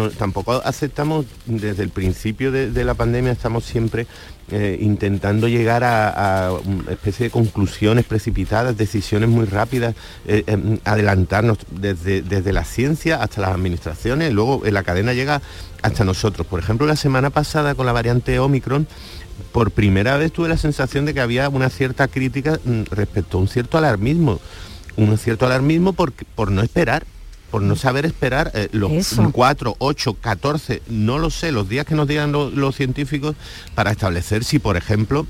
aceptamos 0.78 1.26
desde 1.46 1.82
el 1.82 1.90
principio 1.90 2.52
de, 2.52 2.86
la 2.86 2.94
pandemia, 2.94 3.32
estamos 3.32 3.66
siempre 3.66 4.06
eh, 4.52 4.78
intentando 4.80 5.48
llegar 5.48 5.84
a, 5.84 6.52
una 6.64 6.92
especie 6.92 7.26
de 7.26 7.30
conclusiones 7.32 8.06
precipitadas, 8.06 8.78
decisiones 8.78 9.28
muy 9.28 9.46
rápidas, 9.46 9.96
eh, 10.28 10.44
em, 10.46 10.78
adelantarnos 10.86 11.58
desde, 11.72 12.22
desde 12.22 12.54
la 12.54 12.64
ciencia 12.64 13.24
hasta 13.24 13.42
las 13.42 13.50
administraciones, 13.50 14.32
luego 14.32 14.66
en 14.66 14.76
la 14.76 14.84
cadena 14.84 15.14
llega 15.14 15.42
hasta 15.82 16.06
nosotros. 16.06 16.46
Por 16.46 16.60
ejemplo, 16.60 16.86
la 16.86 16.96
semana 16.96 17.32
pasada 17.32 17.74
con 17.74 17.88
la 17.88 17.92
variante 17.92 18.38
Omicron, 18.38 18.88
por 19.52 19.72
primera 19.72 20.16
vez 20.18 20.32
tuve 20.32 20.48
la 20.48 20.58
sensación 20.58 21.06
de 21.06 21.16
que 21.16 21.22
había 21.22 21.50
una 21.50 21.70
cierta 21.70 22.08
crítica 22.08 22.60
mm, 22.64 22.84
respecto 22.92 23.38
a 23.38 23.42
un 23.42 23.48
cierto 23.48 23.80
alarmismo, 23.80 24.40
un 24.96 25.18
cierto 25.18 25.48
alarmismo 25.48 25.94
por, 25.94 26.14
por 26.14 26.52
no 26.52 26.62
esperar, 26.62 27.04
por 27.52 27.62
no 27.62 27.76
saber 27.76 28.06
esperar 28.06 28.52
eh, 28.54 28.70
los 28.72 28.92
4, 29.32 29.76
8, 29.80 30.14
14, 30.20 30.82
no 30.90 31.18
lo 31.18 31.30
sé, 31.30 31.52
los 31.52 31.70
días 31.70 31.86
que 31.86 31.96
nos 31.96 32.08
digan 32.08 32.32
los 32.32 32.76
científicos 32.76 33.36
para 33.76 33.92
establecer 33.92 34.44
si, 34.44 34.60
por 34.60 34.78
ejemplo, 34.78 35.26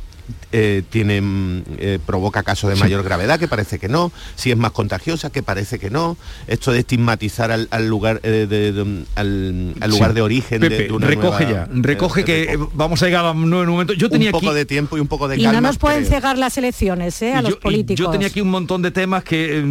eh, 0.52 0.84
tiene, 0.90 1.22
mm, 1.22 1.64
eh, 1.78 2.00
provoca 2.06 2.44
casos 2.44 2.70
de 2.70 2.76
mayor 2.76 3.04
gravedad, 3.04 3.40
que 3.40 3.48
parece 3.48 3.80
que 3.80 3.88
no, 3.88 4.12
si 4.36 4.52
es 4.52 4.58
más 4.58 4.72
contagiosa, 4.72 5.30
que 5.30 5.44
parece 5.44 5.80
que 5.80 5.90
no, 5.90 6.18
esto 6.48 6.72
de 6.72 6.80
estigmatizar 6.80 7.52
al, 7.52 7.88
lugar 7.88 8.22
eh, 8.24 8.48
de, 8.50 9.06
al, 9.16 9.90
lugar 9.90 10.14
de 10.14 10.22
origen 10.22 10.62
de, 10.62 10.92
una 10.92 11.08
recoge 11.08 11.46
ya, 11.46 11.68
recoge 11.72 12.24
que 12.24 12.58
vamos 12.74 13.02
a 13.04 13.06
llegar 13.08 13.26
a 13.26 13.32
un 13.32 13.50
nuevo 13.50 13.72
momento. 13.72 13.94
Yo 13.94 14.10
tenía 14.10 14.30
un 14.30 14.40
poco 14.40 14.54
de 14.54 14.66
tiempo 14.66 14.98
y 14.98 15.00
un 15.00 15.08
poco 15.08 15.28
de 15.28 15.36
calma. 15.36 15.52
Y 15.52 15.56
no 15.56 15.62
nos 15.62 15.78
pueden 15.78 16.06
cegar 16.06 16.38
las 16.38 16.58
elecciones, 16.58 17.22
a 17.24 17.42
los 17.42 17.58
políticos. 17.58 18.00
Yo 18.00 18.10
tenía 18.10 18.28
aquí 18.28 18.42
un 18.42 18.50
montón 18.50 18.82
de 18.82 18.92
temas 18.92 19.24
que 19.24 19.62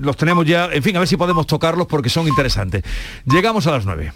los 0.00 0.16
tenemos 0.16 0.46
ya, 0.46 0.68
en 0.72 0.82
fin, 0.82 0.96
a 0.96 1.00
ver 1.00 1.08
si 1.08 1.16
podemos 1.16 1.46
tocarlos 1.46 1.86
porque 1.86 2.08
son 2.08 2.28
interesantes. 2.28 2.82
Llegamos 3.24 3.66
a 3.66 3.72
las 3.72 3.84
9. 3.84 4.12